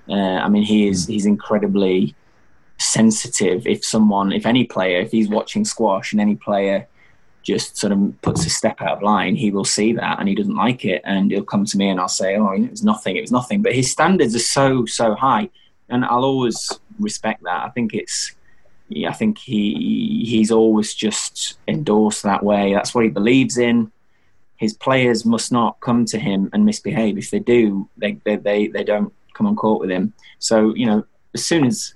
Uh, 0.08 0.38
I 0.44 0.48
mean, 0.48 0.64
he 0.64 0.88
is 0.88 1.06
he's 1.06 1.24
incredibly 1.24 2.14
sensitive 2.80 3.66
if 3.66 3.84
someone, 3.84 4.32
if 4.32 4.46
any 4.46 4.64
player, 4.64 5.00
if 5.00 5.12
he's 5.12 5.28
watching 5.28 5.64
squash 5.64 6.12
and 6.12 6.20
any 6.20 6.34
player 6.34 6.86
just 7.42 7.76
sort 7.76 7.92
of 7.92 8.22
puts 8.22 8.44
a 8.44 8.50
step 8.50 8.80
out 8.80 8.96
of 8.96 9.02
line, 9.02 9.34
he 9.36 9.50
will 9.50 9.64
see 9.64 9.92
that 9.92 10.18
and 10.18 10.28
he 10.28 10.34
doesn't 10.34 10.56
like 10.56 10.84
it. 10.84 11.02
And 11.04 11.30
he'll 11.30 11.44
come 11.44 11.64
to 11.64 11.76
me 11.76 11.88
and 11.88 12.00
I'll 12.00 12.08
say, 12.08 12.36
Oh, 12.36 12.52
it 12.52 12.70
was 12.70 12.82
nothing, 12.82 13.16
it 13.16 13.22
was 13.22 13.32
nothing. 13.32 13.62
But 13.62 13.74
his 13.74 13.90
standards 13.90 14.34
are 14.34 14.40
so, 14.40 14.86
so 14.86 15.14
high. 15.14 15.50
And 15.88 16.04
I'll 16.04 16.24
always 16.24 16.70
respect 16.98 17.42
that. 17.44 17.64
I 17.64 17.70
think 17.70 17.94
it's, 17.94 18.34
I 19.06 19.12
think 19.12 19.38
he 19.38 20.24
he's 20.26 20.50
always 20.50 20.94
just 20.94 21.58
endorsed 21.68 22.24
that 22.24 22.42
way. 22.42 22.74
That's 22.74 22.92
what 22.94 23.04
he 23.04 23.10
believes 23.10 23.56
in. 23.56 23.92
His 24.56 24.74
players 24.74 25.24
must 25.24 25.52
not 25.52 25.80
come 25.80 26.04
to 26.06 26.18
him 26.18 26.50
and 26.52 26.64
misbehave. 26.64 27.16
If 27.16 27.30
they 27.30 27.38
do, 27.38 27.88
they 27.96 28.18
they 28.24 28.36
they, 28.36 28.66
they 28.66 28.82
don't 28.82 29.12
come 29.34 29.46
on 29.46 29.54
court 29.54 29.80
with 29.80 29.90
him. 29.90 30.12
So 30.40 30.74
you 30.74 30.86
know, 30.86 31.06
as 31.34 31.46
soon 31.46 31.64
as 31.66 31.94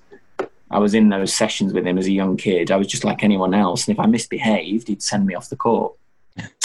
I 0.74 0.78
was 0.78 0.92
in 0.92 1.08
those 1.08 1.32
sessions 1.32 1.72
with 1.72 1.86
him 1.86 1.98
as 1.98 2.06
a 2.06 2.12
young 2.12 2.36
kid. 2.36 2.72
I 2.72 2.76
was 2.76 2.88
just 2.88 3.04
like 3.04 3.22
anyone 3.22 3.54
else. 3.54 3.86
And 3.86 3.96
if 3.96 4.00
I 4.00 4.06
misbehaved, 4.06 4.88
he'd 4.88 5.04
send 5.04 5.24
me 5.24 5.36
off 5.36 5.48
the 5.48 5.54
court. 5.54 5.94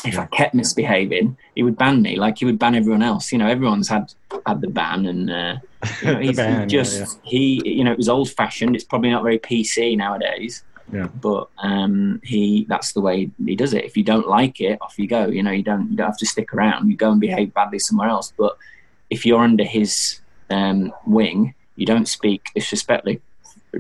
If 0.04 0.18
I 0.18 0.26
kept 0.26 0.56
misbehaving, 0.56 1.38
he 1.54 1.62
would 1.62 1.78
ban 1.78 2.02
me 2.02 2.16
like 2.16 2.40
he 2.40 2.46
would 2.46 2.58
ban 2.58 2.74
everyone 2.74 3.04
else. 3.04 3.32
You 3.32 3.38
know, 3.38 3.48
everyone's 3.48 3.88
had 3.88 4.12
had 4.48 4.62
the 4.62 4.68
ban, 4.68 5.06
and 5.06 5.30
uh, 5.30 5.56
you 6.02 6.12
know, 6.12 6.20
he's 6.22 6.38
ban, 6.38 6.68
just 6.68 7.00
yeah, 7.00 7.06
yeah. 7.06 7.30
he. 7.30 7.70
You 7.70 7.84
know, 7.84 7.92
it 7.92 8.00
was 8.00 8.10
old 8.10 8.32
fashioned. 8.32 8.76
It's 8.76 8.84
probably 8.84 9.12
not 9.12 9.22
very 9.22 9.38
PC 9.38 9.96
nowadays. 9.96 10.64
Yeah. 10.92 11.06
But 11.22 11.50
um, 11.60 12.20
he 12.24 12.66
that's 12.68 12.94
the 12.94 13.02
way 13.02 13.30
he 13.46 13.56
does 13.56 13.76
it. 13.76 13.86
If 13.86 13.96
you 13.96 14.04
don't 14.04 14.28
like 14.28 14.60
it, 14.60 14.80
off 14.82 14.98
you 14.98 15.06
go. 15.06 15.28
You 15.28 15.44
know, 15.44 15.52
you 15.52 15.62
don't 15.62 15.92
you 15.92 15.98
don't 15.98 16.08
have 16.08 16.18
to 16.18 16.26
stick 16.26 16.52
around. 16.52 16.90
You 16.90 16.96
go 16.96 17.12
and 17.12 17.22
behave 17.22 17.54
badly 17.54 17.78
somewhere 17.78 18.10
else. 18.10 18.34
But 18.36 18.58
if 19.12 19.24
you're 19.24 19.44
under 19.44 19.66
his 19.66 20.20
um, 20.50 20.92
wing, 21.06 21.54
you 21.76 21.86
don't 21.86 22.08
speak 22.08 22.50
disrespectfully 22.56 23.22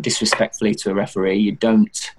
disrespectfully 0.02 0.75
to 0.75 0.91
a 0.91 0.93
referee. 0.93 1.38
You 1.38 1.54
don't 1.54 2.12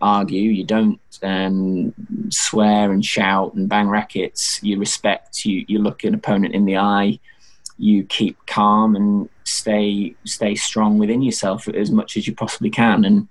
argue. 0.00 0.50
You 0.50 0.64
don't 0.64 1.00
um, 1.22 1.94
swear 2.30 2.92
and 2.92 3.04
shout 3.04 3.54
and 3.54 3.68
bang 3.68 3.88
rackets. 3.88 4.62
You 4.62 4.78
respect. 4.78 5.44
You 5.44 5.64
you 5.68 5.78
look 5.78 6.04
an 6.04 6.14
opponent 6.14 6.54
in 6.54 6.64
the 6.64 6.76
eye. 6.76 7.18
You 7.78 8.04
keep 8.04 8.38
calm 8.46 8.96
and 8.96 9.28
stay 9.44 10.14
stay 10.24 10.54
strong 10.54 10.98
within 10.98 11.22
yourself 11.22 11.68
as 11.68 11.90
much 11.90 12.16
as 12.16 12.26
you 12.26 12.34
possibly 12.34 12.70
can. 12.70 13.04
And 13.04 13.28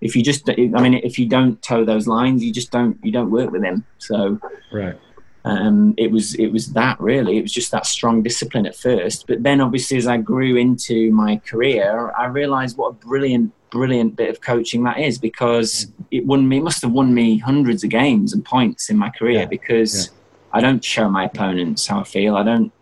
if 0.00 0.14
you 0.14 0.22
just, 0.22 0.48
I 0.50 0.54
mean, 0.54 0.94
if 0.94 1.18
you 1.18 1.26
don't 1.26 1.60
toe 1.62 1.84
those 1.84 2.06
lines, 2.06 2.44
you 2.44 2.52
just 2.52 2.70
don't 2.70 2.98
you 3.04 3.12
don't 3.12 3.30
work 3.30 3.50
with 3.50 3.62
him. 3.62 3.84
So 3.98 4.38
right. 4.72 4.98
Um, 5.44 5.94
it 5.98 6.10
was 6.10 6.34
it 6.36 6.48
was 6.48 6.72
that 6.72 6.98
really. 7.00 7.36
It 7.36 7.42
was 7.42 7.52
just 7.52 7.70
that 7.72 7.86
strong 7.86 8.22
discipline 8.22 8.66
at 8.66 8.76
first, 8.76 9.26
but 9.26 9.42
then 9.42 9.60
obviously 9.60 9.98
as 9.98 10.06
I 10.06 10.16
grew 10.16 10.56
into 10.56 11.10
my 11.12 11.36
career, 11.46 12.12
I 12.16 12.26
realised 12.26 12.78
what 12.78 12.88
a 12.88 12.92
brilliant 12.94 13.52
brilliant 13.70 14.14
bit 14.14 14.30
of 14.30 14.40
coaching 14.40 14.84
that 14.84 14.98
is 14.98 15.18
because 15.18 15.88
it 16.12 16.24
won 16.24 16.48
me 16.48 16.60
must 16.60 16.80
have 16.80 16.92
won 16.92 17.12
me 17.12 17.38
hundreds 17.38 17.82
of 17.82 17.90
games 17.90 18.32
and 18.32 18.44
points 18.44 18.88
in 18.88 18.96
my 18.96 19.10
career 19.10 19.40
yeah. 19.40 19.46
because 19.46 20.06
yeah. 20.06 20.12
I 20.52 20.60
don't 20.60 20.82
show 20.82 21.10
my 21.10 21.24
opponents 21.24 21.86
how 21.86 22.00
I 22.00 22.04
feel. 22.04 22.36
I 22.36 22.44
don't 22.44 22.72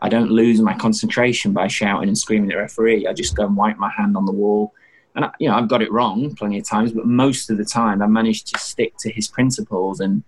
I 0.00 0.08
don't 0.08 0.30
lose 0.30 0.60
my 0.60 0.74
concentration 0.74 1.52
by 1.52 1.66
shouting 1.66 2.08
and 2.08 2.18
screaming 2.18 2.50
at 2.50 2.54
the 2.54 2.60
referee. 2.60 3.06
I 3.08 3.12
just 3.14 3.34
go 3.34 3.46
and 3.46 3.56
wipe 3.56 3.78
my 3.78 3.90
hand 3.90 4.16
on 4.16 4.26
the 4.26 4.32
wall. 4.32 4.72
And 5.16 5.24
I, 5.24 5.30
you 5.40 5.48
know 5.48 5.56
I've 5.56 5.68
got 5.68 5.82
it 5.82 5.90
wrong 5.90 6.32
plenty 6.36 6.58
of 6.58 6.68
times, 6.68 6.92
but 6.92 7.06
most 7.06 7.50
of 7.50 7.56
the 7.56 7.64
time 7.64 8.02
I 8.02 8.06
managed 8.06 8.54
to 8.54 8.60
stick 8.60 8.94
to 8.98 9.10
his 9.10 9.26
principles 9.26 9.98
and 9.98 10.22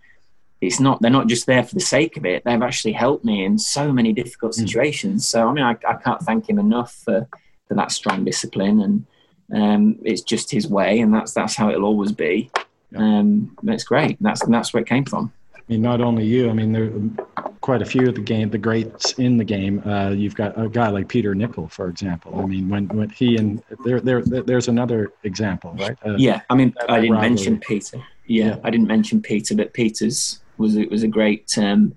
it's 0.61 0.81
not 0.81 1.01
they're 1.03 1.11
not 1.11 1.27
just 1.27 1.47
there 1.47 1.62
for 1.62 1.75
the 1.75 1.81
sake 1.81 2.16
of 2.16 2.25
it 2.25 2.42
they've 2.45 2.62
actually 2.62 2.92
helped 2.92 3.25
me 3.25 3.45
in 3.45 3.59
so 3.59 3.92
many 3.92 4.12
difficult 4.12 4.55
hmm. 4.55 4.62
situations 4.62 5.23
mm. 5.23 5.27
so 5.27 5.49
i 5.49 5.53
mean 5.53 5.64
I, 5.64 5.77
I, 5.88 5.95
can't 5.95 6.23
thank 6.23 6.49
him 6.49 6.59
enough 6.59 6.95
for, 7.05 7.27
for 7.69 7.75
that 7.75 7.92
strong 7.92 8.25
discipline 8.25 8.81
and 8.81 9.07
um, 9.55 9.99
it's 10.03 10.23
just 10.23 10.51
his 10.51 10.66
way 10.66 11.01
and 11.01 11.14
that's 11.14 11.33
that's 11.33 11.55
how 11.55 11.71
it'll 11.71 11.85
always 11.85 12.12
be 12.12 12.51
yeah. 12.90 12.99
um, 12.99 13.57
it's 13.64 13.85
great 13.85 14.16
that's 14.21 14.45
that's 14.47 14.73
where 14.73 14.83
it 14.83 14.88
came 14.88 15.05
from 15.05 15.33
I 15.69 15.73
mean, 15.73 15.83
not 15.83 16.01
only 16.01 16.25
you. 16.25 16.49
I 16.49 16.53
mean, 16.53 16.71
there 16.71 16.92
are 17.38 17.51
quite 17.61 17.83
a 17.83 17.85
few 17.85 18.09
of 18.09 18.14
the 18.14 18.21
game, 18.21 18.51
the 18.51 18.59
greats 18.59 19.14
in 19.14 19.37
the 19.37 19.42
game. 19.42 19.83
Uh, 19.85 20.11
you've 20.11 20.37
got 20.37 20.57
a 20.57 20.69
guy 20.69 20.90
like 20.90 21.09
Peter 21.09 21.35
Nicol, 21.35 21.66
for 21.66 21.88
example. 21.88 22.38
I 22.38 22.47
mean, 22.47 22.69
when, 22.69 22.87
when 22.88 23.11
he 23.11 23.37
and 23.37 23.61
there, 23.85 24.01
there, 24.01 24.23
there's 24.23 24.69
another 24.69 25.12
example, 25.25 25.75
right? 25.77 25.99
Uh, 26.07 26.14
yeah, 26.19 26.42
I 26.51 26.55
mean, 26.55 26.73
I 26.88 27.01
didn't 27.01 27.14
rivalry. 27.14 27.29
mention 27.31 27.59
Peter. 27.59 27.97
Yeah, 28.27 28.45
yeah, 28.47 28.57
I 28.62 28.71
didn't 28.71 28.87
mention 28.87 29.21
Peter, 29.21 29.57
but 29.57 29.73
Peter's 29.73 30.38
was 30.59 30.77
it 30.77 30.90
was 30.90 31.03
a 31.03 31.09
great. 31.09 31.57
Um, 31.59 31.97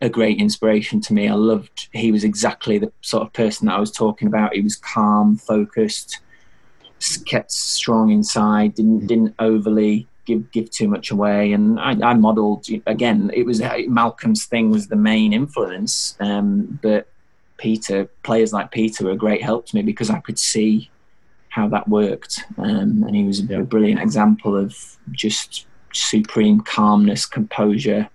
a 0.00 0.08
great 0.08 0.38
inspiration 0.38 1.00
to 1.00 1.14
me. 1.14 1.28
I 1.28 1.34
loved 1.34 1.88
he 1.92 2.12
was 2.12 2.24
exactly 2.24 2.78
the 2.78 2.92
sort 3.00 3.22
of 3.22 3.32
person 3.32 3.66
that 3.66 3.76
I 3.76 3.80
was 3.80 3.90
talking 3.90 4.28
about. 4.28 4.54
He 4.54 4.60
was 4.60 4.76
calm, 4.76 5.36
focused, 5.36 6.20
kept 7.26 7.50
strong 7.50 8.10
inside, 8.10 8.74
didn't 8.74 9.06
didn't 9.06 9.34
overly 9.38 10.06
give 10.24 10.50
give 10.52 10.70
too 10.70 10.88
much 10.88 11.10
away. 11.10 11.52
And 11.52 11.78
I, 11.80 11.92
I 12.02 12.14
modelled 12.14 12.66
again. 12.86 13.30
It 13.34 13.46
was 13.46 13.60
Malcolm's 13.88 14.46
thing 14.46 14.70
was 14.70 14.88
the 14.88 14.96
main 14.96 15.32
influence, 15.32 16.16
um, 16.20 16.78
but 16.82 17.08
Peter 17.56 18.06
players 18.22 18.52
like 18.52 18.70
Peter 18.70 19.04
were 19.04 19.12
a 19.12 19.16
great 19.16 19.42
help 19.42 19.66
to 19.66 19.76
me 19.76 19.82
because 19.82 20.10
I 20.10 20.20
could 20.20 20.38
see 20.38 20.90
how 21.48 21.68
that 21.68 21.88
worked, 21.88 22.40
um, 22.58 23.04
and 23.04 23.14
he 23.14 23.24
was 23.24 23.40
yeah. 23.42 23.58
a 23.58 23.62
brilliant 23.62 24.00
example 24.00 24.56
of 24.56 24.76
just 25.12 25.66
supreme 25.96 26.60
calmness, 26.60 27.26
composure. 27.26 28.08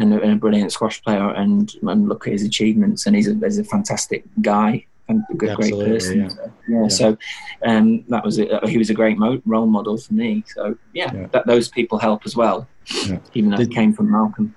And 0.00 0.14
a, 0.14 0.22
and 0.22 0.32
a 0.32 0.36
brilliant 0.36 0.72
squash 0.72 1.02
player, 1.02 1.28
and, 1.34 1.70
and 1.82 2.08
look 2.08 2.26
at 2.26 2.32
his 2.32 2.44
achievements. 2.44 3.04
And 3.04 3.14
he's 3.14 3.28
a, 3.28 3.34
he's 3.34 3.58
a 3.58 3.64
fantastic 3.64 4.24
guy 4.40 4.86
and 5.08 5.24
a 5.30 5.34
good, 5.34 5.56
great 5.56 5.72
person. 5.72 6.20
Yeah. 6.20 6.28
So, 6.28 6.52
yeah, 6.68 6.82
yeah, 6.82 6.88
So 6.88 7.18
um, 7.64 8.04
that 8.08 8.24
was 8.24 8.38
it. 8.38 8.50
He 8.68 8.78
was 8.78 8.90
a 8.90 8.94
great 8.94 9.18
mo- 9.18 9.42
role 9.44 9.66
model 9.66 9.96
for 9.98 10.14
me. 10.14 10.44
So 10.54 10.76
yeah, 10.92 11.12
yeah. 11.14 11.26
That, 11.32 11.46
those 11.46 11.68
people 11.68 11.98
help 11.98 12.22
as 12.24 12.36
well. 12.36 12.68
Even 13.34 13.50
though 13.50 13.56
did, 13.56 13.70
it 13.70 13.74
came 13.74 13.92
from 13.92 14.10
Malcolm. 14.10 14.54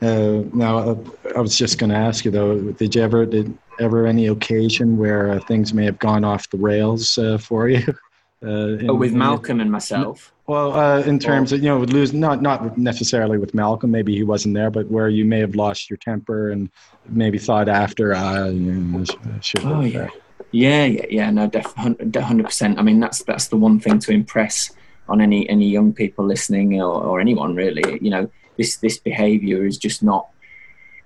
Uh, 0.00 0.42
now, 0.52 0.78
uh, 0.78 0.96
I 1.36 1.40
was 1.40 1.56
just 1.56 1.78
going 1.78 1.90
to 1.90 1.96
ask 1.96 2.24
you 2.24 2.30
though. 2.30 2.58
Did 2.72 2.94
you 2.94 3.02
ever 3.02 3.26
did 3.26 3.56
ever 3.80 4.06
any 4.06 4.26
occasion 4.26 4.96
where 4.96 5.30
uh, 5.30 5.40
things 5.40 5.74
may 5.74 5.84
have 5.84 5.98
gone 5.98 6.24
off 6.24 6.48
the 6.50 6.58
rails 6.58 7.18
uh, 7.18 7.38
for 7.38 7.68
you? 7.68 7.82
Uh, 8.42 8.76
in, 8.76 8.90
oh, 8.90 8.94
with 8.94 9.14
Malcolm 9.14 9.58
and 9.58 9.72
myself. 9.72 10.33
Well, 10.46 10.74
uh, 10.74 11.00
in 11.00 11.18
terms 11.18 11.52
of 11.52 11.62
you 11.62 11.70
know, 11.70 11.78
lose 11.78 12.12
not 12.12 12.42
not 12.42 12.76
necessarily 12.76 13.38
with 13.38 13.54
Malcolm, 13.54 13.90
maybe 13.90 14.14
he 14.14 14.24
wasn't 14.24 14.54
there, 14.54 14.70
but 14.70 14.90
where 14.90 15.08
you 15.08 15.24
may 15.24 15.40
have 15.40 15.54
lost 15.54 15.88
your 15.88 15.96
temper 15.96 16.50
and 16.50 16.70
maybe 17.08 17.38
thought 17.38 17.68
after, 17.68 18.14
uh, 18.14 18.48
you 18.48 18.72
know, 18.72 19.04
should 19.40 19.64
oh, 19.64 19.80
yeah. 19.80 20.08
yeah, 20.50 20.84
yeah, 20.84 21.06
yeah, 21.08 21.30
no, 21.30 21.46
definitely, 21.46 22.20
hundred 22.20 22.44
percent. 22.44 22.78
I 22.78 22.82
mean, 22.82 23.00
that's 23.00 23.22
that's 23.22 23.48
the 23.48 23.56
one 23.56 23.80
thing 23.80 23.98
to 24.00 24.12
impress 24.12 24.70
on 25.08 25.22
any 25.22 25.48
any 25.48 25.68
young 25.68 25.94
people 25.94 26.26
listening 26.26 26.80
or, 26.80 26.92
or 26.92 27.20
anyone 27.20 27.54
really. 27.54 27.98
You 28.02 28.10
know, 28.10 28.30
this 28.58 28.76
this 28.76 28.98
behaviour 28.98 29.64
is 29.64 29.78
just 29.78 30.02
not 30.02 30.28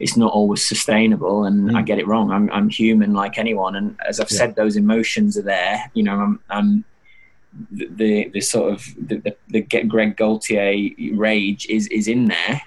it's 0.01 0.17
not 0.17 0.33
always 0.33 0.67
sustainable 0.67 1.45
and 1.45 1.71
mm. 1.71 1.77
I 1.77 1.83
get 1.83 1.99
it 1.99 2.07
wrong. 2.07 2.31
I'm, 2.31 2.51
I'm 2.53 2.69
human 2.69 3.15
like 3.15 3.37
anyone. 3.37 3.75
And 3.75 3.99
as 4.07 4.21
I've 4.21 4.31
yeah. 4.31 4.39
said, 4.39 4.55
those 4.55 4.77
emotions 4.77 5.37
are 5.37 5.43
there, 5.43 5.91
you 5.95 6.05
know, 6.05 6.15
I'm, 6.15 6.41
I'm 6.51 6.85
the 7.71 8.29
the 8.29 8.41
sort 8.41 8.73
of 8.73 8.85
the, 8.97 9.17
the, 9.17 9.37
the 9.49 9.61
get 9.61 9.89
Greg 9.89 10.17
Gaultier 10.17 10.91
rage 11.15 11.67
is 11.67 11.87
is 11.89 12.09
in 12.09 12.27
there, 12.27 12.63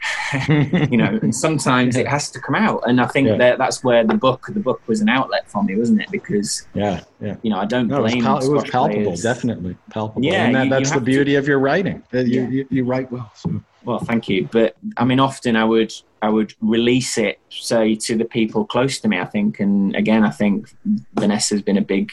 you 0.89 0.97
know, 0.97 1.19
and 1.21 1.35
sometimes 1.35 1.95
it 1.95 2.07
has 2.07 2.29
to 2.31 2.39
come 2.39 2.55
out. 2.55 2.83
And 2.87 2.99
I 2.99 3.07
think 3.07 3.27
yeah. 3.27 3.37
that 3.37 3.57
that's 3.57 3.83
where 3.83 4.05
the 4.05 4.15
book 4.15 4.47
the 4.49 4.59
book 4.59 4.81
was 4.87 5.01
an 5.01 5.09
outlet 5.09 5.49
for 5.49 5.63
me, 5.63 5.75
wasn't 5.75 6.01
it? 6.01 6.11
Because 6.11 6.67
yeah, 6.73 7.03
yeah, 7.19 7.35
you 7.41 7.49
know, 7.49 7.59
I 7.59 7.65
don't 7.65 7.87
no, 7.87 8.01
blame. 8.01 8.13
It 8.13 8.15
was, 8.17 8.23
pal- 8.23 8.37
it 8.37 8.53
was 8.53 8.69
palpable, 8.69 9.03
players. 9.03 9.21
definitely 9.21 9.77
palpable. 9.89 10.25
Yeah, 10.25 10.45
and 10.45 10.55
that, 10.55 10.63
you, 10.65 10.69
that's 10.69 10.89
you 10.89 10.99
the 10.99 11.05
beauty 11.05 11.31
to, 11.33 11.37
of 11.37 11.47
your 11.47 11.59
writing. 11.59 12.03
You, 12.11 12.19
yeah. 12.21 12.47
you, 12.47 12.67
you 12.69 12.83
write 12.83 13.11
well. 13.11 13.31
So. 13.35 13.61
Well, 13.83 13.99
thank 13.99 14.29
you. 14.29 14.47
But 14.51 14.75
I 14.97 15.05
mean, 15.05 15.19
often 15.19 15.55
I 15.55 15.63
would 15.63 15.93
I 16.21 16.29
would 16.29 16.53
release 16.61 17.17
it, 17.17 17.39
say, 17.49 17.95
to 17.95 18.15
the 18.15 18.25
people 18.25 18.65
close 18.65 18.99
to 18.99 19.07
me. 19.07 19.19
I 19.19 19.25
think, 19.25 19.59
and 19.59 19.95
again, 19.95 20.23
I 20.23 20.29
think 20.29 20.73
Vanessa's 21.15 21.61
been 21.61 21.77
a 21.77 21.81
big 21.81 22.11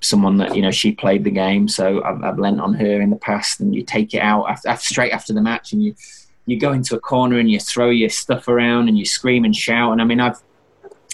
someone 0.00 0.36
that 0.38 0.54
you 0.54 0.62
know 0.62 0.70
she 0.70 0.92
played 0.92 1.24
the 1.24 1.30
game, 1.30 1.68
so 1.68 2.02
I've, 2.02 2.22
I've 2.22 2.38
lent 2.38 2.60
on 2.60 2.74
her 2.74 3.00
in 3.00 3.10
the 3.10 3.16
past. 3.16 3.60
And 3.60 3.74
you 3.74 3.82
take 3.82 4.14
it 4.14 4.18
out 4.20 4.44
after, 4.44 4.68
after, 4.68 4.86
straight 4.86 5.12
after 5.12 5.32
the 5.32 5.42
match, 5.42 5.72
and 5.72 5.82
you 5.82 5.94
you 6.46 6.58
go 6.58 6.72
into 6.72 6.94
a 6.94 7.00
corner 7.00 7.38
and 7.38 7.50
you 7.50 7.58
throw 7.58 7.90
your 7.90 8.08
stuff 8.08 8.48
around 8.48 8.88
and 8.88 8.98
you 8.98 9.04
scream 9.04 9.44
and 9.44 9.54
shout. 9.54 9.92
And 9.92 10.00
I 10.00 10.04
mean, 10.04 10.20
I've 10.20 10.40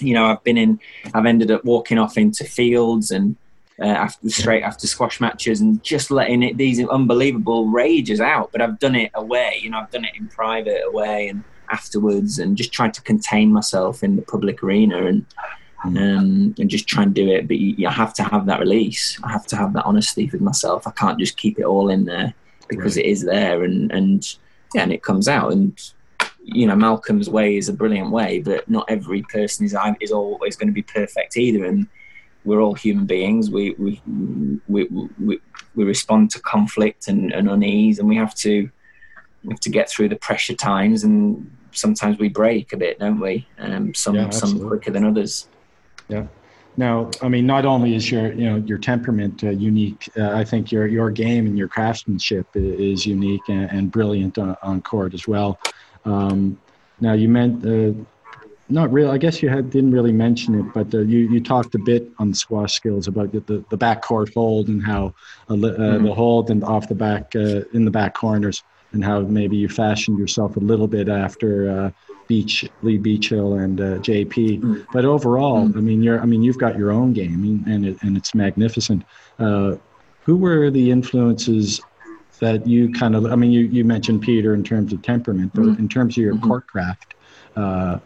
you 0.01 0.15
know 0.15 0.27
I've 0.27 0.43
been 0.45 0.59
in, 0.59 0.81
I've 1.15 1.27
ended 1.27 1.51
up 1.51 1.65
walking 1.65 1.99
off 1.99 2.17
into 2.17 2.45
fields 2.45 3.11
and. 3.11 3.37
Uh, 3.81 3.87
after 3.87 4.29
straight 4.29 4.63
after 4.63 4.87
squash 4.87 5.19
matches 5.19 5.63
and 5.63 5.83
just 5.83 6.11
letting 6.11 6.43
it 6.43 6.59
these 6.59 6.87
unbelievable 6.89 7.67
rages 7.69 8.21
out 8.21 8.53
but 8.53 8.61
I've 8.61 8.79
done 8.79 8.95
it 8.95 9.11
away 9.15 9.59
you 9.63 9.71
know 9.71 9.79
I've 9.79 9.91
done 9.91 10.05
it 10.05 10.13
in 10.15 10.29
private 10.29 10.83
away 10.87 11.29
and 11.29 11.43
afterwards 11.71 12.39
and 12.39 12.57
just 12.57 12.71
tried 12.71 12.95
to 12.95 13.03
contain 13.03 13.51
myself 13.51 14.05
in 14.05 14.15
the 14.15 14.23
public 14.23 14.63
arena 14.63 15.07
and 15.07 15.25
um, 15.85 16.55
and 16.59 16.71
just 16.71 16.87
try 16.87 17.03
and 17.03 17.15
do 17.15 17.29
it. 17.29 17.49
But 17.49 17.59
you, 17.59 17.75
you, 17.77 17.89
have 17.89 18.15
to 18.15 18.23
have 18.23 18.47
that 18.47 18.61
release. 18.61 19.19
I 19.23 19.33
have 19.33 19.47
to 19.49 19.57
have 19.57 19.73
that 19.75 19.85
honesty 19.85 20.29
with 20.31 20.41
myself. 20.41 20.87
I 20.87 20.93
can't 20.93 21.19
just 21.19 21.37
keep 21.37 21.59
it 21.59 21.65
all 21.65 21.91
in 21.91 22.05
there 22.05 22.35
because 22.69 22.97
right. 22.97 23.05
it 23.05 23.09
is 23.09 23.25
there, 23.25 23.65
and 23.65 23.91
and 23.93 24.37
yeah, 24.75 24.83
and 24.83 24.93
it 24.93 25.03
comes 25.03 25.29
out. 25.29 25.53
And 25.53 25.79
you 26.45 26.67
know, 26.67 26.77
Malcolm's 26.77 27.31
way 27.31 27.57
is 27.57 27.69
a 27.69 27.73
brilliant 27.73 28.11
way, 28.11 28.41
but 28.41 28.69
not 28.69 28.87
every 28.89 29.23
person 29.23 29.65
is 29.65 29.77
is 30.01 30.13
always 30.13 30.57
going 30.57 30.69
to 30.69 30.73
be 30.73 30.83
perfect 30.83 31.37
either. 31.37 31.65
And 31.65 31.87
we're 32.45 32.61
all 32.61 32.75
human 32.75 33.07
beings. 33.07 33.51
We 33.51 33.73
we 33.73 34.01
we 34.69 34.85
we, 35.19 35.41
we 35.75 35.85
respond 35.85 36.31
to 36.33 36.41
conflict 36.41 37.09
and, 37.09 37.33
and 37.33 37.49
unease, 37.49 37.99
and 37.99 38.09
we 38.09 38.17
have 38.17 38.35
to 38.37 38.71
we 39.45 39.53
have 39.53 39.61
to 39.61 39.71
get 39.71 39.91
through 39.91 40.09
the 40.09 40.17
pressure 40.17 40.55
times 40.55 41.03
and 41.03 41.51
sometimes 41.73 42.19
we 42.19 42.29
break 42.29 42.73
a 42.73 42.77
bit, 42.77 42.99
don't 42.99 43.21
we? 43.21 43.47
Um, 43.59 43.95
some 43.95 44.15
yeah, 44.15 44.31
some 44.31 44.67
quicker 44.67 44.91
than 44.91 45.05
others. 45.05 45.49
Yeah. 46.09 46.27
Now, 46.77 47.11
I 47.21 47.29
mean, 47.29 47.47
not 47.47 47.67
only 47.67 47.95
is 47.95 48.11
your 48.11 48.33
you 48.33 48.49
know 48.49 48.57
your 48.57 48.79
temperament 48.79 49.45
uh, 49.45 49.51
unique, 49.51 50.09
uh, 50.17 50.31
I 50.31 50.45
think 50.45 50.73
your 50.73 50.87
your 50.87 51.11
game 51.11 51.47
and 51.47 51.59
your 51.59 51.69
craftsmanship 51.69 52.47
is 52.55 53.05
unique 53.05 53.43
and, 53.49 53.71
and 53.71 53.93
brilliant 53.93 54.39
on, 54.39 54.57
on, 54.63 54.81
court 54.81 55.13
as 55.13 55.29
well. 55.29 55.59
Um, 56.07 56.59
now, 57.01 57.13
you 57.13 57.29
meant 57.29 57.67
uh, 57.67 57.93
not 58.71 58.91
really. 58.91 59.11
I 59.11 59.19
guess 59.19 59.43
you 59.43 59.51
had, 59.51 59.69
didn't 59.69 59.91
really 59.91 60.13
mention 60.13 60.61
it, 60.61 60.73
but 60.73 60.95
uh, 60.95 61.01
you 61.01 61.19
you 61.31 61.43
talked 61.43 61.75
a 61.75 61.79
bit 61.79 62.11
on 62.19 62.31
the 62.31 62.37
squash 62.37 62.73
skills 62.73 63.07
about 63.07 63.33
the 63.33 63.41
the, 63.41 63.65
the 63.69 63.77
backcourt 63.77 64.33
hold 64.33 64.69
and 64.69 64.83
how 64.83 65.15
uh, 65.51 65.55
mm-hmm. 65.55 66.07
the 66.07 66.15
hold 66.15 66.51
and 66.51 66.65
off 66.65 66.89
the 66.89 66.95
back 66.95 67.37
uh, 67.37 67.63
in 67.75 67.85
the 67.85 67.91
back 67.91 68.15
corners 68.15 68.63
and 68.93 69.05
how 69.05 69.21
maybe 69.21 69.57
you 69.57 69.69
fashioned 69.69 70.19
yourself 70.19 70.57
a 70.57 70.61
little 70.61 70.89
bit 70.89 71.09
after 71.09 71.93
Beach, 72.33 72.69
Lee 72.83 72.99
Beachill, 72.99 73.63
and 73.63 73.81
uh, 73.81 73.99
JP. 73.99 74.61
Mm. 74.61 74.87
But 74.93 75.05
overall, 75.05 75.69
mm. 75.69 75.77
I 75.77 75.81
mean, 75.81 76.03
you're, 76.03 76.21
I 76.21 76.25
mean, 76.25 76.43
you've 76.43 76.59
got 76.59 76.79
your 76.79 76.91
own 76.91 77.13
game, 77.13 77.63
and 77.67 77.87
it, 77.87 78.03
and 78.03 78.17
it's 78.17 78.35
magnificent. 78.35 79.05
Uh, 79.39 79.77
who 80.23 80.37
were 80.37 80.71
the 80.71 80.91
influences 80.91 81.81
that 82.39 82.67
you 82.67 82.91
kind 82.93 83.15
of? 83.15 83.27
I 83.27 83.35
mean, 83.35 83.51
you, 83.51 83.63
you 83.63 83.85
mentioned 83.85 84.23
Peter 84.23 84.55
in 84.55 84.65
terms 84.65 84.93
of 84.93 85.03
temperament, 85.03 85.53
but 85.55 85.65
mm. 85.65 85.79
in 85.79 85.89
terms 85.89 86.17
of 86.17 86.23
your 86.23 86.35
mm-hmm. 86.35 86.49
court 86.49 86.67
craft, 86.67 87.15
uh, 87.57 87.99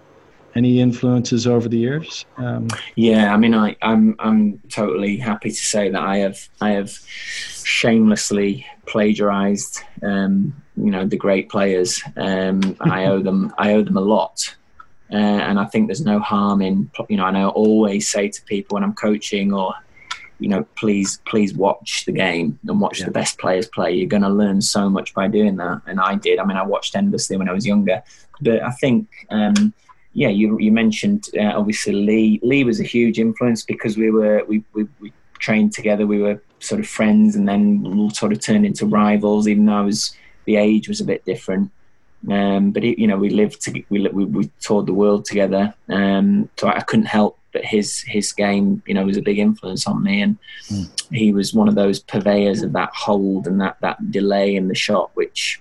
any 0.57 0.81
influences 0.81 1.47
over 1.47 1.69
the 1.69 1.79
years? 1.79 2.25
Um, 2.39 2.69
yeah, 2.97 3.33
I 3.33 3.37
mean, 3.37 3.55
I, 3.55 3.77
I'm 3.83 4.17
I'm 4.19 4.61
totally 4.71 5.19
happy 5.19 5.51
to 5.51 5.55
say 5.55 5.91
that 5.91 6.03
I 6.03 6.17
have 6.19 6.49
I 6.61 6.71
have 6.71 6.91
shamelessly 6.91 8.67
plagiarized 8.87 9.83
um, 10.03 10.55
you 10.77 10.91
know 10.91 11.05
the 11.05 11.17
great 11.17 11.49
players. 11.49 12.03
Um, 12.17 12.77
I 12.81 13.07
owe 13.07 13.21
them 13.21 13.53
I 13.59 13.73
owe 13.73 13.83
them 13.83 13.97
a 13.97 14.03
lot, 14.03 14.55
uh, 15.13 15.17
and 15.17 15.59
I 15.59 15.65
think 15.65 15.87
there's 15.87 16.05
no 16.05 16.21
harm 16.21 16.63
in 16.63 16.91
you 17.09 17.17
know. 17.17 17.27
And 17.27 17.37
I 17.37 17.47
always 17.47 18.09
say 18.09 18.29
to 18.29 18.43
people 18.45 18.75
when 18.75 18.85
I'm 18.85 18.95
coaching 18.95 19.53
or 19.53 19.75
you 20.39 20.49
know 20.49 20.67
please 20.77 21.19
please 21.27 21.55
watch 21.55 22.05
the 22.05 22.13
game 22.13 22.59
and 22.69 22.81
watch 22.81 23.01
yeah. 23.01 23.07
the 23.07 23.13
best 23.13 23.39
players 23.39 23.67
play. 23.67 23.93
You're 23.93 24.09
going 24.09 24.23
to 24.23 24.29
learn 24.29 24.61
so 24.61 24.89
much 24.89 25.15
by 25.15 25.29
doing 25.29 25.57
that, 25.57 25.83
and 25.87 26.01
I 26.01 26.17
did. 26.17 26.39
I 26.39 26.45
mean, 26.45 26.57
I 26.57 26.65
watched 26.65 26.95
endlessly 26.95 27.37
when 27.37 27.49
I 27.49 27.53
was 27.53 27.67
younger, 27.67 28.03
but 28.41 28.63
I 28.63 28.71
think. 28.73 29.09
Um, 29.31 29.73
yeah, 30.19 30.29
you, 30.29 30.59
you 30.59 30.73
mentioned 30.73 31.29
uh, 31.39 31.53
obviously 31.55 31.93
Lee. 31.93 32.41
Lee 32.43 32.65
was 32.65 32.81
a 32.81 32.85
huge 32.85 33.19
influence 33.19 33.63
because 33.63 33.99
we 33.99 34.11
were 34.11 34.43
we, 34.49 34.65
we, 34.73 34.87
we 34.99 35.13
trained 35.41 35.75
together. 35.75 36.07
We 36.07 36.23
were 36.23 36.43
sort 36.59 36.81
of 36.81 36.89
friends, 36.89 37.37
and 37.37 37.47
then 37.47 37.83
we 37.83 38.09
sort 38.15 38.33
of 38.33 38.41
turned 38.41 38.65
into 38.65 38.87
rivals. 38.87 39.47
Even 39.47 39.67
though 39.67 39.77
I 39.77 39.83
was 39.83 40.17
the 40.47 40.57
age 40.57 40.89
was 40.89 41.01
a 41.01 41.05
bit 41.05 41.25
different. 41.25 41.71
Um, 42.31 42.73
but 42.73 42.83
it, 42.83 42.99
you 42.99 43.07
know, 43.07 43.19
we 43.19 43.31
lived, 43.31 43.61
to, 43.63 43.85
we, 43.89 44.09
we, 44.09 44.25
we 44.25 44.51
toured 44.61 44.87
the 44.87 44.95
world 44.95 45.27
together. 45.27 45.75
Um, 45.89 46.49
so 46.57 46.67
I, 46.67 46.81
couldn't 46.81 47.07
help 47.07 47.39
but 47.57 47.65
his 47.65 48.03
his 48.03 48.35
game, 48.35 48.83
you 48.87 48.93
know, 48.93 49.07
was 49.07 49.17
a 49.17 49.23
big 49.23 49.39
influence 49.39 49.87
on 49.87 50.03
me, 50.03 50.21
and 50.21 50.37
mm. 50.69 50.91
he 51.11 51.33
was 51.33 51.55
one 51.55 51.69
of 51.69 51.75
those 51.75 52.01
purveyors 52.01 52.61
of 52.61 52.75
that 52.75 52.91
hold 52.95 53.47
and 53.47 53.59
that 53.63 53.79
that 53.81 54.11
delay 54.11 54.57
in 54.57 54.69
the 54.69 54.75
shot, 54.75 55.11
which 55.15 55.59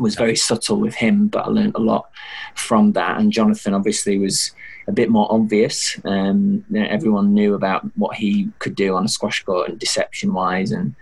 was 0.00 0.16
very 0.16 0.34
subtle 0.34 0.80
with 0.80 0.96
him. 0.96 1.28
But 1.28 1.46
I 1.46 1.48
learned 1.48 1.76
a 1.76 1.80
lot 1.92 2.10
from 2.56 2.90
that. 2.94 3.20
And 3.20 3.30
Jonathon 3.30 3.72
obviously 3.72 4.18
was 4.18 4.50
a 4.88 4.92
bit 4.92 5.08
more 5.08 5.28
obvious. 5.30 5.96
Um, 6.04 6.64
everyone 6.74 7.32
knew 7.34 7.54
about 7.54 7.84
what 7.96 8.16
he 8.16 8.50
could 8.58 8.74
do 8.74 8.96
on 8.96 9.04
a 9.04 9.08
squash 9.08 9.44
court 9.44 9.68
and 9.68 9.78
deception 9.78 10.34
wise, 10.34 10.72
and 10.72 10.96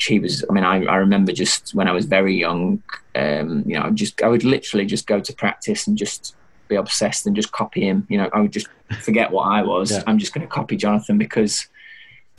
she 0.00 0.18
was 0.18 0.44
i 0.48 0.52
mean 0.52 0.64
i, 0.64 0.84
I 0.84 0.96
remember 0.96 1.32
just 1.32 1.74
when 1.74 1.88
i 1.88 1.92
was 1.92 2.06
very 2.06 2.34
young 2.34 2.82
um, 3.14 3.64
you 3.66 3.78
know 3.78 3.90
just 3.90 4.22
i 4.22 4.28
would 4.28 4.44
literally 4.44 4.86
just 4.86 5.06
go 5.06 5.20
to 5.20 5.32
practice 5.32 5.86
and 5.86 5.96
just 5.96 6.34
be 6.70 6.76
obsessed 6.76 7.26
and 7.26 7.36
just 7.36 7.52
copy 7.52 7.86
him. 7.86 8.06
You 8.08 8.16
know, 8.16 8.30
I 8.32 8.40
would 8.40 8.52
just 8.52 8.68
forget 9.02 9.30
what 9.30 9.42
I 9.42 9.60
was. 9.60 9.90
Yeah. 9.90 10.02
I'm 10.06 10.18
just 10.18 10.32
going 10.32 10.46
to 10.46 10.52
copy 10.52 10.76
Jonathon 10.76 11.18
because 11.18 11.66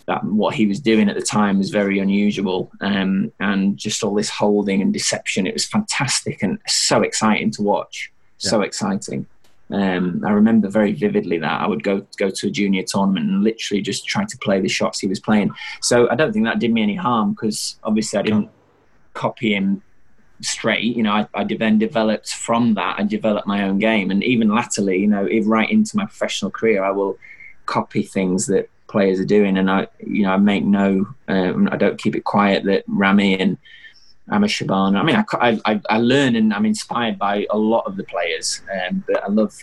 that 0.08 0.24
what 0.24 0.56
he 0.56 0.66
was 0.66 0.80
doing 0.80 1.08
at 1.10 1.16
the 1.16 1.22
time 1.22 1.60
was 1.60 1.70
very 1.70 2.00
unusual, 2.00 2.72
um, 2.82 3.32
and 3.40 3.78
just 3.78 4.04
all 4.04 4.16
this 4.16 4.30
holding 4.30 4.82
and 4.82 4.92
deception. 4.92 5.46
It 5.46 5.54
was 5.54 5.66
fantastic 5.66 6.42
and 6.42 6.58
so 6.66 7.04
exciting 7.04 7.52
to 7.52 7.62
watch. 7.62 8.12
Yeah. 8.40 8.50
So 8.50 8.62
exciting. 8.62 9.28
Um, 9.72 10.24
I 10.26 10.32
remember 10.32 10.70
very 10.70 10.94
vividly 10.94 11.38
that 11.40 11.62
I 11.62 11.68
would 11.68 11.84
go 11.84 12.06
go 12.18 12.30
to 12.30 12.48
a 12.48 12.52
junior 12.52 12.84
tournament 12.84 13.30
and 13.30 13.44
literally 13.44 13.82
just 13.82 14.06
try 14.06 14.26
to 14.26 14.38
play 14.38 14.60
the 14.60 14.68
shots 14.68 15.00
he 15.00 15.08
was 15.08 15.20
playing. 15.20 15.52
So 15.82 16.10
I 16.10 16.16
don't 16.16 16.34
think 16.34 16.46
that 16.46 16.60
did 16.60 16.74
me 16.74 16.84
any 16.84 16.96
harm 16.96 17.32
because 17.32 17.78
obviously 17.84 18.20
I 18.20 18.24
didn't 18.24 18.50
copy 19.14 19.54
him 19.56 19.82
straight. 20.42 20.84
You 20.84 21.04
know, 21.04 21.12
I, 21.12 21.28
I, 21.34 21.44
then 21.44 21.78
developed 21.78 22.34
from 22.34 22.74
that. 22.76 23.00
I 23.00 23.04
developed 23.04 23.48
my 23.48 23.64
own 23.64 23.80
game, 23.80 24.12
and 24.12 24.24
even 24.24 24.50
latterly, 24.50 25.00
you 25.00 25.08
know, 25.08 25.28
right 25.46 25.70
into 25.70 25.98
my 25.98 26.06
professional 26.06 26.52
career, 26.52 26.84
I 26.84 26.92
will 26.92 27.18
copy 27.66 28.04
things 28.04 28.48
that 28.48 28.70
players 28.88 29.20
are 29.20 29.26
doing, 29.26 29.58
and 29.58 29.70
I, 29.70 29.88
you 30.00 30.24
know, 30.24 30.32
I 30.32 30.38
make 30.38 30.66
no, 30.66 31.08
um, 31.28 31.70
I 31.72 31.78
don't 31.78 32.00
keep 32.00 32.16
it 32.16 32.24
quiet 32.24 32.66
that 32.66 32.84
Ramy 32.88 33.40
and 33.40 33.58
Amr 34.32 34.48
Shabana. 34.48 35.00
I 35.00 35.04
mean, 35.04 35.16
I, 35.16 35.60
I, 35.66 35.82
I, 35.90 35.98
learn 35.98 36.36
and 36.36 36.54
I'm 36.54 36.66
inspired 36.66 37.20
by 37.20 37.46
a 37.50 37.58
lot 37.58 37.86
of 37.86 37.98
the 37.98 38.04
players, 38.04 38.62
um, 38.74 39.04
but 39.08 39.24
I 39.24 39.28
love. 39.28 39.54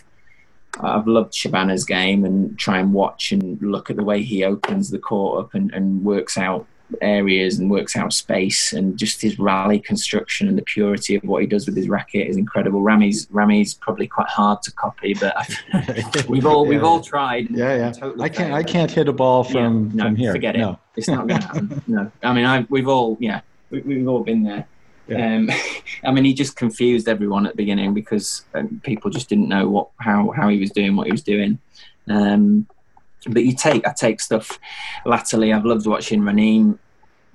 I've 0.81 1.07
loved 1.07 1.33
Shabana's 1.33 1.83
game 1.83 2.23
and 2.23 2.57
try 2.57 2.77
and 2.77 2.93
watch 2.93 3.31
and 3.31 3.59
look 3.59 3.89
at 3.89 3.95
the 3.95 4.03
way 4.03 4.21
he 4.21 4.43
opens 4.43 4.91
the 4.91 4.99
court 4.99 5.43
up 5.43 5.55
and, 5.55 5.73
and 5.73 6.05
works 6.05 6.37
out 6.37 6.67
areas 7.01 7.59
and 7.59 7.69
works 7.69 7.95
out 7.95 8.13
space 8.13 8.73
and 8.73 8.97
just 8.97 9.21
his 9.21 9.37
rally 9.39 9.79
construction 9.79 10.47
and 10.47 10.57
the 10.57 10.61
purity 10.61 11.15
of 11.15 11.23
what 11.23 11.41
he 11.41 11.47
does 11.47 11.65
with 11.65 11.75
his 11.75 11.89
racket 11.89 12.27
is 12.27 12.37
incredible. 12.37 12.81
Rami's 12.81 13.27
Ramy's 13.31 13.73
probably 13.73 14.07
quite 14.07 14.27
hard 14.27 14.61
to 14.63 14.71
copy, 14.71 15.13
but 15.15 15.35
we've 16.27 16.45
all 16.45 16.65
yeah. 16.65 16.69
we've 16.69 16.83
all 16.83 17.01
tried. 17.01 17.49
Yeah, 17.49 17.75
yeah. 17.75 17.91
Totally 17.91 18.23
I 18.23 18.29
can't 18.29 18.53
I 18.53 18.63
can't 18.63 18.91
hit 18.91 19.07
a 19.07 19.13
ball 19.13 19.43
from 19.43 19.87
yeah, 19.87 19.95
no, 19.95 20.03
from 20.05 20.15
here. 20.15 20.31
Forget 20.31 20.55
it. 20.55 20.59
No. 20.59 20.79
It's 20.95 21.07
not 21.07 21.27
going 21.27 21.41
to 21.41 21.47
happen. 21.47 21.81
no, 21.87 22.11
I 22.23 22.33
mean 22.33 22.45
I 22.45 22.65
we've 22.69 22.87
all 22.87 23.17
yeah 23.19 23.41
we, 23.69 23.99
have 23.99 24.07
all 24.07 24.23
been 24.23 24.43
there. 24.43 24.67
Yeah. 25.07 25.35
Um, 25.35 25.49
I 26.03 26.11
mean, 26.11 26.25
he 26.25 26.33
just 26.33 26.55
confused 26.55 27.07
everyone 27.07 27.45
at 27.45 27.53
the 27.53 27.57
beginning 27.57 27.93
because 27.93 28.45
um, 28.53 28.81
people 28.83 29.09
just 29.09 29.29
didn't 29.29 29.49
know 29.49 29.67
what 29.69 29.89
how 29.97 30.31
how 30.31 30.49
he 30.49 30.59
was 30.59 30.71
doing 30.71 30.95
what 30.95 31.07
he 31.07 31.11
was 31.11 31.23
doing. 31.23 31.59
Um, 32.07 32.67
but 33.27 33.43
you 33.43 33.55
take 33.55 33.85
I 33.87 33.93
take 33.93 34.19
stuff 34.19 34.59
latterly. 35.05 35.53
I've 35.53 35.65
loved 35.65 35.87
watching 35.87 36.21
Raneem 36.21 36.77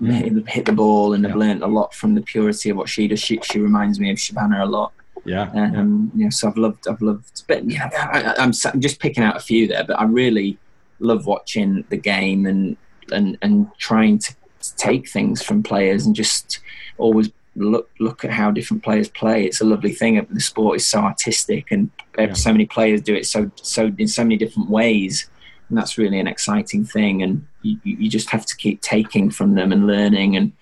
mm. 0.01 0.49
hit, 0.49 0.67
the 0.67 0.73
ball, 0.73 1.13
and 1.13 1.25
yeah. 1.25 1.31
I've 1.31 1.37
learned 1.37 1.63
a 1.63 1.67
lot 1.67 1.95
from 1.95 2.15
the 2.15 2.23
purity 2.23 2.71
of 2.71 2.77
what 2.77 2.89
she 2.89 3.09
does. 3.09 3.21
She, 3.21 3.39
she 3.43 3.61
reminds 3.61 4.01
me 4.01 4.11
of 4.11 4.17
Shabana 4.17 4.63
a 4.63 4.67
lot. 4.67 4.93
Yeah. 5.25 5.51
Um, 5.53 6.11
yeah. 6.15 6.29
so 6.29 6.49
I've 6.49 6.57
loved, 6.57 6.87
I've 6.87 7.01
loved, 7.01 7.45
but 7.49 7.69
yeah, 7.71 7.89
I, 7.93 8.43
I'm, 8.43 8.53
I'm 8.65 8.81
just 8.81 9.01
picking 9.01 9.25
out 9.25 9.37
a 9.37 9.41
few 9.41 9.67
there, 9.67 9.85
but 9.85 9.99
I 9.99 10.05
really 10.05 10.59
love 11.01 11.27
watching 11.27 11.85
the 11.89 11.97
game 11.97 12.47
and 12.47 12.77
and 13.13 13.37
and 13.43 13.69
trying 13.79 14.19
to 14.19 14.35
take 14.73 15.09
things 15.09 15.43
from 15.43 15.63
players 15.63 16.07
and 16.07 16.15
just 16.15 16.61
always 16.99 17.31
look 17.57 17.89
look 18.01 18.25
at 18.25 18.31
how 18.31 18.51
different 18.51 18.83
players 18.83 19.09
play. 19.09 19.45
It's 19.45 19.61
a 19.61 19.65
lovely 19.65 19.93
thing. 19.93 20.25
The 20.31 20.41
sport 20.41 20.77
is 20.77 20.87
so 20.87 21.01
artistic, 21.01 21.71
and 21.71 21.91
yeah. 22.19 22.33
so 22.33 22.53
many 22.53 22.67
players 22.67 23.01
do 23.01 23.15
it 23.15 23.27
so 23.27 23.51
so 23.57 23.93
in 23.99 24.09
so 24.09 24.23
many 24.23 24.37
different 24.37 24.71
ways 24.71 25.29
and 25.69 25.79
that's 25.79 25.99
really 25.99 26.21
an 26.21 26.27
exciting 26.27 26.85
thing. 26.85 27.23
And 27.23 27.47
you, 27.63 27.79
you 27.83 28.09
just 28.09 28.31
have 28.31 28.47
to 28.47 28.57
keep 28.57 28.81
taking 28.81 29.31
from 29.31 29.55
them 29.55 29.73
and 29.73 29.87
learning 29.87 30.37
and 30.37 30.53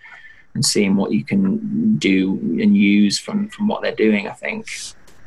and 0.54 0.64
seeing 0.64 0.96
what 0.96 1.12
you 1.12 1.24
can 1.24 1.96
do 1.96 2.32
and 2.60 2.76
use 2.76 3.18
from 3.18 3.48
from 3.48 3.68
what 3.68 3.82
they're 3.82 3.94
doing. 3.94 4.28
I 4.28 4.32
think. 4.32 4.66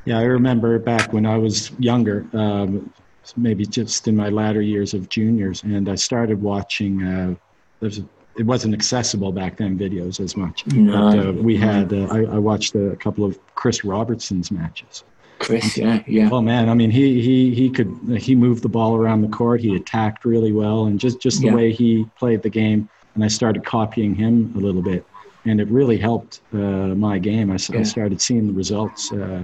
Yeah, 0.05 0.19
I 0.19 0.23
remember 0.23 0.77
back 0.79 1.13
when 1.13 1.25
I 1.25 1.37
was 1.37 1.71
younger, 1.79 2.27
um, 2.33 2.93
maybe 3.35 3.65
just 3.65 4.07
in 4.07 4.15
my 4.15 4.29
latter 4.29 4.61
years 4.61 4.93
of 4.93 5.09
juniors, 5.09 5.63
and 5.63 5.89
I 5.89 5.95
started 5.95 6.41
watching. 6.41 7.03
Uh, 7.03 7.35
there's 7.79 8.01
it 8.37 8.45
wasn't 8.45 8.73
accessible 8.73 9.31
back 9.31 9.57
then 9.57 9.77
videos 9.77 10.19
as 10.19 10.35
much. 10.35 10.65
No. 10.67 11.11
But, 11.11 11.27
uh, 11.27 11.31
we 11.33 11.55
had 11.57 11.93
uh, 11.93 12.07
I, 12.11 12.23
I, 12.23 12.37
watched 12.37 12.75
a 12.75 12.95
couple 12.97 13.23
of 13.23 13.39
Chris 13.55 13.85
Robertson's 13.85 14.51
matches, 14.51 15.03
Chris, 15.39 15.77
yeah, 15.77 16.01
yeah. 16.07 16.29
Oh 16.31 16.41
man, 16.41 16.69
I 16.69 16.73
mean, 16.73 16.91
he 16.91 17.21
he 17.21 17.53
he 17.53 17.69
could 17.69 17.93
he 18.17 18.35
moved 18.35 18.63
the 18.63 18.69
ball 18.69 18.95
around 18.95 19.21
the 19.21 19.27
court. 19.27 19.61
He 19.61 19.75
attacked 19.75 20.25
really 20.25 20.51
well, 20.51 20.85
and 20.85 20.99
just 20.99 21.19
just 21.19 21.41
the 21.41 21.47
yeah. 21.47 21.55
way 21.55 21.71
he 21.71 22.05
played 22.17 22.41
the 22.41 22.49
game. 22.49 22.89
And 23.15 23.23
I 23.23 23.27
started 23.27 23.63
copying 23.63 24.13
him 24.15 24.53
a 24.55 24.59
little 24.59 24.81
bit, 24.81 25.05
and 25.45 25.61
it 25.61 25.67
really 25.69 25.97
helped 25.97 26.41
uh, 26.53 26.57
my 26.95 27.17
game. 27.17 27.51
I, 27.51 27.57
yeah. 27.69 27.79
I, 27.79 27.83
started 27.83 28.21
seeing 28.21 28.47
the 28.47 28.53
results 28.53 29.11
uh, 29.11 29.43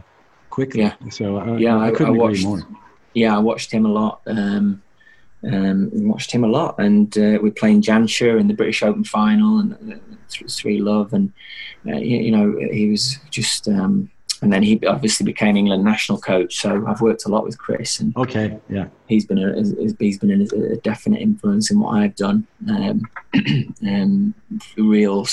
quickly. 0.50 0.82
Yeah. 0.82 0.96
So 1.10 1.40
uh, 1.40 1.58
yeah, 1.58 1.78
I, 1.78 1.88
I 1.88 1.92
couldn't 1.92 2.16
I 2.16 2.18
watched, 2.18 2.40
agree 2.40 2.46
more. 2.46 2.68
Yeah, 3.14 3.36
I 3.36 3.40
watched 3.40 3.72
him 3.72 3.86
a 3.86 3.90
lot. 3.90 4.22
Um, 4.28 4.82
um, 5.44 5.90
watched 5.94 6.32
him 6.32 6.44
a 6.44 6.48
lot, 6.48 6.76
and 6.80 7.18
uh, 7.18 7.40
we're 7.42 7.52
playing 7.52 7.82
Jansher 7.82 8.40
in 8.40 8.48
the 8.48 8.54
British 8.54 8.84
Open 8.84 9.04
final, 9.04 9.60
and 9.60 9.94
uh, 9.94 9.98
three 10.50 10.80
love, 10.80 11.14
and 11.14 11.32
uh, 11.88 11.98
you, 11.98 12.18
you, 12.18 12.32
know 12.32 12.58
he 12.72 12.90
was 12.90 13.18
just. 13.30 13.68
Um, 13.68 14.10
and 14.44 14.52
then 14.52 14.64
he 14.64 14.84
obviously 14.88 15.24
became 15.24 15.56
England 15.56 15.84
national 15.84 16.20
coach. 16.20 16.56
So 16.56 16.84
I've 16.88 17.00
worked 17.00 17.26
a 17.26 17.30
lot 17.30 17.44
with 17.44 17.60
Chris, 17.60 18.00
and 18.00 18.16
okay, 18.18 18.58
yeah, 18.70 18.88
he's 19.08 19.24
been 19.24 19.38
a 19.38 19.54
he's 20.00 20.18
been 20.18 20.32
a, 20.32 20.74
a 20.74 20.78
definite 20.78 21.22
influence 21.22 21.70
in 21.70 21.80
what 21.80 21.92
I've 21.92 22.16
done. 22.16 22.48
Um, 22.68 23.04
um, 23.88 24.34
real, 24.78 25.28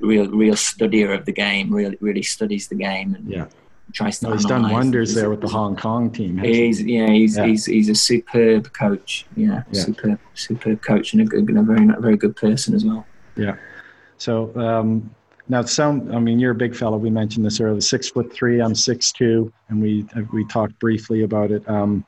real, 0.00 0.30
real 0.30 0.54
studier 0.54 1.18
of 1.18 1.24
the 1.24 1.32
game. 1.32 1.72
Really, 1.72 1.96
really 2.02 2.22
studies 2.22 2.68
the 2.68 2.74
game. 2.74 3.14
And 3.14 3.30
yeah. 3.30 3.46
Tries 3.92 4.18
to 4.18 4.26
well, 4.26 4.36
he's 4.36 4.44
done 4.44 4.70
wonders 4.70 5.14
there 5.14 5.30
with 5.30 5.40
the 5.40 5.48
Hong 5.48 5.74
Kong 5.74 6.10
team. 6.10 6.36
He's 6.36 6.78
he? 6.78 6.98
yeah, 6.98 7.08
he's, 7.08 7.36
yeah. 7.36 7.46
he's 7.46 7.64
he's 7.64 7.88
a 7.88 7.94
superb 7.94 8.72
coach. 8.74 9.24
Yeah, 9.34 9.62
yeah. 9.72 9.82
superb 9.82 10.20
superb 10.34 10.82
coach 10.82 11.14
and 11.14 11.22
a, 11.22 11.24
good, 11.24 11.56
a 11.56 11.62
very 11.62 11.86
very 11.98 12.16
good 12.16 12.36
person 12.36 12.74
as 12.74 12.84
well. 12.84 13.06
Yeah. 13.36 13.56
So 14.18 14.54
um, 14.56 15.14
now, 15.48 15.62
some, 15.62 16.14
I 16.14 16.18
mean, 16.18 16.38
you're 16.38 16.50
a 16.50 16.56
big 16.56 16.76
fellow. 16.76 16.98
We 16.98 17.08
mentioned 17.08 17.46
this 17.46 17.60
earlier. 17.60 17.80
Six 17.80 18.10
foot 18.10 18.32
three. 18.32 18.60
I'm 18.60 18.74
six 18.74 19.10
two, 19.10 19.52
and 19.68 19.80
we 19.80 20.06
we 20.32 20.44
talked 20.46 20.78
briefly 20.78 21.22
about 21.22 21.50
it. 21.50 21.68
Um, 21.68 22.04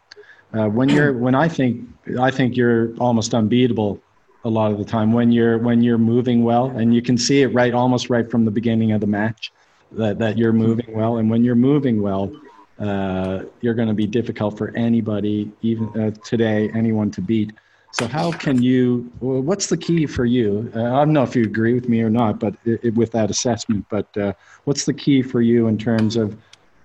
uh, 0.53 0.67
when 0.67 0.89
you're, 0.89 1.13
when 1.25 1.35
I 1.35 1.49
think, 1.49 1.89
I 2.19 2.31
think 2.31 2.57
you're 2.57 2.95
almost 2.97 3.35
unbeatable 3.35 4.01
a 4.45 4.49
lot 4.49 4.73
of 4.73 4.79
the 4.79 4.85
time 4.85 5.13
when 5.13 5.33
you're 5.33 5.59
when 5.59 5.83
you're 5.83 5.99
moving 5.99 6.45
well, 6.45 6.67
and 6.67 6.95
you 6.95 7.03
can 7.03 7.17
see 7.17 7.43
it 7.43 7.49
right, 7.49 7.73
almost 7.73 8.11
right 8.11 8.31
from 8.31 8.45
the 8.45 8.51
beginning 8.51 8.93
of 8.93 9.01
the 9.01 9.07
match, 9.07 9.53
that 9.93 10.19
that 10.19 10.39
you're 10.39 10.53
moving 10.53 10.93
well. 10.95 11.19
And 11.19 11.31
when 11.31 11.45
you're 11.45 11.55
moving 11.55 12.03
well, 12.03 12.33
uh, 12.79 13.45
you're 13.61 13.75
going 13.75 13.89
to 13.89 13.95
be 13.95 14.07
difficult 14.07 14.57
for 14.57 14.75
anybody, 14.77 15.51
even 15.63 15.89
uh, 16.01 16.11
today, 16.25 16.71
anyone 16.75 17.11
to 17.13 17.21
beat. 17.21 17.53
So 17.93 18.07
how 18.07 18.31
can 18.31 18.63
you? 18.63 19.11
Well, 19.21 19.41
what's 19.41 19.67
the 19.67 19.77
key 19.77 20.07
for 20.07 20.25
you? 20.25 20.71
Uh, 20.77 20.85
I 20.85 21.05
don't 21.05 21.13
know 21.13 21.25
if 21.25 21.35
you 21.35 21.43
agree 21.43 21.75
with 21.75 21.89
me 21.89 22.01
or 22.03 22.11
not, 22.11 22.39
but 22.39 22.55
it, 22.65 22.81
it, 22.85 22.95
with 22.95 23.11
that 23.13 23.31
assessment. 23.31 23.85
But 23.91 24.17
uh, 24.17 24.33
what's 24.65 24.85
the 24.85 24.95
key 24.95 25.23
for 25.23 25.41
you 25.41 25.67
in 25.67 25.77
terms 25.77 26.17
of 26.17 26.37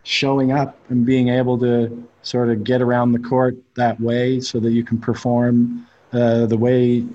showing 0.02 0.52
up 0.52 0.78
and 0.90 1.06
being 1.06 1.30
able 1.30 1.58
to 1.60 2.08
sort 2.24 2.50
of 2.50 2.64
get 2.64 2.82
around 2.82 3.12
the 3.12 3.20
court 3.20 3.56
that 3.76 4.00
way, 4.02 4.40
so 4.40 4.60
that 4.60 4.72
you 4.72 4.84
can 4.84 4.98
perform 4.98 5.86
uh, 6.12 6.48
the 6.48 6.58
way 6.58 7.06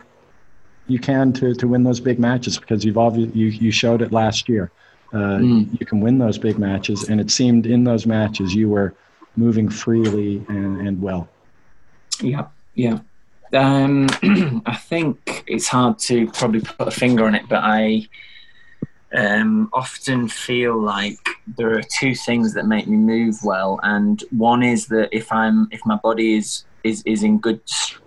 you 0.86 0.98
can 1.00 1.32
to, 1.32 1.54
to 1.54 1.66
win 1.66 1.82
those 1.82 2.00
big 2.00 2.20
matches? 2.20 2.58
Because 2.58 2.84
you've 2.84 2.98
obviously 2.98 3.38
you, 3.38 3.48
you 3.48 3.72
showed 3.72 4.02
it 4.02 4.12
last 4.12 4.48
year. 4.48 4.70
Mm. 5.12 5.80
You 5.80 5.86
can 5.86 6.00
win 6.00 6.18
those 6.18 6.38
big 6.38 6.58
matches, 6.58 7.08
and 7.08 7.20
it 7.20 7.30
seemed 7.30 7.66
in 7.66 7.84
those 7.84 8.06
matches 8.06 8.54
you 8.54 8.68
were 8.68 8.94
moving 9.36 9.68
freely 9.68 10.44
and, 10.48 10.86
and 10.86 11.00
well. 11.00 11.28
Yeah, 12.20 12.46
yeah. 12.74 13.00
Um, 13.52 14.08
I 14.66 14.76
think 14.76 15.44
it's 15.46 15.66
hard 15.66 15.98
to 16.00 16.30
probably 16.30 16.60
put 16.60 16.88
a 16.88 16.90
finger 16.90 17.24
on 17.24 17.34
it, 17.34 17.48
but 17.48 17.60
I 17.62 18.08
um, 19.12 19.68
often 19.72 20.28
feel 20.28 20.80
like 20.80 21.18
there 21.56 21.76
are 21.76 21.82
two 21.98 22.14
things 22.14 22.54
that 22.54 22.66
make 22.66 22.86
me 22.86 22.96
move 22.96 23.38
well, 23.42 23.80
and 23.82 24.22
one 24.30 24.62
is 24.62 24.86
that 24.88 25.08
if 25.12 25.32
I'm 25.32 25.68
if 25.72 25.84
my 25.84 25.96
body 25.96 26.36
is 26.36 26.64
is, 26.84 27.02
is 27.04 27.22
in 27.22 27.38
good 27.38 27.60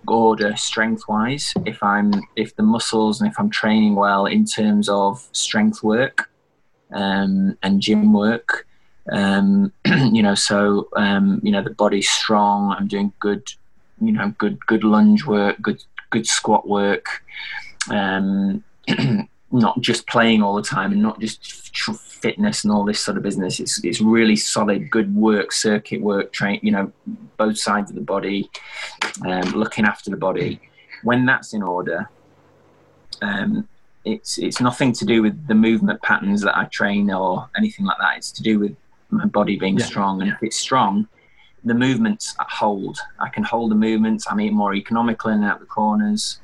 order 0.08 0.56
strength 0.56 1.04
wise, 1.08 1.54
if 1.66 1.84
I'm 1.84 2.14
if 2.36 2.56
the 2.56 2.64
muscles 2.64 3.20
and 3.20 3.30
if 3.30 3.38
I'm 3.38 3.50
training 3.50 3.96
well 3.96 4.26
in 4.26 4.46
terms 4.46 4.88
of 4.88 5.28
strength 5.34 5.84
work 5.84 6.30
um, 6.94 7.58
and 7.64 7.82
gym 7.82 8.14
work, 8.14 8.68
um, 9.12 9.72
you 9.86 10.24
know, 10.24 10.36
so 10.36 10.88
um, 10.96 11.40
you 11.44 11.52
know 11.52 11.62
the 11.62 11.72
body's 11.72 12.10
strong. 12.10 12.72
I'm 12.72 12.88
doing 12.88 13.12
good 13.20 13.52
you 14.04 14.12
know, 14.12 14.34
good 14.38 14.66
good 14.66 14.84
lunge 14.84 15.26
work, 15.26 15.62
good 15.62 15.84
good 16.10 16.28
squat 16.28 16.68
work, 16.68 17.24
um, 17.90 18.64
not 19.52 19.80
just 19.82 20.08
playing 20.08 20.42
all 20.42 20.56
the 20.56 20.62
time 20.62 20.92
and 20.92 21.02
not 21.02 21.20
just 21.20 21.76
fitness 21.98 22.64
and 22.64 22.72
all 22.72 22.86
this 22.86 23.00
sort 23.00 23.18
of 23.18 23.24
business. 23.24 23.60
It's 23.60 23.84
it's 23.84 24.02
really 24.02 24.36
solid, 24.36 24.90
good 24.90 25.16
work, 25.16 25.52
circuit 25.52 26.02
work, 26.02 26.34
train. 26.34 26.60
You 26.62 26.72
know, 26.72 26.92
both 27.38 27.58
sides 27.58 27.90
of 27.90 27.96
the 27.96 28.02
body, 28.02 28.50
um, 29.26 29.52
looking 29.52 29.86
after 29.86 30.10
the 30.10 30.18
body. 30.18 30.60
When 31.04 31.26
that's 31.26 31.54
in 31.54 31.64
order, 31.64 32.10
um, 33.22 33.68
it's 34.06 34.38
it's 34.38 34.60
nothing 34.60 34.92
to 34.94 35.06
do 35.06 35.22
with 35.22 35.48
the 35.48 35.56
movement 35.56 36.02
patterns 36.02 36.42
that 36.42 36.58
I 36.58 36.66
train 36.66 37.12
or 37.12 37.50
anything 37.58 37.86
like 37.86 37.98
that. 38.00 38.18
It's 38.18 38.32
to 38.34 38.44
do 38.44 38.60
with 38.60 38.76
my 39.10 39.26
body 39.26 39.58
being 39.58 39.78
yeah. 39.78 39.86
strong, 39.86 40.22
and 40.22 40.32
if 40.32 40.42
it's 40.42 40.58
strong, 40.58 41.08
the 41.64 41.74
movements 41.74 42.36
hold. 42.40 43.00
I 43.20 43.30
can 43.30 43.44
hold 43.44 43.72
the 43.72 43.76
movements. 43.76 44.26
I'm 44.30 44.40
eating 44.40 44.58
more 44.58 44.74
economical 44.74 45.32
in 45.32 45.38
and 45.38 45.46
out 45.46 45.60
the 45.60 45.66
corners. 45.66 46.40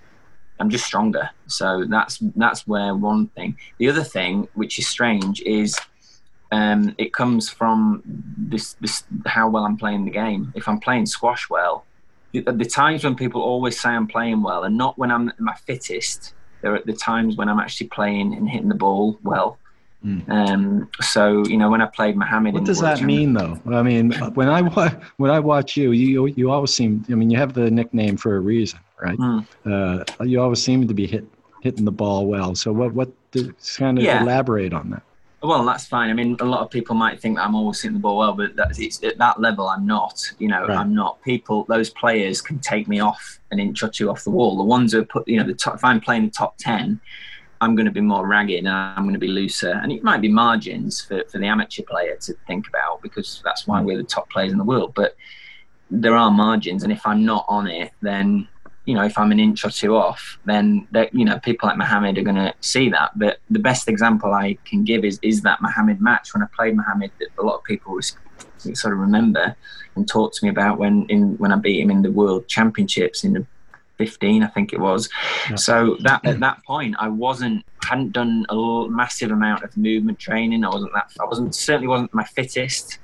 I'm 0.60 0.70
just 0.70 0.86
stronger. 0.86 1.30
So 1.48 1.86
that's 1.86 2.20
that's 2.36 2.68
where 2.68 2.96
one 2.96 3.28
thing. 3.28 3.58
The 3.78 3.90
other 3.90 4.04
thing, 4.04 4.48
which 4.54 4.78
is 4.80 4.88
strange, 4.88 5.42
is 5.42 5.78
um, 6.52 6.96
it 6.98 7.14
comes 7.14 7.50
from 7.50 8.02
this, 8.06 8.74
this 8.82 9.04
how 9.26 9.50
well 9.50 9.66
I'm 9.66 9.78
playing 9.78 10.06
the 10.06 10.12
game. 10.12 10.52
If 10.56 10.68
I'm 10.68 10.80
playing 10.80 11.06
squash 11.06 11.50
well, 11.50 11.86
the, 12.32 12.42
the 12.42 12.66
times 12.66 13.04
when 13.04 13.16
people 13.16 13.42
always 13.42 13.80
say 13.80 13.90
I'm 13.90 14.08
playing 14.08 14.42
well, 14.42 14.64
and 14.64 14.78
not 14.78 14.98
when 14.98 15.12
I'm 15.12 15.32
my 15.40 15.56
fittest. 15.56 16.34
They're 16.62 16.82
the 16.86 16.94
times 16.94 17.38
when 17.38 17.50
I'm 17.50 17.60
actually 17.60 17.88
playing 17.88 18.34
and 18.36 18.50
hitting 18.50 18.70
the 18.70 18.76
ball 18.76 19.18
well. 19.24 19.58
Mm. 20.06 20.30
Um, 20.30 20.90
so 21.02 21.46
you 21.46 21.58
know, 21.58 21.70
when 21.70 21.82
I 21.82 21.86
played 21.86 22.16
Mohammed, 22.16 22.54
what 22.54 22.64
does 22.64 22.80
that 22.80 23.02
mean, 23.02 23.34
though? 23.34 23.60
I 23.68 23.82
mean, 23.82 24.12
when 24.34 24.48
I 24.48 24.62
when 25.18 25.32
I 25.32 25.40
watch 25.40 25.76
you, 25.76 25.92
you 25.92 26.28
you 26.28 26.52
always 26.52 26.74
seem. 26.74 27.06
I 27.10 27.16
mean, 27.16 27.30
you 27.30 27.38
have 27.38 27.54
the 27.54 27.70
nickname 27.70 28.16
for 28.16 28.38
a 28.38 28.40
reason, 28.40 28.80
right? 29.02 29.18
Mm. 29.18 29.46
Uh, 29.66 30.24
you 30.24 30.42
always 30.42 30.64
seem 30.64 30.88
to 30.88 30.94
be 30.94 31.06
hit 31.06 31.26
hitting 31.62 31.84
the 31.84 31.92
ball 31.92 32.28
well. 32.28 32.56
So 32.56 32.72
what 32.72 32.94
what 32.94 33.12
does 33.32 33.52
kind 33.78 33.98
of 33.98 34.04
yeah. 34.04 34.22
elaborate 34.22 34.74
on 34.74 34.90
that? 34.92 35.04
Well, 35.42 35.64
that's 35.64 35.86
fine. 35.86 36.10
I 36.10 36.14
mean, 36.14 36.36
a 36.42 36.46
lot 36.46 36.62
of 36.62 36.70
people 36.70 36.96
might 36.96 37.22
think 37.22 37.38
that 37.38 37.46
I'm 37.46 37.56
always 37.56 37.82
hitting 37.82 37.94
the 37.94 38.02
ball 38.02 38.18
well, 38.18 38.34
but 38.34 38.56
that's, 38.58 38.78
it's, 38.78 39.02
at 39.04 39.18
that 39.20 39.40
level, 39.40 39.70
I'm 39.70 39.86
not. 39.86 40.22
You 40.38 40.50
know, 40.50 40.68
right. 40.68 40.78
I'm 40.78 40.94
not. 40.94 41.22
People, 41.22 41.66
those 41.70 41.90
players 41.90 42.42
can 42.42 42.60
take 42.60 42.88
me 42.90 43.00
off 43.00 43.40
an 43.52 43.60
inch 43.60 43.82
or 43.82 43.88
two 43.88 44.10
off 44.10 44.26
the 44.26 44.32
wall. 44.32 44.58
The 44.58 44.64
ones 44.64 44.92
who 44.92 45.06
put, 45.06 45.28
you 45.28 45.40
know, 45.40 45.48
the 45.48 45.54
top, 45.54 45.76
if 45.76 45.84
I'm 45.84 46.02
playing 46.02 46.26
the 46.26 46.32
top 46.32 46.58
ten, 46.58 47.00
I'm 47.62 47.76
going 47.76 47.86
to 47.86 47.92
be 47.92 48.02
more 48.02 48.28
ragged 48.28 48.60
and 48.60 48.70
I'm 48.70 49.04
going 49.04 49.14
to 49.14 49.20
be 49.20 49.28
looser. 49.28 49.72
And 49.72 49.92
it 49.92 50.04
might 50.04 50.22
be 50.22 50.30
margins 50.30 51.02
for, 51.02 51.24
for 51.30 51.38
the 51.38 51.48
amateur 51.48 51.84
player 51.84 52.18
to 52.22 52.34
think 52.46 52.68
about 52.68 53.02
because 53.02 53.42
that's 53.46 53.66
why 53.66 53.80
hmm. 53.80 53.86
we're 53.86 53.98
the 53.98 54.04
top 54.04 54.30
players 54.30 54.52
in 54.52 54.58
the 54.58 54.64
world. 54.64 54.94
But 54.94 55.16
there 55.92 56.16
are 56.16 56.30
margins, 56.30 56.84
and 56.84 56.92
if 56.92 57.06
I'm 57.08 57.26
not 57.26 57.46
on 57.48 57.68
it, 57.68 57.92
then 58.02 58.48
you 58.90 58.96
know, 58.96 59.04
if 59.04 59.20
I'm 59.20 59.32
an 59.32 59.40
inch 59.40 59.64
or 59.64 59.70
two 59.70 59.96
off, 59.96 60.40
then 60.46 60.88
you 61.14 61.24
know 61.24 61.38
people 61.40 61.70
like 61.70 61.78
Mohammed 61.78 62.18
are 62.18 62.24
going 62.24 62.44
to 62.48 62.54
see 62.62 62.90
that. 62.90 63.12
But 63.16 63.40
the 63.52 63.60
best 63.60 63.88
example 63.88 64.34
I 64.34 64.58
can 64.66 64.84
give 64.84 65.06
is 65.06 65.20
is 65.22 65.42
that 65.42 65.62
Mohammed 65.62 66.02
match 66.02 66.34
when 66.34 66.42
I 66.42 66.48
played 66.56 66.76
Mohammed 66.76 67.12
that 67.20 67.28
a 67.38 67.44
lot 67.44 67.58
of 67.58 67.64
people 67.64 68.00
sort 68.58 68.94
of 68.94 69.00
remember 69.00 69.56
and 69.96 70.08
talk 70.08 70.34
to 70.34 70.44
me 70.44 70.50
about 70.50 70.80
when 70.80 71.06
in 71.08 71.38
when 71.38 71.52
I 71.52 71.58
beat 71.58 71.82
him 71.82 71.92
in 71.92 72.02
the 72.02 72.12
World 72.12 72.48
Championships 72.48 73.24
in 73.24 73.34
the 73.34 73.46
15, 74.00 74.44
I 74.44 74.48
think 74.48 74.74
it 74.74 74.80
was. 74.80 75.08
Yeah. 75.50 75.56
So 75.58 75.98
that 76.02 76.26
at 76.26 76.40
that 76.40 76.64
point, 76.66 76.96
I 76.98 77.10
wasn't 77.10 77.64
hadn't 77.84 78.14
done 78.14 78.46
a 78.50 78.88
massive 78.90 79.30
amount 79.30 79.64
of 79.64 79.78
movement 79.78 80.18
training. 80.18 80.66
I 80.66 80.70
wasn't 80.70 80.94
that 80.94 81.12
I 81.22 81.26
wasn't 81.26 81.54
certainly 81.54 81.88
wasn't 81.88 82.14
my 82.14 82.24
fittest. 82.24 82.98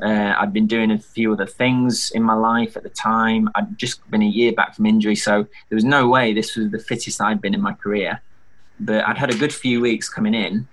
Uh, 0.00 0.34
I'd 0.38 0.52
been 0.52 0.66
doing 0.66 0.90
a 0.90 0.98
few 0.98 1.32
other 1.32 1.46
things 1.46 2.10
in 2.12 2.22
my 2.22 2.34
life 2.34 2.76
at 2.76 2.82
the 2.82 2.88
time. 2.88 3.48
I'd 3.54 3.78
just 3.78 4.08
been 4.10 4.22
a 4.22 4.26
year 4.26 4.52
back 4.52 4.74
from 4.74 4.86
injury, 4.86 5.16
so 5.16 5.46
there 5.68 5.76
was 5.76 5.84
no 5.84 6.08
way 6.08 6.32
this 6.32 6.56
was 6.56 6.70
the 6.70 6.78
fittest 6.78 7.20
I'd 7.20 7.40
been 7.40 7.54
in 7.54 7.60
my 7.60 7.74
career. 7.74 8.20
But 8.80 9.06
I'd 9.06 9.18
had 9.18 9.30
a 9.30 9.36
good 9.36 9.52
few 9.52 9.80
weeks 9.80 10.08
coming 10.08 10.34
in. 10.34 10.66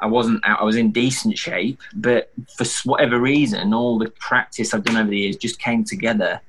I 0.00 0.06
wasn't 0.06 0.44
out, 0.44 0.60
I 0.60 0.64
was 0.64 0.76
in 0.76 0.90
decent 0.90 1.38
shape, 1.38 1.80
but 1.94 2.32
for 2.56 2.66
whatever 2.84 3.20
reason, 3.20 3.72
all 3.72 3.98
the 3.98 4.10
practice 4.18 4.74
I've 4.74 4.82
done 4.82 4.96
over 4.96 5.10
the 5.10 5.18
years 5.18 5.36
just 5.36 5.60
came 5.60 5.84
together, 5.84 6.40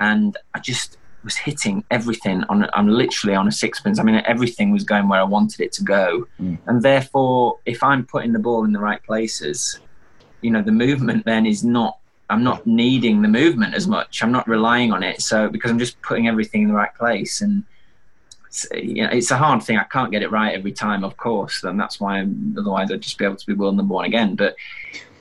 and 0.00 0.36
I 0.54 0.58
just 0.58 0.98
was 1.24 1.36
hitting 1.36 1.84
everything 1.90 2.44
on. 2.50 2.68
I'm 2.74 2.88
literally 2.88 3.36
on 3.36 3.48
a 3.48 3.52
sixpence. 3.52 3.98
I 3.98 4.02
mean, 4.02 4.22
everything 4.26 4.70
was 4.70 4.84
going 4.84 5.08
where 5.08 5.20
I 5.20 5.24
wanted 5.24 5.60
it 5.60 5.72
to 5.74 5.82
go, 5.82 6.26
mm. 6.38 6.58
and 6.66 6.82
therefore, 6.82 7.58
if 7.64 7.82
I'm 7.82 8.04
putting 8.04 8.32
the 8.32 8.38
ball 8.38 8.64
in 8.64 8.72
the 8.72 8.80
right 8.80 9.02
places, 9.02 9.78
you 10.42 10.50
know 10.50 10.62
the 10.62 10.72
movement 10.72 11.24
then 11.24 11.46
is 11.46 11.64
not 11.64 11.98
i'm 12.28 12.42
not 12.44 12.66
needing 12.66 13.22
the 13.22 13.28
movement 13.28 13.74
as 13.74 13.88
much. 13.88 14.22
I'm 14.22 14.32
not 14.32 14.46
relying 14.46 14.92
on 14.92 15.02
it. 15.02 15.20
So 15.20 15.48
because 15.48 15.70
i'm 15.70 15.78
just 15.78 16.00
putting 16.02 16.28
everything 16.28 16.62
in 16.62 16.68
the 16.68 16.74
right 16.74 16.94
place. 16.94 17.40
And 17.40 17.64
it's, 18.46 18.66
you 18.72 19.02
know, 19.04 19.10
it's 19.10 19.30
a 19.30 19.36
hard 19.36 19.62
thing. 19.62 19.78
I 19.78 19.84
can't 19.84 20.10
get 20.10 20.22
it 20.22 20.30
right 20.30 20.54
every 20.54 20.72
time 20.72 21.04
of 21.04 21.16
course. 21.16 21.64
And 21.64 21.78
that's 21.78 22.00
why 22.00 22.18
I'm, 22.18 22.54
otherwise 22.58 22.90
i'd 22.90 23.00
just 23.00 23.18
be 23.18 23.24
able 23.24 23.36
to 23.36 23.46
be 23.46 23.54
world 23.54 23.76
number 23.76 23.94
one 23.94 24.04
again. 24.04 24.36
But 24.36 24.56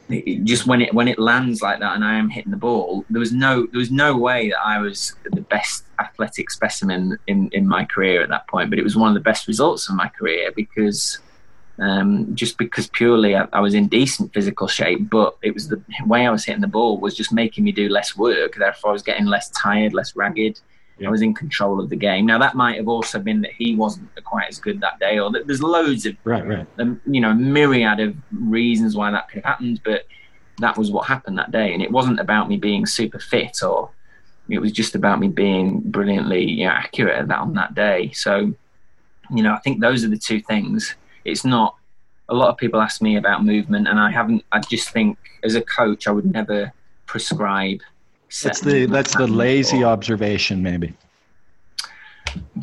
it, 0.09 0.43
just 0.43 0.65
when 0.65 0.81
it 0.81 0.93
when 0.93 1.07
it 1.07 1.19
lands 1.19 1.61
like 1.61 1.79
that 1.81 1.93
and 1.93 2.03
i 2.03 2.15
am 2.15 2.29
hitting 2.29 2.49
the 2.49 2.57
ball 2.57 3.05
there 3.11 3.19
was 3.19 3.31
no 3.31 3.67
there 3.67 3.77
was 3.77 3.91
no 3.91 4.17
way 4.17 4.49
that 4.49 4.57
i 4.65 4.79
was 4.79 5.13
the 5.23 5.41
best 5.41 5.83
athletic 5.99 6.49
specimen 6.49 7.17
in 7.27 7.49
in 7.49 7.67
my 7.67 7.85
career 7.85 8.21
at 8.21 8.29
that 8.29 8.47
point. 8.47 8.69
But 8.69 8.79
it 8.79 8.83
was 8.83 8.95
one 8.95 9.09
of 9.09 9.13
the 9.13 9.29
best 9.29 9.47
results 9.47 9.89
of 9.89 9.95
my 9.95 10.07
career 10.07 10.51
because 10.55 11.19
um, 11.79 12.35
just 12.35 12.57
because 12.57 12.87
purely 12.87 13.35
I, 13.35 13.47
I, 13.53 13.59
was 13.61 13.73
in 13.73 13.87
decent 13.87 14.33
physical 14.33 14.67
shape, 14.67 15.09
but 15.09 15.37
it 15.41 15.53
was 15.53 15.69
the 15.69 15.81
way 16.05 16.27
I 16.27 16.31
was 16.31 16.43
hitting 16.43 16.61
the 16.61 16.67
ball 16.67 16.99
was 16.99 17.15
just 17.15 17.31
making 17.31 17.63
me 17.63 17.71
do 17.71 17.87
less 17.87 18.17
work. 18.17 18.55
Therefore, 18.55 18.89
I 18.89 18.93
was 18.93 19.03
getting 19.03 19.25
less 19.25 19.49
tired, 19.51 19.93
less 19.93 20.15
ragged. 20.15 20.59
Yeah. 20.97 21.07
I 21.07 21.11
was 21.11 21.21
in 21.21 21.33
control 21.33 21.79
of 21.79 21.89
the 21.89 21.95
game. 21.95 22.25
Now 22.25 22.37
that 22.39 22.55
might 22.55 22.75
have 22.75 22.89
also 22.89 23.19
been 23.19 23.41
that 23.41 23.51
he 23.57 23.75
wasn't 23.75 24.09
quite 24.25 24.49
as 24.49 24.59
good 24.59 24.81
that 24.81 24.99
day, 24.99 25.19
or 25.19 25.31
that 25.31 25.47
there's 25.47 25.63
loads 25.63 26.05
of 26.05 26.17
right, 26.25 26.45
right. 26.45 26.67
Um, 26.77 26.99
you 27.05 27.21
know, 27.21 27.33
myriad 27.33 28.01
of 28.01 28.15
reasons 28.31 28.97
why 28.97 29.09
that 29.11 29.29
could 29.29 29.37
have 29.43 29.45
happened, 29.45 29.81
but 29.85 30.05
that 30.59 30.77
was 30.77 30.91
what 30.91 31.07
happened 31.07 31.37
that 31.37 31.51
day, 31.51 31.73
and 31.73 31.81
it 31.81 31.91
wasn't 31.91 32.19
about 32.19 32.49
me 32.49 32.57
being 32.57 32.85
super 32.85 33.19
fit 33.19 33.63
or 33.63 33.89
it 34.49 34.59
was 34.59 34.71
just 34.71 34.95
about 34.95 35.19
me 35.19 35.27
being 35.27 35.79
brilliantly 35.79 36.43
you 36.43 36.65
know, 36.65 36.71
accurate 36.71 37.15
at 37.15 37.27
that 37.27 37.39
on 37.39 37.53
that 37.53 37.75
day. 37.75 38.11
So, 38.13 38.53
you 39.29 39.43
know, 39.43 39.53
I 39.53 39.59
think 39.59 39.79
those 39.79 40.03
are 40.03 40.09
the 40.09 40.17
two 40.17 40.41
things 40.41 40.95
it's 41.25 41.45
not. 41.45 41.75
A 42.29 42.33
lot 42.33 42.49
of 42.49 42.57
people 42.57 42.79
ask 42.79 43.01
me 43.01 43.17
about 43.17 43.43
movement, 43.43 43.87
and 43.87 43.99
I 43.99 44.11
haven't. 44.11 44.43
I 44.51 44.59
just 44.59 44.89
think 44.89 45.17
as 45.43 45.55
a 45.55 45.61
coach, 45.61 46.07
I 46.07 46.11
would 46.11 46.31
never 46.31 46.71
prescribe. 47.05 47.79
That's 48.43 48.61
the 48.61 48.85
that's 48.85 49.15
the 49.15 49.27
lazy 49.27 49.83
observation, 49.83 50.61
maybe. 50.61 50.93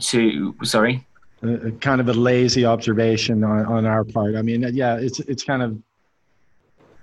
To 0.00 0.54
sorry. 0.62 1.06
Uh, 1.42 1.70
kind 1.80 2.00
of 2.00 2.08
a 2.08 2.14
lazy 2.14 2.64
observation 2.64 3.44
on, 3.44 3.66
on 3.66 3.86
our 3.86 4.04
part. 4.04 4.36
I 4.36 4.42
mean, 4.42 4.62
yeah, 4.72 4.96
it's 4.96 5.20
it's 5.20 5.42
kind 5.42 5.62
of 5.62 5.76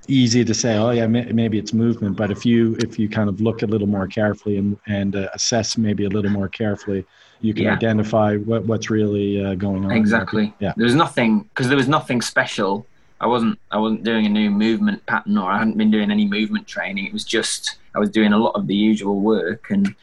easy 0.07 0.43
to 0.43 0.53
say, 0.53 0.77
oh 0.77 0.89
yeah, 0.91 1.07
maybe 1.07 1.57
it's 1.57 1.73
movement, 1.73 2.15
but 2.17 2.31
if 2.31 2.45
you 2.45 2.75
if 2.79 2.97
you 2.97 3.07
kind 3.07 3.29
of 3.29 3.41
look 3.41 3.61
a 3.61 3.65
little 3.65 3.87
more 3.87 4.07
carefully 4.07 4.57
and 4.57 4.77
and 4.87 5.15
uh, 5.15 5.27
assess 5.33 5.77
maybe 5.77 6.05
a 6.05 6.09
little 6.09 6.31
more 6.31 6.47
carefully, 6.47 7.05
you 7.43 7.53
can 7.53 7.65
yeah. 7.65 7.73
identify 7.73 8.37
what, 8.37 8.63
what's 8.63 8.89
really 8.89 9.43
uh, 9.43 9.53
going 9.55 9.83
on. 9.83 9.91
Exactly. 9.91 10.53
Yeah. 10.59 10.73
There 10.77 10.85
was 10.85 10.95
nothing 10.95 11.41
because 11.41 11.67
there 11.67 11.77
was 11.77 11.89
nothing 11.89 12.21
special. 12.21 12.87
I 13.19 13.27
wasn't 13.27 13.59
I 13.69 13.77
wasn't 13.77 14.03
doing 14.03 14.25
a 14.25 14.29
new 14.29 14.49
movement 14.49 15.05
pattern 15.05 15.37
or 15.37 15.51
I 15.51 15.57
hadn't 15.59 15.77
been 15.77 15.91
doing 15.91 16.09
any 16.09 16.25
movement 16.25 16.67
training. 16.67 17.05
It 17.05 17.11
was 17.11 17.25
just 17.25 17.77
I 17.93 17.99
was 17.99 18.09
doing 18.09 18.31
a 18.31 18.37
lot 18.37 18.55
of 18.55 18.67
the 18.67 18.75
usual 18.75 19.19
work 19.19 19.69
and 19.69 19.93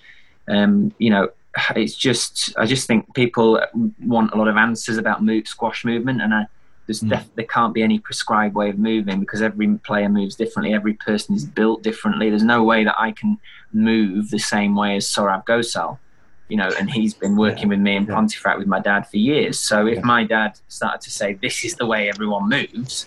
um, 0.48 0.94
you 0.98 1.08
know 1.08 1.30
it's 1.74 1.96
just 1.96 2.52
I 2.58 2.66
just 2.66 2.86
think 2.86 3.12
people 3.14 3.58
want 4.04 4.32
a 4.32 4.36
lot 4.36 4.46
of 4.46 4.56
answers 4.56 4.98
about 4.98 5.24
move, 5.24 5.48
squash 5.48 5.82
movement 5.82 6.20
and 6.20 6.34
I, 6.34 6.46
there's 6.86 7.00
mm. 7.00 7.08
def, 7.08 7.34
there 7.36 7.46
can't 7.46 7.72
be 7.72 7.82
any 7.82 7.98
prescribed 7.98 8.54
way 8.54 8.68
of 8.68 8.78
moving 8.78 9.18
because 9.18 9.40
every 9.40 9.78
player 9.78 10.10
moves 10.10 10.36
differently. 10.36 10.74
Every 10.74 10.94
person 10.94 11.34
is 11.34 11.46
built 11.46 11.82
differently. 11.82 12.28
There's 12.28 12.42
no 12.42 12.64
way 12.64 12.84
that 12.84 13.00
I 13.00 13.12
can 13.12 13.38
move 13.72 14.28
the 14.28 14.38
same 14.38 14.76
way 14.76 14.96
as 14.96 15.06
Saurav 15.06 15.46
Ghosal 15.46 15.98
you 16.50 16.56
know, 16.56 16.70
and 16.78 16.90
he's 16.90 17.14
been 17.14 17.36
working 17.36 17.68
with 17.68 17.78
me 17.78 17.96
in. 17.96 18.06
Pontefract 18.06 18.58
with 18.58 18.66
my 18.66 18.80
dad 18.80 19.06
for 19.08 19.18
years. 19.18 19.58
So 19.58 19.86
if 19.86 20.02
my 20.02 20.24
dad 20.24 20.58
started 20.68 21.00
to 21.02 21.10
say, 21.10 21.34
this 21.34 21.64
is 21.64 21.74
the 21.76 21.86
way 21.86 22.08
everyone 22.08 22.48
moves, 22.48 23.06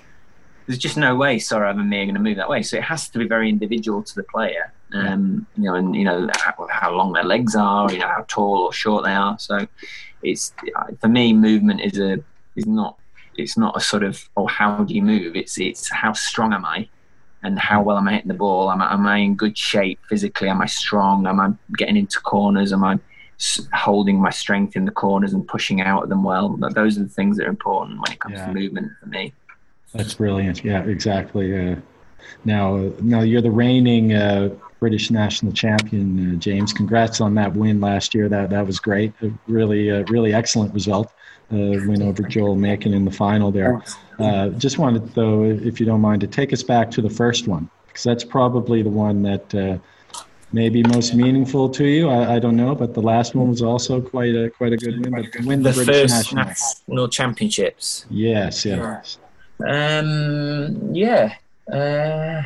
there's 0.65 0.79
just 0.79 0.95
no 0.95 1.15
way 1.15 1.37
Saurav 1.37 1.71
and 1.71 1.89
me 1.89 2.01
are 2.01 2.05
going 2.05 2.15
to 2.15 2.21
move 2.21 2.37
that 2.37 2.49
way. 2.49 2.63
So 2.63 2.77
it 2.77 2.83
has 2.83 3.09
to 3.09 3.19
be 3.19 3.27
very 3.27 3.49
individual 3.49 4.01
to 4.01 4.15
the 4.15 4.23
player, 4.23 4.71
um, 4.93 5.45
you 5.57 5.63
know, 5.63 5.75
and, 5.75 5.93
you 5.93 6.05
know, 6.05 6.29
how, 6.37 6.67
how, 6.69 6.93
long 6.93 7.11
their 7.11 7.25
legs 7.25 7.53
are, 7.53 7.91
you 7.91 7.99
know, 7.99 8.07
how 8.07 8.23
tall 8.29 8.59
or 8.59 8.71
short 8.71 9.03
they 9.03 9.13
are. 9.13 9.37
So 9.39 9.67
it's, 10.21 10.53
for 11.01 11.09
me, 11.09 11.33
movement 11.33 11.81
is 11.81 11.99
a, 11.99 12.23
is 12.55 12.65
not, 12.65 12.97
it's 13.35 13.57
not 13.57 13.75
a 13.75 13.81
sort 13.81 14.03
of, 14.03 14.29
oh, 14.37 14.47
how 14.47 14.85
do 14.85 14.93
you 14.93 15.01
move? 15.01 15.35
It's, 15.35 15.59
it's 15.59 15.91
how 15.91 16.13
strong 16.13 16.53
am 16.53 16.65
I? 16.65 16.87
and 17.43 17.59
how 17.59 17.83
well 17.83 17.97
am 17.97 18.07
I 18.07 18.13
hitting 18.13 18.29
the 18.29 18.33
ball? 18.33 18.71
Am 18.71 18.81
I, 18.81 18.93
am 18.93 19.05
I 19.05 19.17
in 19.17 19.35
good 19.35 19.57
shape 19.57 19.99
physically? 20.07 20.47
Am 20.47 20.61
I 20.61 20.65
strong? 20.65 21.27
Am 21.27 21.41
I 21.41 21.51
getting 21.77 21.97
into 21.97 22.21
corners? 22.21 22.71
Am 22.71 22.85
I 22.85 22.99
holding 23.73 24.19
my 24.19 24.29
strength 24.29 24.75
in 24.75 24.85
the 24.85 24.91
corners 24.91 25.33
and 25.33 25.47
pushing 25.47 25.81
out 25.81 26.03
of 26.03 26.09
them 26.09 26.23
well. 26.23 26.57
Those 26.73 26.97
are 26.97 27.03
the 27.03 27.09
things 27.09 27.37
that 27.37 27.45
are 27.45 27.49
important 27.49 27.99
when 27.99 28.11
it 28.11 28.19
comes 28.19 28.35
yeah. 28.35 28.47
to 28.47 28.53
movement 28.53 28.91
for 28.99 29.07
me. 29.07 29.33
That's 29.93 30.13
brilliant. 30.15 30.63
Yeah, 30.63 30.83
exactly. 30.83 31.55
Uh, 31.55 31.75
now, 32.45 32.91
now 33.01 33.21
you're 33.21 33.41
the 33.41 33.51
reigning 33.51 34.13
uh, 34.13 34.49
British 34.79 35.11
national 35.11 35.53
champion, 35.53 36.35
uh, 36.35 36.35
James. 36.37 36.73
Congrats 36.73 37.21
on 37.21 37.35
that 37.35 37.53
win 37.53 37.79
last 37.79 38.15
year. 38.15 38.27
That 38.27 38.49
that 38.49 38.65
was 38.65 38.79
great. 38.79 39.13
A 39.21 39.31
really, 39.47 39.91
uh, 39.91 40.03
really 40.09 40.33
excellent 40.33 40.73
result. 40.73 41.07
Uh, 41.51 41.77
win 41.85 42.01
over 42.01 42.23
Joel 42.23 42.55
Makin 42.55 42.93
in 42.93 43.05
the 43.05 43.11
final 43.11 43.51
there. 43.51 43.83
Uh, 44.17 44.49
just 44.49 44.79
wanted, 44.79 45.07
though, 45.13 45.43
if 45.43 45.79
you 45.79 45.85
don't 45.85 46.01
mind, 46.01 46.21
to 46.21 46.27
take 46.27 46.51
us 46.51 46.63
back 46.63 46.89
to 46.91 47.01
the 47.01 47.09
first 47.09 47.47
one 47.47 47.69
because 47.87 48.03
that's 48.03 48.23
probably 48.23 48.81
the 48.81 48.89
one 48.89 49.21
that 49.21 49.79
maybe 50.53 50.83
most 50.83 51.13
meaningful 51.15 51.67
to 51.69 51.85
you. 51.85 52.09
I, 52.09 52.35
I, 52.35 52.39
don't 52.39 52.55
know, 52.55 52.75
but 52.75 52.93
the 52.93 53.01
last 53.01 53.35
one 53.35 53.49
was 53.49 53.61
also 53.61 53.99
quite 53.99 54.35
a 54.35 54.49
quite 54.49 54.71
a 54.71 54.77
good 54.77 55.01
win. 55.01 55.11
But 55.11 55.31
to 55.33 55.47
win 55.47 55.63
the, 55.63 55.71
the 55.71 55.83
British 55.83 56.11
first 56.11 56.33
national. 56.33 56.45
national 56.45 57.07
championships. 57.09 58.05
Yes, 58.09 58.63
yes. 58.63 59.17
Um, 59.67 60.93
yeah. 60.93 61.35
Uh, 61.71 62.43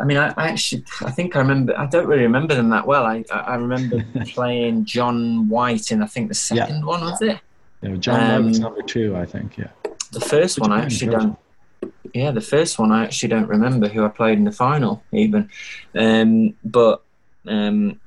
I 0.00 0.04
mean, 0.04 0.16
I, 0.16 0.32
I, 0.36 0.48
actually, 0.48 0.84
I 1.02 1.10
think 1.10 1.36
I 1.36 1.40
remember. 1.40 1.78
I 1.78 1.86
don't 1.86 2.06
really 2.06 2.22
remember 2.22 2.54
them 2.54 2.70
that 2.70 2.86
well. 2.86 3.04
I, 3.04 3.24
I 3.30 3.56
remember 3.56 4.04
playing 4.26 4.86
John 4.86 5.48
White 5.48 5.92
in, 5.92 6.02
I 6.02 6.06
think, 6.06 6.28
the 6.28 6.34
second 6.34 6.80
yeah. 6.80 6.84
one 6.84 7.00
was 7.02 7.20
it? 7.22 7.38
Yeah, 7.82 7.96
John 7.96 8.20
um, 8.20 8.28
White 8.28 8.48
was 8.48 8.60
number 8.60 8.82
two, 8.82 9.16
I 9.16 9.26
think. 9.26 9.58
Yeah. 9.58 9.68
The 10.12 10.20
first 10.20 10.58
Which 10.58 10.68
one, 10.68 10.72
I 10.72 10.84
actually 10.84 11.10
don't. 11.10 11.38
Yeah, 12.14 12.30
the 12.30 12.40
first 12.40 12.78
one 12.78 12.92
I 12.92 13.04
actually 13.04 13.28
don't 13.28 13.48
remember 13.48 13.88
who 13.88 14.04
I 14.04 14.08
played 14.08 14.38
in 14.38 14.44
the 14.44 14.52
final 14.52 15.02
even, 15.12 15.48
um, 15.94 16.54
but 16.64 17.02
um, 17.46 18.00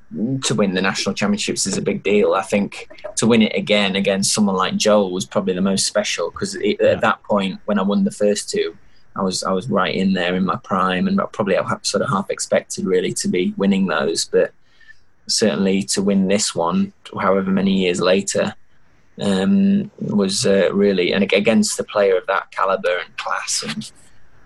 to 0.44 0.54
win 0.54 0.74
the 0.74 0.82
national 0.82 1.14
championships 1.14 1.66
is 1.66 1.76
a 1.76 1.82
big 1.82 2.02
deal. 2.02 2.34
I 2.34 2.42
think 2.42 2.88
to 3.16 3.26
win 3.26 3.42
it 3.42 3.56
again 3.56 3.96
against 3.96 4.32
someone 4.32 4.56
like 4.56 4.76
Joel 4.76 5.10
was 5.10 5.24
probably 5.24 5.54
the 5.54 5.60
most 5.60 5.86
special 5.86 6.30
because 6.30 6.56
yeah. 6.60 6.76
at 6.82 7.00
that 7.00 7.22
point 7.22 7.60
when 7.64 7.78
I 7.78 7.82
won 7.82 8.04
the 8.04 8.10
first 8.10 8.50
two, 8.50 8.76
I 9.16 9.22
was 9.22 9.42
I 9.42 9.52
was 9.52 9.68
right 9.68 9.94
in 9.94 10.12
there 10.12 10.34
in 10.34 10.44
my 10.44 10.56
prime 10.56 11.08
and 11.08 11.20
probably 11.32 11.56
I 11.56 11.64
sort 11.82 12.02
of 12.02 12.10
half 12.10 12.30
expected 12.30 12.84
really 12.84 13.12
to 13.14 13.28
be 13.28 13.54
winning 13.56 13.86
those, 13.86 14.24
but 14.24 14.52
certainly 15.28 15.82
to 15.82 16.02
win 16.02 16.28
this 16.28 16.54
one, 16.54 16.92
however 17.20 17.50
many 17.50 17.72
years 17.72 18.00
later, 18.00 18.54
um, 19.20 19.90
was 20.00 20.46
uh, 20.46 20.70
really 20.72 21.12
and 21.12 21.22
against 21.32 21.76
the 21.76 21.84
player 21.84 22.16
of 22.16 22.26
that 22.26 22.50
caliber 22.50 22.98
and 22.98 23.16
class 23.16 23.62
and 23.62 23.92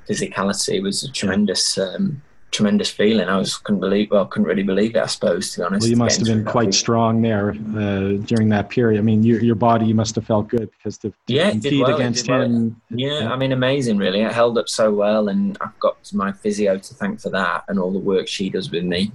physicality 0.08 0.82
was 0.82 1.04
a 1.04 1.12
tremendous. 1.12 1.78
Um, 1.78 2.22
tremendous 2.50 2.90
feeling. 2.90 3.28
I 3.28 3.36
was 3.36 3.56
couldn't 3.56 3.80
believe, 3.80 4.10
well, 4.10 4.26
couldn't 4.26 4.48
really 4.48 4.62
believe 4.62 4.96
it. 4.96 5.00
I 5.00 5.06
suppose, 5.06 5.52
to 5.52 5.60
be 5.60 5.64
honest. 5.64 5.82
Well, 5.82 5.90
you 5.90 5.96
must 5.96 6.18
have 6.18 6.28
been 6.28 6.44
quite 6.44 6.72
strong 6.74 7.22
there 7.22 7.50
uh, 7.50 8.16
during 8.24 8.48
that 8.48 8.70
period. 8.70 8.98
I 8.98 9.02
mean, 9.02 9.22
your 9.22 9.40
your 9.42 9.54
body 9.54 9.92
must 9.92 10.14
have 10.14 10.26
felt 10.26 10.48
good 10.48 10.70
because 10.70 10.98
to, 10.98 11.10
to 11.10 11.14
yeah, 11.26 11.50
compete 11.50 11.82
well, 11.82 11.94
against 11.94 12.26
him. 12.26 12.80
Well. 12.90 12.98
Yeah, 12.98 13.20
yeah, 13.20 13.32
I 13.32 13.36
mean, 13.36 13.52
amazing. 13.52 13.98
Really, 13.98 14.22
it 14.22 14.32
held 14.32 14.58
up 14.58 14.68
so 14.68 14.92
well, 14.92 15.28
and 15.28 15.56
I've 15.60 15.78
got 15.78 15.96
my 16.12 16.32
physio 16.32 16.78
to 16.78 16.94
thank 16.94 17.20
for 17.20 17.30
that 17.30 17.64
and 17.68 17.78
all 17.78 17.92
the 17.92 17.98
work 17.98 18.28
she 18.28 18.50
does 18.50 18.70
with 18.70 18.84
me. 18.84 19.12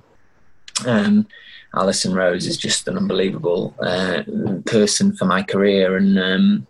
Um, 0.85 1.27
Alison 1.75 2.13
Rose 2.13 2.45
is 2.45 2.57
just 2.57 2.87
an 2.87 2.97
unbelievable 2.97 3.73
uh, 3.81 4.23
person 4.65 5.15
for 5.15 5.25
my 5.25 5.41
career, 5.41 5.97
and 5.97 6.19
um, 6.19 6.67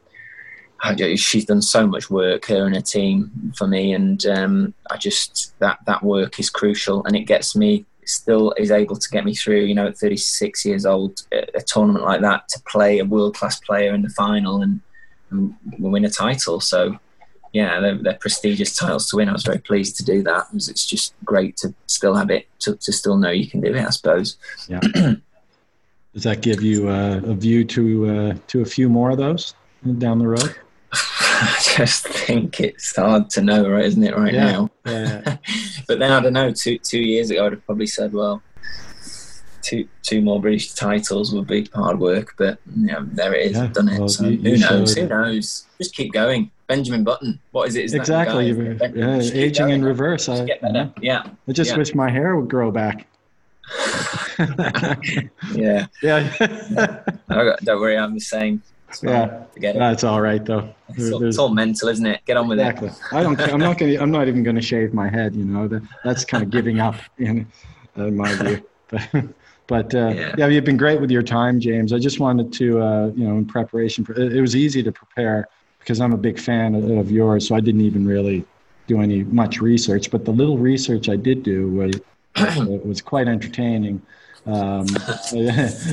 she's 1.16 1.46
done 1.46 1.62
so 1.62 1.86
much 1.86 2.10
work, 2.10 2.46
her 2.46 2.66
and 2.66 2.76
her 2.76 2.82
team, 2.82 3.54
for 3.58 3.68
me, 3.68 3.94
and 3.94 4.26
um, 4.26 4.74
I 4.90 4.98
just 4.98 5.58
that 5.60 5.80
that 5.86 6.04
work 6.04 6.40
is 6.40 6.50
crucial, 6.50 7.04
and 7.06 7.16
it 7.16 7.24
gets 7.24 7.56
me 7.56 7.86
still 8.06 8.52
is 8.58 8.72
able 8.72 8.96
to 8.96 9.10
get 9.10 9.26
me 9.26 9.36
through. 9.36 9.62
You 9.62 9.76
know, 9.76 9.88
at 9.88 9.98
36 9.98 10.66
years 10.66 10.86
old, 10.86 11.22
a, 11.32 11.46
a 11.56 11.62
tournament 11.62 12.06
like 12.06 12.22
that 12.22 12.48
to 12.50 12.62
play 12.68 13.00
a 13.00 13.06
world 13.06 13.36
class 13.36 13.60
player 13.60 13.94
in 13.94 14.02
the 14.02 14.10
final 14.10 14.62
and, 14.62 14.82
and, 15.30 15.56
win 15.80 16.06
a 16.06 16.10
title. 16.10 16.60
So, 16.60 16.98
yeah, 17.54 17.80
they're, 17.80 17.98
they're, 17.98 18.14
prestigious 18.16 18.76
titles 18.76 19.08
to 19.10 19.18
win. 19.18 19.30
I 19.30 19.34
was 19.34 19.44
very 19.44 19.60
pleased 19.60 19.96
to 19.98 20.04
do 20.04 20.24
that. 20.24 20.48
because 20.52 20.70
it's 20.70 20.86
just 20.86 21.14
great 21.24 21.56
to 21.58 21.74
still 21.86 22.16
have 22.16 22.32
it, 22.32 22.48
to, 22.60 22.76
to 22.76 22.92
still 22.92 23.16
know 23.16 23.30
you 23.30 23.48
can 23.48 23.62
do 23.62 23.74
it. 23.74 23.86
I 23.86 23.90
suppose. 23.92 24.38
Yeah. 24.68 24.80
Does 26.14 26.24
that 26.24 26.42
give 26.42 26.62
you 26.62 26.90
uh, 26.90 27.22
a 27.24 27.34
view 27.34 27.64
to 27.66 28.10
uh, 28.10 28.36
to 28.48 28.62
a 28.62 28.66
few 28.66 28.90
more 28.90 29.12
of 29.12 29.18
those 29.18 29.56
down 29.98 30.20
the 30.20 30.28
road? 30.28 30.56
I 30.94 31.60
just 31.76 32.08
think 32.08 32.60
it's 32.60 32.96
hard 32.96 33.30
to 33.32 33.42
know, 33.42 33.68
right? 33.68 33.86
Isn't 33.86 34.04
it 34.04 34.16
right 34.16 34.34
yeah. 34.34 34.52
now? 34.52 34.70
Yeah. 34.86 35.38
but 35.88 36.00
then 36.00 36.12
I 36.12 36.20
don't 36.20 36.34
know. 36.34 36.52
Two 36.52 36.78
two 36.78 37.02
years 37.02 37.32
ago, 37.32 37.46
I'd 37.46 37.54
have 37.54 37.66
probably 37.66 37.88
said, 37.88 38.14
well, 38.14 38.44
two 39.64 39.88
two 40.04 40.22
more 40.22 40.40
British 40.40 40.74
titles 40.74 41.34
would 41.34 41.48
be 41.48 41.68
hard 41.74 42.00
work. 42.00 42.36
But 42.38 42.60
you 42.76 42.88
know, 42.88 43.06
there 43.12 43.34
it 43.34 43.48
is. 43.48 43.58
Yeah. 43.58 43.64
I've 43.64 43.74
done 43.74 43.90
it. 43.90 44.00
Well, 44.00 44.10
so 44.10 44.28
you, 44.28 44.38
who 44.38 44.58
knows? 44.58 44.96
Who 44.96 45.08
knows? 45.08 45.66
Just 45.80 45.96
keep 45.96 46.14
going. 46.14 46.52
Benjamin 46.76 47.04
Button. 47.04 47.40
What 47.52 47.68
is 47.68 47.76
it? 47.76 47.86
Is 47.86 47.94
exactly. 47.94 48.50
Yeah, 48.50 49.20
aging 49.20 49.70
in 49.70 49.84
reverse. 49.84 50.30
I, 50.30 50.48
yeah. 51.02 51.28
I 51.48 51.52
just 51.52 51.72
yeah. 51.72 51.78
wish 51.78 51.96
my 51.96 52.10
hair 52.10 52.36
would 52.36 52.50
grow 52.50 52.72
back. 52.72 53.08
yeah. 55.54 55.88
Yeah. 56.02 56.36
don't 57.64 57.80
worry, 57.80 57.98
I'm 57.98 58.14
the 58.14 58.20
same 58.20 58.62
yeah, 59.02 59.44
forget 59.54 59.76
it. 59.76 59.80
That's 59.80 60.04
all 60.04 60.22
right 60.22 60.44
though. 60.44 60.74
It's 60.90 61.12
all, 61.12 61.24
it's 61.24 61.38
all, 61.38 61.50
mental, 61.50 61.90
isn't 61.90 62.06
it? 62.06 62.22
Get 62.26 62.38
on 62.38 62.48
with 62.48 62.60
exactly. 62.60 62.90
it. 62.90 62.96
I 63.12 63.24
don't. 63.24 63.40
I'm 63.42 63.60
not 63.60 63.78
going. 63.78 64.00
I'm 64.00 64.12
not 64.12 64.28
even 64.28 64.44
going 64.44 64.56
to 64.56 64.62
shave 64.62 64.94
my 64.94 65.10
head. 65.10 65.36
You 65.36 65.46
know, 65.46 65.82
that's 66.04 66.26
kind 66.26 66.44
of 66.44 66.50
giving 66.50 66.80
up 66.80 66.96
in, 67.18 67.48
in 67.96 68.18
my 68.18 68.34
view. 68.36 68.66
But, 69.66 69.90
but 69.92 69.96
uh, 69.96 70.10
yeah. 70.10 70.36
yeah. 70.38 70.48
you've 70.48 70.66
been 70.66 70.78
great 70.78 71.02
with 71.02 71.10
your 71.10 71.24
time, 71.24 71.60
James. 71.60 71.94
I 71.94 71.98
just 71.98 72.20
wanted 72.20 72.54
to, 72.54 72.80
uh, 72.80 73.06
you 73.16 73.28
know, 73.28 73.38
in 73.38 73.46
preparation 73.46 74.06
for 74.06 74.12
it, 74.14 74.34
it 74.34 74.42
was 74.42 74.56
easy 74.56 74.84
to 74.84 74.92
prepare 74.92 75.48
because 75.84 76.00
I'm 76.00 76.14
a 76.14 76.18
big 76.18 76.40
fan 76.40 76.76
of, 76.76 76.90
of 76.90 77.12
yours. 77.12 77.48
So 77.48 77.56
I 77.56 77.60
didn't 77.60 77.82
even 77.82 78.06
really 78.08 78.46
do 78.88 79.02
any 79.02 79.24
much 79.24 79.60
research. 79.60 80.10
But 80.10 80.26
the 80.26 80.32
little 80.32 80.58
research 80.58 81.10
I 81.10 81.16
did 81.16 81.44
do 81.44 81.70
was 81.70 82.02
was 82.84 83.02
quite 83.02 83.28
entertaining. 83.28 84.02
Um, 84.46 84.86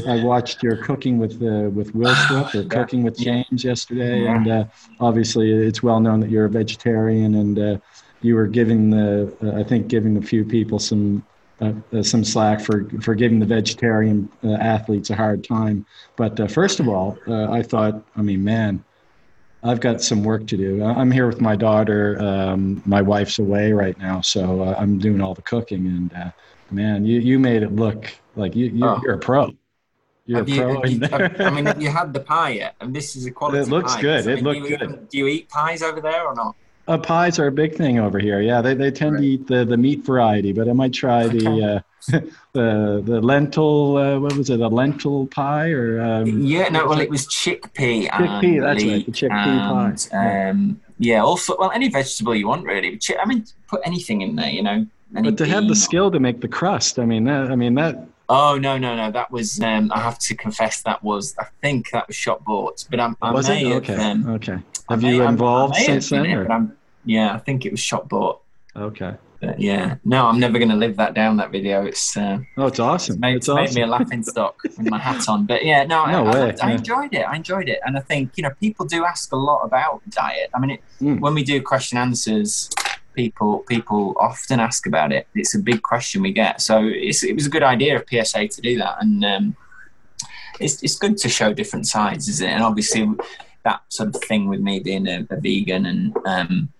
I 0.08 0.22
watched 0.24 0.62
your 0.62 0.76
cooking 0.76 1.18
with 1.18 1.34
uh, 1.34 1.70
with 1.70 1.94
Willstrop 1.94 2.54
or 2.54 2.64
cooking 2.64 3.02
with 3.02 3.18
James 3.18 3.64
yesterday, 3.64 4.26
and 4.26 4.48
uh, 4.48 4.64
obviously 4.98 5.52
it's 5.52 5.82
well 5.82 6.00
known 6.00 6.20
that 6.20 6.30
you're 6.30 6.46
a 6.46 6.50
vegetarian, 6.50 7.34
and 7.34 7.58
uh, 7.58 7.78
you 8.22 8.34
were 8.34 8.46
giving 8.46 8.90
the 8.90 9.32
uh, 9.42 9.60
I 9.60 9.62
think 9.62 9.88
giving 9.88 10.16
a 10.16 10.22
few 10.22 10.44
people 10.44 10.78
some 10.78 11.24
uh, 11.60 11.72
uh, 11.92 12.02
some 12.02 12.24
slack 12.24 12.60
for 12.60 12.88
for 13.00 13.14
giving 13.14 13.38
the 13.38 13.46
vegetarian 13.46 14.28
athletes 14.42 15.10
a 15.10 15.16
hard 15.16 15.44
time. 15.44 15.86
But 16.16 16.50
first 16.50 16.80
of 16.80 16.88
all, 16.88 17.18
I 17.28 17.62
thought, 17.62 18.02
I 18.16 18.22
mean, 18.22 18.42
man. 18.42 18.84
I've 19.62 19.80
got 19.80 20.00
some 20.00 20.24
work 20.24 20.46
to 20.48 20.56
do. 20.56 20.82
I'm 20.82 21.10
here 21.10 21.26
with 21.26 21.40
my 21.40 21.54
daughter. 21.54 22.20
Um, 22.20 22.82
my 22.86 23.02
wife's 23.02 23.38
away 23.38 23.72
right 23.72 23.98
now, 23.98 24.20
so 24.20 24.62
I'm 24.74 24.98
doing 24.98 25.20
all 25.20 25.34
the 25.34 25.42
cooking. 25.42 25.86
And 25.86 26.32
man, 26.70 27.04
you, 27.04 27.20
you 27.20 27.38
made 27.38 27.62
it 27.62 27.72
look 27.72 28.10
like 28.36 28.56
you, 28.56 28.66
you 28.66 28.84
are 28.84 29.00
oh. 29.06 29.14
a 29.14 29.18
pro. 29.18 29.54
You're 30.24 30.40
a 30.40 30.44
pro. 30.44 30.84
You, 30.84 31.00
I 31.12 31.50
mean, 31.50 31.66
have 31.66 31.82
you 31.82 31.90
had 31.90 32.14
the 32.14 32.20
pie 32.20 32.50
yet? 32.50 32.76
And 32.80 32.94
this 32.94 33.16
is 33.16 33.26
a 33.26 33.30
quality. 33.30 33.58
It 33.58 33.68
looks 33.68 33.94
pie. 33.96 34.00
good. 34.00 34.24
I 34.24 34.34
mean, 34.34 34.38
it 34.38 34.42
looks 34.44 34.68
good. 34.68 34.82
Eat, 34.82 35.10
do 35.10 35.18
you 35.18 35.26
eat 35.26 35.48
pies 35.48 35.82
over 35.82 36.00
there 36.00 36.26
or 36.26 36.34
not? 36.34 36.54
Uh, 36.88 36.98
pies 36.98 37.38
are 37.38 37.46
a 37.46 37.52
big 37.52 37.74
thing 37.74 37.98
over 37.98 38.18
here. 38.18 38.40
Yeah, 38.40 38.60
they, 38.60 38.74
they 38.74 38.90
tend 38.90 39.14
right. 39.14 39.20
to 39.20 39.26
eat 39.26 39.46
the, 39.46 39.64
the 39.64 39.76
meat 39.76 40.04
variety, 40.04 40.52
but 40.52 40.68
I 40.68 40.72
might 40.72 40.92
try 40.92 41.28
the 41.28 41.82
uh, 42.10 42.20
the 42.52 43.02
the 43.04 43.20
lentil. 43.20 43.96
Uh, 43.96 44.18
what 44.18 44.36
was 44.36 44.50
it? 44.50 44.60
A 44.60 44.68
lentil 44.68 45.26
pie 45.28 45.70
or? 45.70 46.00
Um, 46.00 46.42
yeah, 46.42 46.68
no. 46.68 46.86
Well, 46.86 47.00
it 47.00 47.10
was 47.10 47.26
chickpea. 47.26 48.08
Chickpea. 48.08 48.60
That's 48.60 48.84
right. 48.84 49.06
The 49.06 49.12
chickpea 49.12 49.30
and, 49.30 50.10
pie. 50.10 50.48
Um, 50.48 50.80
yeah. 50.98 51.22
Also, 51.22 51.56
well, 51.58 51.70
any 51.70 51.88
vegetable 51.88 52.34
you 52.34 52.48
want, 52.48 52.64
really. 52.64 52.98
I 53.20 53.24
mean, 53.24 53.44
put 53.68 53.80
anything 53.84 54.22
in 54.22 54.36
there. 54.36 54.50
You 54.50 54.62
know. 54.62 54.86
But 55.12 55.38
to 55.38 55.46
have 55.46 55.66
the 55.66 55.76
skill 55.76 56.10
to 56.10 56.20
make 56.20 56.40
the 56.40 56.48
crust, 56.48 56.98
I 56.98 57.04
mean, 57.04 57.24
that 57.24 57.50
I 57.50 57.56
mean 57.56 57.74
that 57.74 58.06
Oh 58.32 58.56
no 58.56 58.78
no 58.78 58.94
no! 58.94 59.10
That 59.10 59.32
was 59.32 59.60
um, 59.60 59.90
I 59.92 59.98
have 59.98 60.16
to 60.20 60.36
confess 60.36 60.82
that 60.82 61.02
was 61.02 61.34
I 61.36 61.46
think 61.60 61.90
that 61.90 62.06
was 62.06 62.14
shot 62.14 62.44
bought, 62.44 62.86
but 62.88 63.00
I'm, 63.00 63.16
I 63.20 63.32
was 63.32 63.48
may 63.48 63.66
it 63.66 63.74
okay 63.78 63.96
have, 63.96 64.24
um, 64.24 64.30
okay. 64.34 64.58
Have 64.90 65.04
you 65.04 65.22
involved 65.22 65.76
since 65.76 66.10
then? 66.10 66.26
It, 66.26 66.70
yeah, 67.04 67.32
I 67.32 67.38
think 67.38 67.64
it 67.64 67.70
was 67.70 67.80
shot 67.80 68.08
bought. 68.08 68.40
Okay. 68.76 69.14
But 69.40 69.58
yeah, 69.58 69.96
no, 70.04 70.26
I'm 70.26 70.38
never 70.38 70.58
going 70.58 70.68
to 70.68 70.76
live 70.76 70.96
that 70.96 71.14
down. 71.14 71.38
That 71.38 71.50
video, 71.50 71.86
it's 71.86 72.16
uh, 72.16 72.40
oh, 72.58 72.66
it's 72.66 72.78
awesome. 72.78 73.14
It's 73.14 73.20
made, 73.20 73.36
it's 73.36 73.48
made 73.48 73.74
me 73.74 73.82
a 73.82 73.86
laughing 73.86 74.22
stock 74.22 74.62
with 74.64 74.90
my 74.90 74.98
hat 74.98 75.28
on. 75.28 75.46
But 75.46 75.64
yeah, 75.64 75.84
no, 75.84 76.04
no 76.06 76.26
I, 76.26 76.34
way. 76.34 76.54
I, 76.60 76.68
I, 76.68 76.72
enjoyed 76.72 77.14
it. 77.14 77.22
I 77.22 77.36
enjoyed 77.36 77.68
it, 77.68 77.80
and 77.86 77.96
I 77.96 78.00
think 78.00 78.32
you 78.36 78.42
know 78.42 78.50
people 78.60 78.84
do 78.84 79.04
ask 79.06 79.32
a 79.32 79.36
lot 79.36 79.62
about 79.62 80.02
diet. 80.10 80.50
I 80.52 80.58
mean, 80.58 80.70
it, 80.70 80.80
mm. 81.00 81.20
when 81.20 81.32
we 81.34 81.42
do 81.42 81.62
question 81.62 81.96
answers, 81.96 82.68
people 83.14 83.60
people 83.60 84.14
often 84.20 84.60
ask 84.60 84.86
about 84.86 85.10
it. 85.10 85.26
It's 85.34 85.54
a 85.54 85.58
big 85.58 85.82
question 85.82 86.20
we 86.20 86.32
get. 86.32 86.60
So 86.60 86.82
it 86.84 87.34
was 87.34 87.46
a 87.46 87.50
good 87.50 87.62
idea 87.62 87.96
of 87.96 88.04
PSA 88.10 88.48
to 88.48 88.60
do 88.60 88.76
that, 88.76 88.96
and 89.00 89.24
um, 89.24 89.56
it's 90.58 90.82
it's 90.82 90.98
good 90.98 91.16
to 91.16 91.30
show 91.30 91.54
different 91.54 91.86
sides, 91.86 92.28
is 92.28 92.42
it? 92.42 92.48
And 92.48 92.62
obviously 92.62 93.08
that 93.64 93.82
sort 93.88 94.14
of 94.14 94.22
thing 94.22 94.48
with 94.48 94.60
me 94.60 94.80
being 94.80 95.06
a, 95.06 95.26
a 95.30 95.36
vegan 95.36 95.86
and 95.86 96.16
um, 96.24 96.72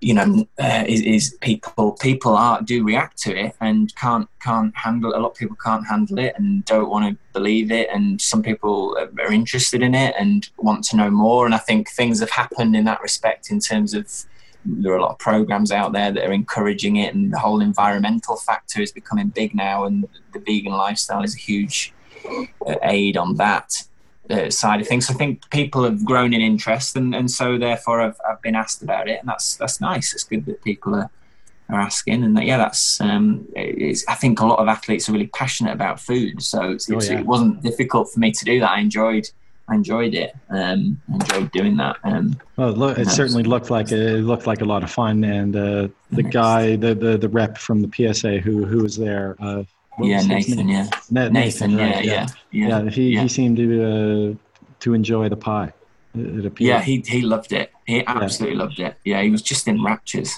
you 0.00 0.14
know 0.14 0.46
uh, 0.58 0.84
is, 0.86 1.02
is, 1.02 1.38
people 1.40 1.92
people 1.92 2.36
are 2.36 2.62
do 2.62 2.84
react 2.84 3.18
to 3.18 3.36
it 3.36 3.54
and 3.60 3.94
can't 3.96 4.28
can't 4.42 4.74
handle 4.76 5.14
a 5.14 5.18
lot 5.18 5.30
of 5.30 5.34
people 5.34 5.56
can't 5.62 5.86
handle 5.86 6.18
it 6.18 6.34
and 6.36 6.64
don't 6.64 6.90
want 6.90 7.08
to 7.08 7.18
believe 7.32 7.70
it 7.70 7.88
and 7.92 8.20
some 8.20 8.42
people 8.42 8.96
are 9.18 9.32
interested 9.32 9.82
in 9.82 9.94
it 9.94 10.14
and 10.18 10.48
want 10.58 10.84
to 10.84 10.96
know 10.96 11.10
more. 11.10 11.46
And 11.46 11.54
i 11.54 11.58
think 11.58 11.90
things 11.90 12.20
have 12.20 12.30
happened 12.30 12.74
in 12.76 12.84
that 12.84 13.00
respect 13.00 13.50
in 13.50 13.60
terms 13.60 13.94
of 13.94 14.10
there 14.68 14.92
are 14.92 14.96
a 14.96 15.02
lot 15.02 15.12
of 15.12 15.18
programs 15.18 15.70
out 15.70 15.92
there 15.92 16.10
that 16.10 16.28
are 16.28 16.32
encouraging 16.32 16.96
it, 16.96 17.14
and 17.14 17.32
the 17.32 17.38
whole 17.38 17.60
environmental 17.60 18.36
factor 18.36 18.80
is 18.80 18.90
becoming 18.92 19.28
big 19.28 19.54
now, 19.54 19.84
and 19.84 20.08
the 20.32 20.40
vegan 20.40 20.72
lifestyle 20.72 21.22
is 21.22 21.36
a 21.36 21.38
huge 21.38 21.94
uh, 22.66 22.74
aid 22.82 23.16
on 23.16 23.36
that 23.36 23.84
uh, 24.30 24.50
side 24.50 24.80
of 24.80 24.86
things. 24.86 25.10
I 25.10 25.14
think 25.14 25.48
people 25.50 25.84
have 25.84 26.04
grown 26.04 26.32
in 26.32 26.40
interest, 26.40 26.96
and, 26.96 27.14
and 27.14 27.30
so 27.30 27.58
therefore 27.58 28.00
I've, 28.00 28.16
I've 28.28 28.42
been 28.42 28.54
asked 28.54 28.82
about 28.82 29.08
it, 29.08 29.20
and 29.20 29.28
that's 29.28 29.56
that's 29.56 29.80
nice. 29.80 30.12
It's 30.14 30.24
good 30.24 30.46
that 30.46 30.62
people 30.62 30.94
are 30.94 31.10
are 31.68 31.80
asking, 31.80 32.22
and 32.22 32.36
that, 32.36 32.44
yeah, 32.44 32.58
that's 32.58 33.00
um, 33.00 33.46
I 33.56 34.14
think 34.14 34.40
a 34.40 34.46
lot 34.46 34.58
of 34.58 34.68
athletes 34.68 35.08
are 35.08 35.12
really 35.12 35.26
passionate 35.28 35.72
about 35.72 36.00
food, 36.00 36.42
so 36.42 36.60
oh, 36.60 36.78
yeah. 36.88 37.18
it 37.18 37.26
wasn't 37.26 37.62
difficult 37.62 38.10
for 38.12 38.20
me 38.20 38.30
to 38.32 38.44
do 38.44 38.60
that. 38.60 38.70
I 38.70 38.80
enjoyed 38.80 39.28
I 39.68 39.74
enjoyed 39.74 40.14
it. 40.14 40.32
Um, 40.48 41.00
enjoyed 41.12 41.50
doing 41.50 41.76
that. 41.78 41.96
Um, 42.04 42.38
well, 42.56 42.72
look, 42.72 42.98
it 42.98 43.08
certainly 43.08 43.42
looked 43.42 43.68
like 43.68 43.90
it 43.90 44.22
looked 44.22 44.46
like 44.46 44.60
a 44.60 44.64
lot 44.64 44.84
of 44.84 44.90
fun. 44.90 45.24
And 45.24 45.56
uh, 45.56 45.88
the 46.12 46.22
guy, 46.22 46.76
the, 46.76 46.94
the 46.94 47.18
the 47.18 47.28
rep 47.28 47.58
from 47.58 47.82
the 47.82 48.14
PSA 48.14 48.38
who 48.38 48.64
who 48.64 48.82
was 48.82 48.96
there. 48.96 49.36
Uh, 49.40 49.64
yeah, 50.00 50.22
Nathan. 50.22 50.68
Yeah, 50.68 50.88
Nathan. 51.10 51.32
Nathan 51.32 51.76
right? 51.76 52.04
yeah, 52.04 52.12
yeah, 52.12 52.26
yeah, 52.50 52.82
yeah, 52.82 52.90
He 52.90 53.16
he 53.18 53.28
seemed 53.28 53.56
to 53.56 53.84
uh, 53.84 54.34
to 54.80 54.94
enjoy 54.94 55.28
the 55.28 55.36
pie. 55.36 55.72
It 56.14 56.46
appeared. 56.46 56.68
Yeah, 56.68 56.80
he 56.82 57.02
he 57.06 57.22
loved 57.22 57.52
it. 57.52 57.72
He 57.86 58.04
absolutely 58.06 58.56
loved 58.56 58.78
it. 58.78 58.96
Yeah, 59.04 59.22
he 59.22 59.30
was 59.30 59.42
just 59.42 59.68
in 59.68 59.82
raptures. 59.82 60.32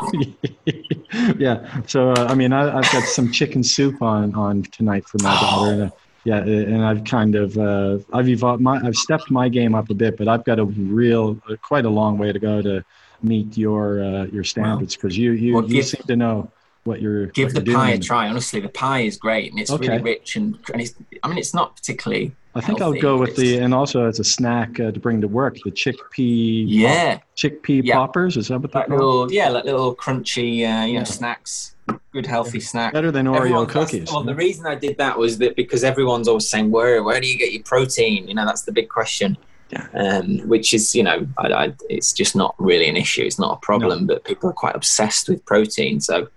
yeah. 1.38 1.82
So 1.86 2.10
uh, 2.10 2.26
I 2.28 2.34
mean, 2.34 2.52
I, 2.52 2.82
have 2.82 2.92
got 2.92 3.04
some 3.04 3.30
chicken 3.32 3.62
soup 3.62 4.00
on 4.02 4.34
on 4.34 4.62
tonight 4.64 5.06
for 5.06 5.18
my 5.22 5.34
daughter. 5.40 5.72
And, 5.72 5.82
uh, 5.90 5.90
yeah, 6.24 6.38
and 6.38 6.84
I've 6.84 7.04
kind 7.04 7.34
of 7.34 7.58
uh, 7.58 7.98
I've 8.12 8.28
evolved 8.28 8.62
my 8.62 8.80
I've 8.84 8.96
stepped 8.96 9.30
my 9.30 9.48
game 9.48 9.74
up 9.74 9.90
a 9.90 9.94
bit, 9.94 10.16
but 10.16 10.28
I've 10.28 10.44
got 10.44 10.58
a 10.58 10.64
real 10.64 11.34
quite 11.62 11.84
a 11.84 11.90
long 11.90 12.16
way 12.16 12.32
to 12.32 12.38
go 12.38 12.62
to 12.62 12.84
meet 13.22 13.56
your 13.56 14.02
uh, 14.02 14.24
your 14.26 14.44
standards 14.44 14.96
because 14.96 15.18
you 15.18 15.32
you, 15.32 15.54
well, 15.54 15.64
you 15.64 15.76
give, 15.76 15.86
seem 15.86 16.02
to 16.06 16.16
know 16.16 16.50
what 16.84 17.00
you're 17.00 17.26
give 17.26 17.54
what 17.54 17.64
the 17.64 17.70
you're 17.70 17.78
pie 17.78 17.90
doing. 17.90 18.00
a 18.00 18.02
try. 18.02 18.28
Honestly, 18.28 18.60
the 18.60 18.68
pie 18.68 19.00
is 19.00 19.16
great 19.16 19.50
and 19.50 19.60
it's 19.60 19.70
okay. 19.70 19.88
really 19.88 20.02
rich 20.02 20.36
and 20.36 20.58
and 20.72 20.82
it's 20.82 20.94
I 21.22 21.28
mean 21.28 21.38
it's 21.38 21.54
not 21.54 21.76
particularly. 21.76 22.34
I 22.54 22.60
think 22.60 22.80
healthy, 22.80 22.98
I'll 22.98 23.02
go 23.02 23.16
with 23.16 23.34
the 23.36 23.58
and 23.58 23.72
also 23.72 24.06
as 24.06 24.20
a 24.20 24.24
snack 24.24 24.78
uh, 24.78 24.90
to 24.90 25.00
bring 25.00 25.22
to 25.22 25.28
work 25.28 25.56
the 25.64 25.70
chickpea. 25.70 26.64
Yeah, 26.66 27.14
pop, 27.14 27.24
chickpea 27.36 27.82
yeah. 27.82 27.94
poppers. 27.94 28.36
Is 28.36 28.48
that 28.48 28.60
what 28.60 28.74
like 28.74 28.88
little, 28.90 29.32
Yeah, 29.32 29.48
like 29.48 29.64
little 29.64 29.96
crunchy, 29.96 30.68
uh, 30.68 30.84
you 30.84 30.98
know, 30.98 31.04
snacks. 31.04 31.74
Good 32.12 32.26
healthy 32.26 32.60
snack. 32.60 32.92
Better 32.92 33.10
than 33.10 33.26
Oreo 33.26 33.36
Everyone, 33.36 33.66
cookies. 33.66 34.12
Well, 34.12 34.22
the 34.22 34.34
reason 34.34 34.66
I 34.66 34.74
did 34.74 34.98
that 34.98 35.18
was 35.18 35.38
that 35.38 35.56
because 35.56 35.82
everyone's 35.82 36.28
always 36.28 36.48
saying, 36.48 36.70
"Where, 36.70 37.02
where 37.02 37.20
do 37.20 37.26
you 37.26 37.38
get 37.38 37.52
your 37.52 37.62
protein?" 37.62 38.28
You 38.28 38.34
know, 38.34 38.44
that's 38.44 38.62
the 38.62 38.72
big 38.72 38.90
question. 38.90 39.38
Yeah. 39.70 39.86
Um, 39.94 40.46
which 40.46 40.74
is, 40.74 40.94
you 40.94 41.02
know, 41.02 41.26
I, 41.38 41.46
I, 41.48 41.74
it's 41.88 42.12
just 42.12 42.36
not 42.36 42.54
really 42.58 42.90
an 42.90 42.96
issue. 42.96 43.22
It's 43.22 43.38
not 43.38 43.56
a 43.56 43.60
problem, 43.60 44.00
no. 44.00 44.14
but 44.14 44.24
people 44.24 44.50
are 44.50 44.52
quite 44.52 44.76
obsessed 44.76 45.30
with 45.30 45.42
protein. 45.46 45.98
So 45.98 46.28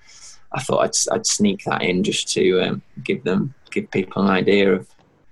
I 0.55 0.61
thought 0.61 0.83
I'd, 0.83 1.13
I'd 1.13 1.27
sneak 1.27 1.63
that 1.65 1.83
in 1.83 2.03
just 2.03 2.27
to 2.29 2.61
um, 2.61 2.81
give 3.03 3.23
them, 3.23 3.53
give 3.71 3.91
people 3.91 4.23
an 4.23 4.29
idea 4.29 4.73
of 4.73 4.87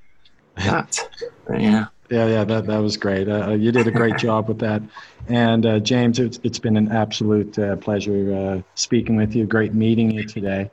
that. 0.58 1.00
But, 1.48 1.62
yeah. 1.62 1.88
Yeah, 2.10 2.28
yeah, 2.28 2.44
that, 2.44 2.68
that 2.68 2.78
was 2.78 2.98
great. 2.98 3.28
Uh, 3.28 3.52
you 3.52 3.72
did 3.72 3.88
a 3.88 3.92
great 3.92 4.18
job 4.20 4.48
with 4.48 4.60
that. 4.60 4.84
And 5.30 5.66
uh, 5.66 5.80
James, 5.80 6.20
it's, 6.20 6.40
it's 6.44 6.60
been 6.60 6.78
an 6.78 6.92
absolute 6.92 7.58
uh, 7.58 7.78
pleasure 7.78 8.36
uh, 8.36 8.62
speaking 8.76 9.16
with 9.16 9.34
you. 9.34 9.46
Great 9.46 9.74
meeting 9.74 10.12
you 10.12 10.26
today. 10.26 10.70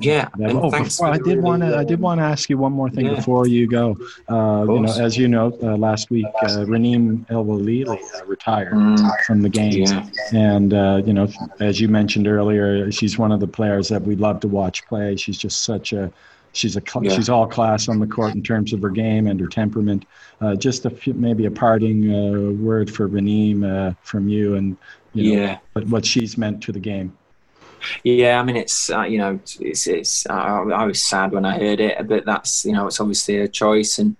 Yeah. 0.00 0.28
oh, 0.40 0.70
before, 0.70 1.08
I 1.08 1.18
did 1.18 1.40
want 1.40 1.62
to 1.62 1.76
I 1.76 1.84
did 1.84 2.00
want 2.00 2.20
to 2.20 2.24
ask 2.24 2.50
you 2.50 2.58
one 2.58 2.72
more 2.72 2.90
thing 2.90 3.06
yeah. 3.06 3.14
before 3.14 3.46
you 3.46 3.66
go. 3.66 3.96
Uh, 4.28 4.64
you 4.68 4.80
know, 4.80 4.92
as 4.92 5.16
you 5.16 5.28
know, 5.28 5.56
uh, 5.62 5.76
last 5.76 6.10
week 6.10 6.26
uh, 6.42 6.64
Raneem 6.66 7.24
El 7.30 7.44
Welily 7.44 7.86
retired 8.26 8.74
mm. 8.74 9.24
from 9.24 9.42
the 9.42 9.48
game, 9.48 9.84
yeah. 9.84 10.08
and 10.32 10.72
you 11.06 11.12
know, 11.12 11.28
as 11.60 11.80
you 11.80 11.88
mentioned 11.88 12.26
earlier, 12.26 12.90
she's 12.90 13.18
one 13.18 13.32
of 13.32 13.40
the 13.40 13.46
players 13.46 13.88
that 13.88 14.02
we 14.02 14.16
love 14.16 14.40
to 14.40 14.48
watch 14.48 14.84
play. 14.86 15.16
She's 15.16 15.38
just 15.38 15.62
such 15.62 15.92
a 15.92 16.12
she's 16.54 16.76
a 16.76 16.82
yeah. 17.02 17.14
she's 17.14 17.28
all 17.28 17.46
class 17.46 17.88
on 17.88 17.98
the 17.98 18.06
court 18.06 18.34
in 18.34 18.42
terms 18.42 18.72
of 18.72 18.80
her 18.80 18.88
game 18.88 19.26
and 19.26 19.38
her 19.38 19.46
temperament. 19.46 20.06
Uh, 20.40 20.54
just 20.54 20.86
a 20.86 20.90
few, 20.90 21.12
maybe 21.14 21.46
a 21.46 21.50
parting 21.50 22.10
uh, 22.12 22.52
word 22.52 22.90
for 22.90 23.08
Raneem 23.08 23.64
uh, 23.64 23.94
from 24.02 24.28
you 24.28 24.54
and 24.54 24.76
you 25.12 25.36
know, 25.36 25.42
yeah. 25.42 25.82
what 25.84 26.06
she's 26.06 26.38
meant 26.38 26.62
to 26.62 26.72
the 26.72 26.80
game. 26.80 27.16
Yeah, 28.02 28.40
I 28.40 28.42
mean, 28.42 28.56
it's 28.56 28.90
uh, 28.90 29.02
you 29.02 29.18
know, 29.18 29.38
it's 29.60 29.86
it's. 29.86 30.26
Uh, 30.26 30.32
I 30.32 30.84
was 30.84 31.04
sad 31.04 31.32
when 31.32 31.44
I 31.44 31.58
heard 31.58 31.80
it, 31.80 32.06
but 32.08 32.24
that's 32.24 32.64
you 32.64 32.72
know, 32.72 32.86
it's 32.86 33.00
obviously 33.00 33.38
a 33.38 33.48
choice, 33.48 33.98
and 33.98 34.16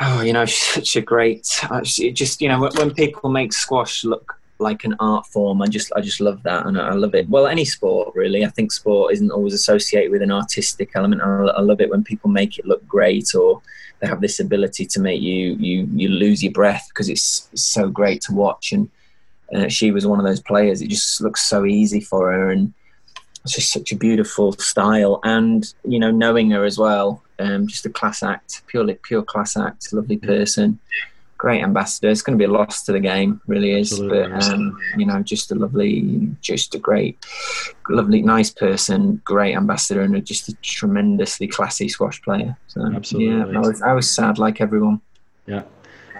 oh, 0.00 0.22
you 0.22 0.32
know, 0.32 0.44
such 0.46 0.96
a 0.96 1.00
great. 1.00 1.48
Uh, 1.70 1.82
just 1.82 2.40
you 2.40 2.48
know, 2.48 2.70
when, 2.76 2.94
people 2.94 3.30
make 3.30 3.52
squash 3.52 4.04
look 4.04 4.38
like 4.58 4.84
an 4.84 4.94
art 5.00 5.26
form, 5.26 5.62
I 5.62 5.66
just 5.66 5.92
I 5.96 6.00
just 6.00 6.20
love 6.20 6.42
that, 6.44 6.66
and 6.66 6.78
I 6.80 6.94
love 6.94 7.14
it. 7.14 7.28
Well, 7.28 7.46
any 7.46 7.64
sport 7.64 8.14
really. 8.14 8.44
I 8.44 8.48
think 8.48 8.72
sport 8.72 9.12
isn't 9.12 9.30
always 9.30 9.54
associated 9.54 10.10
with 10.10 10.22
an 10.22 10.32
artistic 10.32 10.90
element. 10.94 11.22
I, 11.22 11.44
I 11.46 11.60
love 11.60 11.80
it 11.80 11.90
when 11.90 12.04
people 12.04 12.30
make 12.30 12.58
it 12.58 12.66
look 12.66 12.86
great, 12.86 13.34
or 13.34 13.62
they 14.00 14.06
have 14.06 14.20
this 14.20 14.40
ability 14.40 14.86
to 14.86 15.00
make 15.00 15.20
you 15.20 15.54
you 15.54 15.88
you 15.92 16.08
lose 16.08 16.42
your 16.42 16.52
breath 16.52 16.86
because 16.88 17.08
it's 17.08 17.48
so 17.54 17.88
great 17.88 18.20
to 18.22 18.32
watch 18.32 18.72
and 18.72 18.90
uh, 19.52 19.68
she 19.68 19.90
was 19.90 20.06
one 20.06 20.18
of 20.18 20.24
those 20.24 20.40
players. 20.40 20.82
It 20.82 20.88
just 20.88 21.20
looks 21.20 21.46
so 21.46 21.64
easy 21.64 22.00
for 22.00 22.32
her, 22.32 22.50
and 22.50 22.72
it's 23.44 23.54
just 23.54 23.72
such 23.72 23.92
a 23.92 23.96
beautiful 23.96 24.52
style. 24.52 25.20
And 25.24 25.72
you 25.84 25.98
know, 25.98 26.10
knowing 26.10 26.50
her 26.50 26.64
as 26.64 26.78
well, 26.78 27.22
um, 27.38 27.66
just 27.66 27.86
a 27.86 27.90
class 27.90 28.22
act, 28.22 28.62
purely 28.66 28.94
pure 29.02 29.22
class 29.22 29.56
act, 29.56 29.92
lovely 29.92 30.16
person, 30.16 30.78
great 31.44 31.62
ambassador. 31.62 32.08
It's 32.08 32.22
going 32.22 32.38
to 32.38 32.42
be 32.42 32.50
a 32.50 32.52
loss 32.52 32.84
to 32.84 32.92
the 32.92 33.00
game, 33.00 33.40
really 33.46 33.78
is. 33.78 33.92
Absolutely. 33.92 34.28
But 34.28 34.44
um, 34.44 34.78
you 34.96 35.06
know, 35.06 35.22
just 35.22 35.52
a 35.52 35.54
lovely, 35.54 36.30
just 36.40 36.74
a 36.74 36.78
great, 36.78 37.18
lovely, 37.88 38.22
nice 38.22 38.50
person, 38.50 39.20
great 39.24 39.54
ambassador, 39.54 40.02
and 40.02 40.24
just 40.24 40.48
a 40.48 40.54
tremendously 40.62 41.46
classy 41.46 41.88
squash 41.88 42.22
player. 42.22 42.56
So 42.68 42.80
Absolutely. 42.94 43.36
yeah, 43.36 43.58
I 43.58 43.60
was, 43.60 43.82
I 43.82 43.92
was 43.92 44.10
sad 44.10 44.38
like 44.38 44.60
everyone. 44.60 45.00
Yeah. 45.46 45.64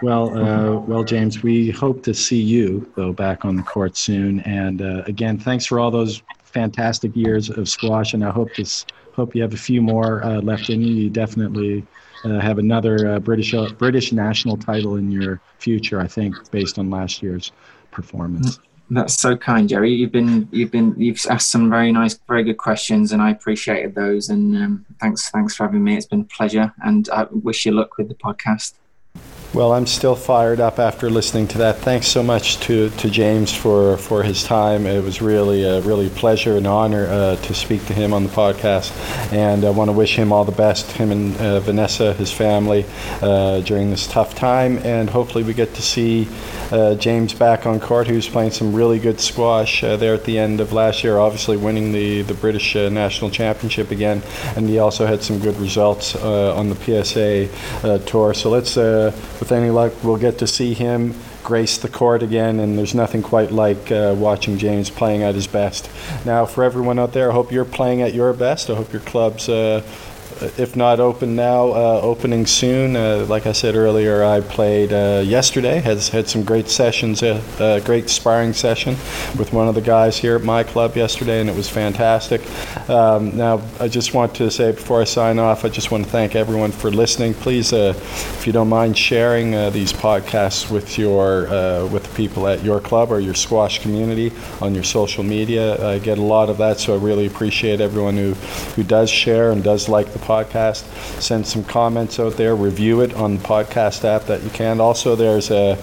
Well, 0.03 0.36
uh, 0.36 0.80
well, 0.80 1.05
James, 1.05 1.42
we 1.42 1.70
hope 1.70 2.03
to 2.05 2.14
see 2.14 2.40
you 2.40 2.90
though 2.95 3.12
back 3.12 3.45
on 3.45 3.57
the 3.57 3.62
court 3.62 3.97
soon. 3.97 4.40
And 4.40 4.82
uh, 4.82 5.03
again, 5.07 5.38
thanks 5.38 5.66
for 5.66 5.78
all 5.78 5.90
those 5.90 6.22
fantastic 6.42 7.14
years 7.14 7.51
of 7.51 7.68
squash. 7.68 8.14
And 8.14 8.24
I 8.24 8.30
hope 8.30 8.55
this 8.55 8.86
hope 9.12 9.34
you 9.34 9.42
have 9.42 9.55
a 9.55 9.59
few 9.59 9.80
more 9.80 10.24
uh, 10.24 10.40
left 10.40 10.70
in 10.70 10.82
you. 10.82 10.95
You 10.95 11.11
definitely 11.11 11.86
uh, 12.24 12.40
have 12.40 12.59
another 12.59 13.14
uh, 13.14 13.18
British 13.20 13.55
uh, 13.55 13.70
British 13.70 14.12
national 14.12 14.57
title 14.57 14.97
in 14.97 15.11
your 15.11 15.40
future. 15.59 16.01
I 16.01 16.09
think 16.09 16.51
based 16.51 16.78
on 16.78 16.90
last 16.90 17.22
year's 17.22 17.53
performance. 17.90 18.59
That's 18.90 19.18
so 19.18 19.36
kind, 19.36 19.68
Jerry. 19.68 19.92
You've 19.92 20.12
been 20.12 20.49
you've 20.53 20.70
been 20.70 20.95
you've 20.99 21.24
asked 21.30 21.51
some 21.51 21.70
very 21.70 21.90
nice, 21.90 22.18
very 22.28 22.45
good 22.45 22.59
questions, 22.59 23.12
and 23.12 23.22
I 23.22 23.30
appreciated 23.30 23.95
those. 23.95 24.28
And 24.28 24.57
um, 24.57 24.86
thanks 25.01 25.30
thanks 25.30 25.55
for 25.55 25.64
having 25.64 25.82
me. 25.82 25.97
It's 25.97 26.07
been 26.07 26.22
a 26.22 26.24
pleasure, 26.24 26.72
and 26.84 27.09
I 27.11 27.26
wish 27.30 27.64
you 27.64 27.72
luck 27.72 27.97
with 27.97 28.09
the 28.09 28.14
podcast. 28.14 28.74
Well, 29.55 29.72
I'm 29.72 29.86
still 29.86 30.16
fired 30.16 30.59
up 30.59 30.80
after 30.80 31.09
listening 31.09 31.46
to 31.48 31.59
that. 31.59 31.78
Thanks 31.78 32.09
so 32.09 32.24
much 32.24 32.59
to, 32.62 32.90
to 32.90 33.09
James 33.09 33.55
for, 33.55 33.96
for 33.98 34.24
his 34.24 34.42
time. 34.42 34.84
It 34.84 35.05
was 35.05 35.22
really 35.22 35.62
a 35.62 35.80
really 35.82 36.11
pleasure 36.11 36.57
and 36.57 36.66
honor 36.66 37.07
uh, 37.07 37.36
to 37.36 37.55
speak 37.55 37.86
to 37.86 37.94
him 37.94 38.12
on 38.12 38.24
the 38.24 38.30
podcast. 38.30 38.90
And 39.32 39.64
I 39.64 39.70
want 39.70 39.90
to 39.90 39.92
wish 39.92 40.16
him 40.18 40.32
all 40.32 40.44
the 40.44 40.50
best, 40.50 40.90
him 40.90 41.12
and 41.12 41.36
uh, 41.36 41.61
Vanessa, 41.61 42.14
his 42.14 42.32
family, 42.32 42.84
uh, 43.22 43.61
during 43.61 43.90
this 43.90 44.09
tough 44.09 44.34
time. 44.34 44.78
And 44.78 45.09
hopefully 45.09 45.44
we 45.44 45.55
get 45.55 45.72
to 45.74 45.82
see 45.82 46.26
uh, 46.72 46.96
James 46.96 47.32
back 47.32 47.64
on 47.64 47.78
court, 47.78 48.09
who's 48.09 48.28
playing 48.28 48.50
some 48.50 48.74
really 48.74 48.98
good 48.98 49.20
squash 49.20 49.84
uh, 49.84 49.96
there 49.96 50.14
at 50.14 50.24
the 50.24 50.36
end 50.36 50.61
of 50.61 50.72
last 50.72 51.05
year, 51.05 51.18
obviously 51.18 51.57
winning 51.57 51.92
the, 51.92 52.22
the 52.22 52.34
British 52.34 52.74
uh, 52.74 52.88
National 52.88 53.30
Championship 53.30 53.92
again. 53.92 54.20
And 54.57 54.68
he 54.68 54.80
also 54.80 55.07
had 55.07 55.22
some 55.22 55.38
good 55.38 55.57
results 55.59 56.16
on 56.16 56.70
the 56.70 56.74
PSA 56.74 58.00
tour. 58.07 58.34
So 58.34 58.50
let's 58.50 58.76
with 59.45 59.53
any 59.53 59.68
luck, 59.68 59.92
we'll 60.03 60.16
get 60.16 60.38
to 60.38 60.47
see 60.47 60.72
him 60.72 61.14
grace 61.42 61.76
the 61.76 61.88
court 61.88 62.22
again, 62.22 62.61
and 62.61 62.78
there's 62.78 62.95
nothing 62.95 63.20
quite 63.20 63.53
like 63.53 63.92
uh, 63.92 64.14
watching 64.16 64.57
James 64.57 64.88
playing 64.88 65.22
at 65.22 65.34
his 65.34 65.47
best. 65.47 65.90
Now, 66.24 66.47
for 66.47 66.64
everyone 66.64 66.99
out 66.99 67.12
there, 67.12 67.30
I 67.30 67.34
hope 67.34 67.53
you're 67.53 67.66
playing 67.66 68.01
at 68.01 68.14
your 68.14 68.32
best. 68.32 68.70
I 68.70 68.74
hope 68.74 68.90
your 68.90 69.03
club's 69.03 69.47
uh, 69.51 69.82
if 70.58 70.76
not 70.76 71.00
open 71.00 71.36
now, 71.36 71.68
uh, 71.68 72.00
opening 72.02 72.46
soon. 72.46 72.96
Uh, 72.96 73.26
like 73.28 73.46
I 73.46 73.52
said 73.52 73.76
earlier, 73.76 74.24
I 74.24 74.40
played 74.40 74.92
uh, 74.92 75.22
yesterday. 75.24 75.80
Has 75.80 76.08
had 76.08 76.28
some 76.28 76.44
great 76.44 76.68
sessions, 76.68 77.22
a 77.22 77.42
uh, 77.58 77.80
great 77.80 78.10
sparring 78.10 78.52
session 78.52 78.94
with 79.38 79.52
one 79.52 79.68
of 79.68 79.74
the 79.74 79.80
guys 79.80 80.18
here 80.18 80.36
at 80.36 80.42
my 80.42 80.62
club 80.62 80.96
yesterday, 80.96 81.40
and 81.40 81.48
it 81.48 81.56
was 81.56 81.68
fantastic. 81.68 82.42
Um, 82.88 83.36
now, 83.36 83.62
I 83.80 83.88
just 83.88 84.14
want 84.14 84.34
to 84.36 84.50
say 84.50 84.72
before 84.72 85.00
I 85.00 85.04
sign 85.04 85.38
off, 85.38 85.64
I 85.64 85.68
just 85.68 85.90
want 85.90 86.04
to 86.04 86.10
thank 86.10 86.34
everyone 86.34 86.72
for 86.72 86.90
listening. 86.90 87.34
Please, 87.34 87.72
uh, 87.72 87.94
if 87.96 88.46
you 88.46 88.52
don't 88.52 88.68
mind 88.68 88.96
sharing 88.98 89.54
uh, 89.54 89.70
these 89.70 89.92
podcasts 89.92 90.70
with 90.70 90.98
your 90.98 91.44
with 91.88 92.04
the 92.04 92.14
people 92.14 92.48
at 92.48 92.62
your 92.62 92.80
club 92.80 93.10
or 93.10 93.20
your 93.20 93.34
squash 93.34 93.80
community 93.80 94.32
on 94.60 94.74
your 94.74 94.84
social 94.84 95.22
media. 95.22 95.86
I 95.86 95.98
get 95.98 96.18
a 96.18 96.22
lot 96.22 96.48
of 96.48 96.58
that, 96.58 96.78
so 96.78 96.94
I 96.94 96.98
really 96.98 97.26
appreciate 97.26 97.80
everyone 97.80 98.16
who 98.16 98.34
who 98.74 98.82
does 98.82 99.10
share 99.10 99.50
and 99.50 99.62
does 99.62 99.88
like 99.88 100.13
the 100.14 100.20
podcast. 100.20 100.84
Send 101.20 101.46
some 101.46 101.62
comments 101.64 102.18
out 102.18 102.34
there. 102.38 102.56
Review 102.56 103.02
it 103.02 103.12
on 103.14 103.36
the 103.36 103.42
podcast 103.42 104.04
app 104.04 104.24
that 104.26 104.42
you 104.42 104.50
can. 104.50 104.80
Also, 104.80 105.14
there's 105.14 105.50
a 105.50 105.76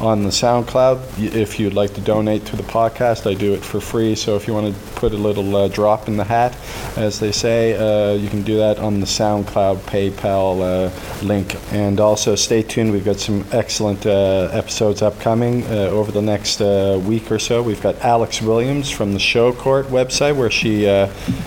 on 0.00 0.22
the 0.22 0.28
SoundCloud. 0.28 1.34
If 1.34 1.58
you'd 1.58 1.74
like 1.74 1.94
to 1.94 2.00
donate 2.00 2.46
to 2.46 2.56
the 2.56 2.62
podcast, 2.62 3.28
I 3.28 3.34
do 3.34 3.54
it 3.54 3.64
for 3.64 3.80
free. 3.80 4.14
So 4.14 4.36
if 4.36 4.46
you 4.46 4.54
want 4.54 4.74
to 4.74 4.80
put 4.92 5.12
a 5.12 5.16
little 5.16 5.56
uh, 5.56 5.68
drop 5.68 6.08
in 6.08 6.16
the 6.16 6.24
hat, 6.24 6.56
as 6.96 7.18
they 7.18 7.32
say, 7.32 7.74
uh, 7.74 8.14
you 8.14 8.28
can 8.28 8.42
do 8.42 8.58
that 8.58 8.78
on 8.78 9.00
the 9.00 9.06
SoundCloud 9.06 9.78
PayPal 9.92 10.60
uh, 10.60 11.24
link. 11.24 11.56
And 11.72 12.00
also, 12.00 12.34
stay 12.36 12.62
tuned. 12.62 12.92
We've 12.92 13.04
got 13.04 13.18
some 13.18 13.44
excellent 13.52 14.06
uh, 14.06 14.50
episodes 14.52 15.02
upcoming 15.02 15.64
uh, 15.64 15.90
over 15.90 16.12
the 16.12 16.22
next 16.22 16.60
uh, 16.60 17.00
week 17.04 17.30
or 17.32 17.38
so. 17.38 17.62
We've 17.62 17.82
got 17.82 17.96
Alex 18.02 18.42
Williams 18.42 18.90
from 18.90 19.12
the 19.12 19.18
Show 19.18 19.52
Court 19.52 19.86
website, 19.86 20.36
where 20.36 20.50
she 20.50 20.78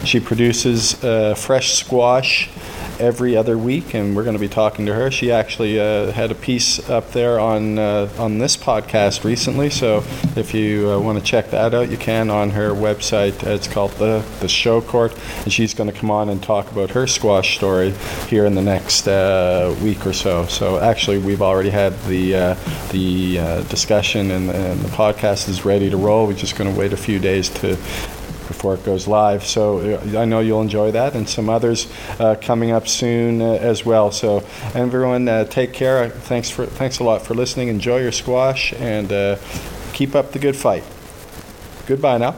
she 0.05 0.19
produces 0.19 0.93
fresh 1.39 1.73
squash 1.73 2.30
every 3.01 3.35
other 3.35 3.57
week, 3.57 3.95
and 3.95 4.15
we're 4.15 4.23
going 4.23 4.35
to 4.35 4.39
be 4.39 4.47
talking 4.47 4.85
to 4.85 4.93
her. 4.93 5.09
She 5.09 5.31
actually 5.31 5.79
uh, 5.79 6.11
had 6.11 6.31
a 6.31 6.35
piece 6.35 6.87
up 6.89 7.11
there 7.11 7.39
on 7.39 7.79
uh, 7.79 8.09
on 8.17 8.37
this 8.37 8.55
podcast 8.55 9.23
recently, 9.23 9.69
so 9.69 10.03
if 10.35 10.53
you 10.53 10.91
uh, 10.91 10.99
want 10.99 11.17
to 11.17 11.23
check 11.23 11.49
that 11.51 11.73
out, 11.73 11.89
you 11.89 11.97
can 11.97 12.29
on 12.29 12.51
her 12.51 12.69
website. 12.71 13.43
It's 13.43 13.67
called 13.67 13.91
the 13.93 14.23
the 14.39 14.47
Show 14.47 14.81
Court, 14.81 15.17
and 15.43 15.51
she's 15.51 15.73
going 15.73 15.91
to 15.91 15.97
come 15.97 16.11
on 16.11 16.29
and 16.29 16.41
talk 16.41 16.71
about 16.71 16.91
her 16.91 17.07
squash 17.07 17.57
story 17.57 17.91
here 18.27 18.45
in 18.45 18.55
the 18.55 18.61
next 18.61 19.07
uh, 19.07 19.75
week 19.81 20.05
or 20.05 20.13
so. 20.13 20.45
So 20.45 20.79
actually, 20.79 21.17
we've 21.17 21.41
already 21.41 21.71
had 21.71 21.99
the 22.03 22.35
uh, 22.35 22.55
the 22.91 23.39
uh, 23.39 23.61
discussion, 23.63 24.31
and, 24.31 24.49
and 24.49 24.79
the 24.81 24.89
podcast 24.89 25.49
is 25.49 25.65
ready 25.65 25.89
to 25.89 25.97
roll. 25.97 26.27
We're 26.27 26.33
just 26.33 26.55
going 26.55 26.71
to 26.71 26.79
wait 26.79 26.93
a 26.93 26.97
few 26.97 27.19
days 27.19 27.49
to 27.61 27.77
before 28.51 28.75
it 28.75 28.83
goes 28.83 29.07
live. 29.07 29.43
So 29.45 29.79
uh, 29.79 30.19
I 30.19 30.25
know 30.25 30.39
you'll 30.39 30.61
enjoy 30.61 30.91
that, 30.91 31.15
and 31.15 31.27
some 31.27 31.49
others 31.49 31.91
uh, 32.19 32.35
coming 32.41 32.71
up 32.71 32.87
soon 32.87 33.41
uh, 33.41 33.53
as 33.53 33.85
well. 33.85 34.11
So 34.11 34.43
everyone, 34.73 35.25
take 35.49 35.73
care. 35.73 36.09
Thanks 36.09 36.49
for 36.49 36.65
thanks 36.65 36.99
a 36.99 37.03
lot 37.03 37.21
for 37.21 37.33
listening. 37.33 37.67
Enjoy 37.69 37.99
your 37.99 38.11
squash 38.11 38.73
and 38.73 39.09
keep 39.93 40.15
up 40.15 40.31
the 40.31 40.39
good 40.39 40.55
fight. 40.55 40.83
Goodbye 41.87 42.19
now. 42.19 42.29